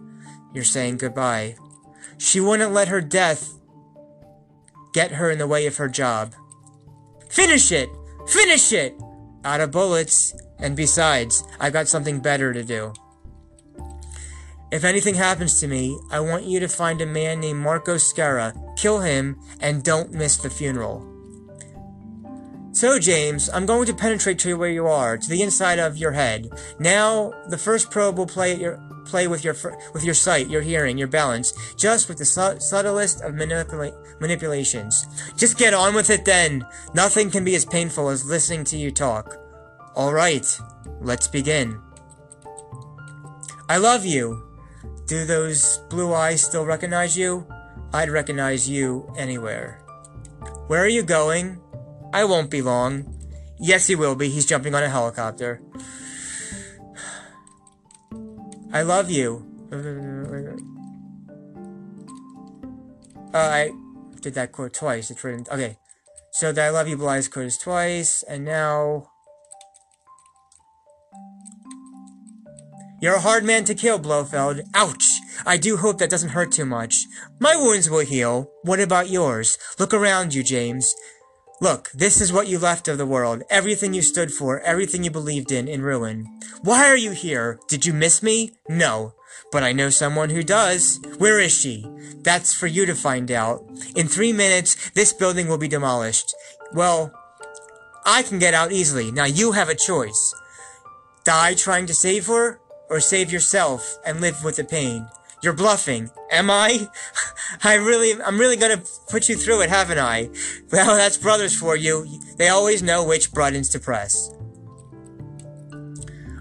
You're 0.55 0.65
saying 0.65 0.99
goodbye. 0.99 1.57
She 2.17 2.41
wouldn't 2.41 2.73
let 2.73 2.89
her 2.89 3.01
death 3.01 3.55
get 4.93 5.13
her 5.13 5.31
in 5.31 5.39
the 5.39 5.47
way 5.47 5.67
of 5.67 5.77
her 5.77 5.89
job. 5.89 6.35
Finish 7.29 7.73
it! 7.73 7.91
Finish 8.27 8.73
it! 8.73 8.95
Out 9.45 9.61
of 9.61 9.71
bullets. 9.71 10.35
And 10.59 10.77
besides, 10.77 11.45
I've 11.61 11.73
got 11.73 11.89
something 11.89 12.21
better 12.21 12.53
to 12.53 12.65
do. 12.65 12.93
If 14.71 14.85
anything 14.85 15.15
happens 15.15 15.61
to 15.61 15.67
me, 15.67 15.99
I 16.11 16.21
want 16.21 16.45
you 16.45 16.61
to 16.61 16.69
find 16.69 17.01
a 17.01 17.07
man 17.07 17.41
named 17.41 17.61
Marco 17.61 17.95
Sciarra, 17.95 18.55
kill 18.77 19.01
him, 19.01 19.41
and 19.61 19.83
don't 19.83 20.13
miss 20.13 20.37
the 20.37 20.51
funeral. 20.51 21.07
So, 22.73 22.99
James, 22.99 23.49
I'm 23.49 23.67
going 23.67 23.87
to 23.87 23.95
penetrate 23.95 24.39
to 24.41 24.59
where 24.59 24.69
you 24.69 24.87
are, 24.87 25.17
to 25.17 25.29
the 25.29 25.43
inside 25.43 25.79
of 25.79 25.97
your 25.97 26.13
head. 26.13 26.51
Now, 26.79 27.33
the 27.49 27.59
first 27.59 27.91
probe 27.91 28.19
will 28.19 28.27
play 28.27 28.53
at 28.53 28.61
your 28.61 28.79
play 29.07 29.27
with 29.27 29.43
your 29.43 29.57
with 29.95 30.05
your 30.05 30.15
sight, 30.15 30.51
your 30.51 30.61
hearing, 30.61 30.99
your 30.99 31.09
balance, 31.09 31.55
just 31.77 32.09
with 32.09 32.19
the 32.19 32.27
su- 32.27 32.61
subtlest 32.61 33.23
of 33.23 33.35
manipula- 33.35 33.97
manipulations. 34.21 35.07
Just 35.35 35.57
get 35.57 35.73
on 35.73 35.95
with 35.95 36.11
it 36.11 36.27
then. 36.27 36.65
Nothing 36.95 37.31
can 37.31 37.43
be 37.43 37.55
as 37.57 37.65
painful 37.65 38.11
as 38.11 38.27
listening 38.27 38.65
to 38.65 38.77
you 38.77 38.93
talk. 38.93 39.48
All 39.99 40.15
right, 40.15 40.47
let's 41.01 41.27
begin. 41.27 41.83
I 43.69 43.79
love 43.79 44.07
you. 44.07 44.47
Do 45.07 45.25
those 45.25 45.79
blue 45.91 46.15
eyes 46.15 46.41
still 46.41 46.65
recognize 46.65 47.19
you? 47.19 47.45
I'd 47.93 48.09
recognize 48.09 48.71
you 48.71 49.13
anywhere. 49.19 49.83
Where 50.69 50.85
are 50.85 50.89
you 50.89 51.03
going? 51.03 51.61
I 52.13 52.23
won't 52.23 52.49
be 52.49 52.63
long. 52.63 53.13
Yes, 53.59 53.89
he 53.89 53.97
will 53.97 54.15
be. 54.15 54.29
He's 54.29 54.47
jumping 54.47 54.73
on 54.73 54.85
a 54.85 54.89
helicopter. 54.89 55.61
I 58.73 58.83
love 58.83 59.11
you. 59.11 59.45
Uh, 63.35 63.35
I 63.35 63.73
did 64.21 64.35
that 64.35 64.53
quote 64.53 64.75
twice. 64.75 65.11
It's 65.11 65.25
written. 65.25 65.45
Okay. 65.51 65.77
So 66.31 66.53
the 66.53 66.63
I 66.63 66.71
love 66.71 66.87
you, 66.87 66.97
Blue 66.97 67.09
Eyes 67.09 67.27
quote 67.27 67.47
is 67.47 67.59
twice, 67.59 68.23
and 68.23 68.45
now 68.45 69.08
You're 73.01 73.15
a 73.15 73.21
hard 73.21 73.45
man 73.45 73.65
to 73.65 73.77
kill, 73.77 73.99
Blofeld. 74.01 74.63
Ouch! 74.75 75.07
I 75.47 75.57
do 75.57 75.77
hope 75.77 75.99
that 75.99 76.11
doesn't 76.11 76.31
hurt 76.31 76.51
too 76.51 76.67
much. 76.67 77.07
My 77.39 77.55
wounds 77.55 77.89
will 77.89 78.05
heal. 78.05 78.51
What 78.63 78.81
about 78.81 79.09
yours? 79.09 79.57
Look 79.79 79.95
around 79.95 80.35
you, 80.35 80.43
James. 80.43 80.93
Look, 81.61 81.91
this 81.93 82.21
is 82.21 82.33
what 82.33 82.49
you 82.49 82.59
left 82.59 82.89
of 82.89 82.99
the 82.99 83.07
world. 83.07 83.45
Everything 83.51 83.95
you 83.95 84.03
stood 84.03 84.33
for, 84.33 84.61
everything 84.61 85.05
you 85.05 85.13
believed 85.13 85.53
in, 85.53 85.69
in 85.69 85.83
ruin. 85.83 86.27
Why 86.63 86.89
are 86.89 86.97
you 86.97 87.13
here? 87.13 87.61
Did 87.69 87.87
you 87.87 87.93
miss 87.93 88.21
me? 88.21 88.53
No. 88.69 89.15
But 89.53 89.63
I 89.63 89.73
know 89.73 89.91
someone 89.91 90.31
who 90.31 90.43
does. 90.43 90.99
Where 91.19 91.39
is 91.39 91.57
she? 91.57 91.87
That's 92.23 92.53
for 92.53 92.67
you 92.67 92.85
to 92.87 92.95
find 92.97 93.31
out. 93.31 93.65
In 93.95 94.09
three 94.09 94.33
minutes, 94.33 94.91
this 94.91 95.13
building 95.13 95.47
will 95.47 95.59
be 95.59 95.69
demolished. 95.69 96.35
Well, 96.73 97.13
I 98.05 98.23
can 98.23 98.41
get 98.41 98.55
out 98.55 98.73
easily. 98.73 99.13
Now 99.13 99.27
you 99.27 99.53
have 99.53 99.69
a 99.69 99.75
choice. 99.77 100.35
Die 101.25 101.55
trying 101.55 101.87
to 101.87 101.95
save 101.95 102.27
her, 102.27 102.61
or 102.91 103.01
save 103.01 103.33
yourself 103.33 103.99
and 104.05 104.21
live 104.21 104.45
with 104.45 104.57
the 104.57 104.65
pain. 104.65 105.07
You're 105.43 105.53
bluffing. 105.53 106.11
Am 106.31 106.51
I? 106.51 106.89
I 107.65 107.75
really, 107.75 108.21
I'm 108.23 108.39
really 108.39 108.57
gonna 108.57 108.83
put 109.09 109.29
you 109.29 109.37
through 109.37 109.63
it, 109.63 109.71
haven't 109.71 109.99
I? 109.99 110.31
Well, 110.73 110.97
that's 110.97 111.17
brothers 111.17 111.57
for 111.57 111.77
you. 111.77 112.07
They 112.37 112.49
always 112.49 112.83
know 112.83 113.05
which 113.05 113.33
buttons 113.33 113.69
to 113.71 113.79
press. 113.79 114.33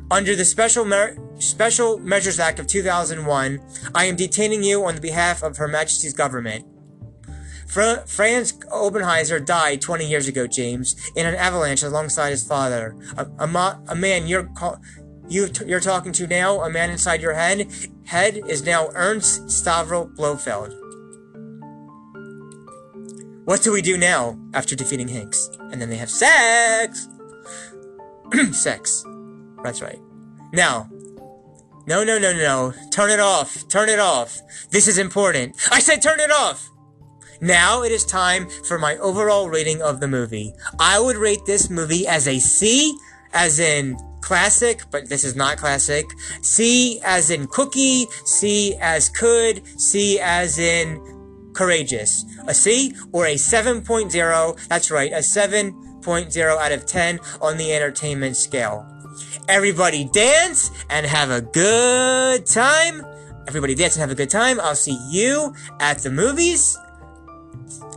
Under 0.10 0.36
the 0.36 0.45
Special 0.45 0.86
Mer- 0.86 1.18
Special 1.39 2.00
Measures 2.00 2.39
Act 2.39 2.60
of 2.60 2.68
2001, 2.68 3.62
I 3.93 4.06
am 4.06 4.16
detaining 4.16 4.64
you 4.64 4.86
on 4.86 5.00
behalf 5.00 5.43
of 5.43 5.58
Her 5.58 5.68
Majesty's 5.68 6.14
government. 6.14 6.66
Fra- 7.68 8.06
Franz 8.08 8.54
Oberhauser 8.54 9.45
died 9.45 9.82
20 9.82 10.08
years 10.08 10.28
ago, 10.28 10.48
James, 10.48 10.95
in 11.16 11.28
an 11.28 11.36
avalanche 11.36 11.84
alongside 11.84 12.32
his 12.32 12.48
father. 12.48 12.95
A, 13.18 13.28
a, 13.39 13.48
mo- 13.48 13.84
a 13.89 13.95
man 13.95 14.28
you 15.30 15.48
t- 15.48 15.66
you're 15.66 15.80
talking 15.80 16.12
to 16.14 16.28
now, 16.28 16.62
a 16.62 16.70
man 16.70 16.90
inside 16.90 17.22
your 17.22 17.34
head, 17.34 17.68
head 18.06 18.40
is 18.48 18.66
now 18.66 18.90
Ernst 18.94 19.48
Stavro 19.48 20.14
Blofeld. 20.16 20.74
What 23.46 23.62
do 23.62 23.72
we 23.72 23.82
do 23.82 23.98
now 23.98 24.38
after 24.54 24.76
defeating 24.76 25.08
Hinx? 25.08 25.48
And 25.72 25.82
then 25.82 25.90
they 25.90 25.96
have 25.96 26.10
sex! 26.10 27.08
sex. 28.52 29.06
That's 29.64 29.82
right. 29.82 30.00
Now, 30.54 30.90
no, 31.88 32.04
no, 32.04 32.20
no, 32.20 32.34
no. 32.34 32.74
Turn 32.92 33.10
it 33.10 33.22
off. 33.22 33.68
Turn 33.70 33.88
it 33.88 34.00
off. 34.00 34.38
This 34.72 34.90
is 34.90 34.98
important. 34.98 35.56
I 35.72 35.80
said 35.80 36.02
turn 36.02 36.20
it 36.20 36.32
off! 36.32 36.70
Now 37.40 37.84
it 37.84 37.92
is 37.92 38.04
time 38.04 38.50
for 38.66 38.78
my 38.78 38.98
overall 38.98 39.50
rating 39.50 39.82
of 39.82 40.00
the 40.00 40.08
movie. 40.08 40.54
I 40.80 41.00
would 41.00 41.16
rate 41.16 41.46
this 41.46 41.70
movie 41.70 42.06
as 42.06 42.28
a 42.28 42.40
C, 42.40 42.98
as 43.32 43.60
in 43.60 43.98
classic, 44.22 44.82
but 44.91 45.09
this 45.09 45.24
is 45.24 45.36
not 45.36 45.57
classic. 45.57 46.05
C 46.41 46.99
as 47.03 47.30
in 47.30 47.47
cookie, 47.47 48.05
C 48.26 48.76
as 48.80 49.09
could, 49.09 49.61
C 49.80 50.20
as 50.20 50.59
in 50.59 51.01
courageous. 51.53 52.26
A 52.47 52.53
C 52.53 52.93
or 53.11 53.26
a 53.26 53.36
7.0, 53.36 54.68
that's 54.68 54.91
right, 54.91 55.11
a 55.11 55.18
7.0 55.18 56.57
out 56.57 56.72
of 56.72 56.86
10 56.86 57.20
on 57.41 57.57
the 57.57 57.74
entertainment 57.74 58.38
scale. 58.38 58.86
Everybody 59.49 60.05
dance 60.05 60.72
and 60.89 61.05
have 61.05 61.32
a 61.32 61.41
good 61.41 62.45
time. 62.45 63.05
Everybody 63.47 63.76
dance 63.76 63.95
and 63.95 64.01
have 64.01 64.11
a 64.11 64.15
good 64.15 64.30
time. 64.30 64.59
I'll 64.59 64.76
see 64.76 64.99
you 65.09 65.53
at 65.80 65.99
the 65.99 66.11
movies 66.11 66.78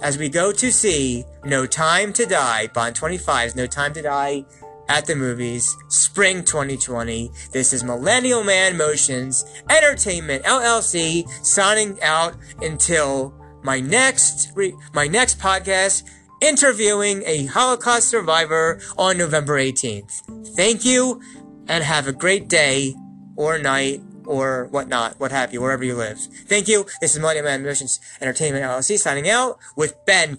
as 0.02 0.16
we 0.16 0.28
go 0.28 0.52
to 0.52 0.72
see 0.72 1.24
No 1.44 1.66
Time 1.66 2.12
to 2.14 2.24
Die, 2.24 2.66
Bond 2.68 2.96
25's 2.96 3.54
No 3.54 3.66
Time 3.66 3.92
to 3.94 4.02
Die 4.02 4.44
at 4.90 5.06
the 5.06 5.14
movies, 5.14 5.76
spring 5.86 6.42
2020. 6.42 7.30
This 7.52 7.72
is 7.72 7.84
Millennial 7.84 8.42
Man 8.42 8.76
Motions 8.76 9.44
Entertainment 9.70 10.42
LLC 10.42 11.28
signing 11.46 11.96
out 12.02 12.34
until 12.60 13.32
my 13.62 13.78
next 13.78 14.50
re- 14.56 14.74
my 14.92 15.06
next 15.06 15.38
podcast 15.38 16.02
interviewing 16.40 17.22
a 17.24 17.46
Holocaust 17.46 18.08
survivor 18.08 18.80
on 18.98 19.16
November 19.16 19.60
18th. 19.60 20.56
Thank 20.56 20.84
you 20.84 21.22
and 21.68 21.84
have 21.84 22.08
a 22.08 22.12
great 22.12 22.48
day 22.48 22.96
or 23.36 23.58
night 23.58 24.00
or 24.26 24.66
whatnot, 24.72 25.20
what 25.20 25.30
have 25.30 25.52
you, 25.52 25.60
wherever 25.60 25.84
you 25.84 25.94
live. 25.94 26.18
Thank 26.18 26.66
you. 26.66 26.84
This 27.00 27.14
is 27.14 27.20
Millennial 27.20 27.44
Man 27.44 27.62
Motions 27.62 28.00
Entertainment 28.20 28.64
LLC 28.64 28.98
signing 28.98 29.28
out 29.28 29.60
with 29.76 29.94
Ben, 30.04 30.36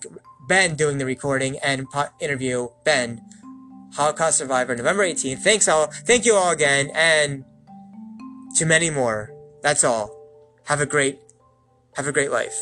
Ben 0.49 0.75
doing 0.75 0.97
the 0.97 1.05
recording 1.05 1.57
and 1.59 1.89
po- 1.89 2.09
interview 2.19 2.67
Ben, 2.83 3.21
Holocaust 3.93 4.37
survivor, 4.37 4.75
November 4.75 5.03
18th. 5.03 5.39
Thanks 5.39 5.67
all. 5.67 5.87
Thank 5.87 6.25
you 6.25 6.33
all 6.35 6.51
again 6.51 6.91
and 6.93 7.43
to 8.55 8.65
many 8.65 8.89
more. 8.89 9.33
That's 9.61 9.83
all. 9.83 10.17
Have 10.65 10.81
a 10.81 10.85
great, 10.85 11.19
have 11.95 12.07
a 12.07 12.11
great 12.11 12.31
life. 12.31 12.55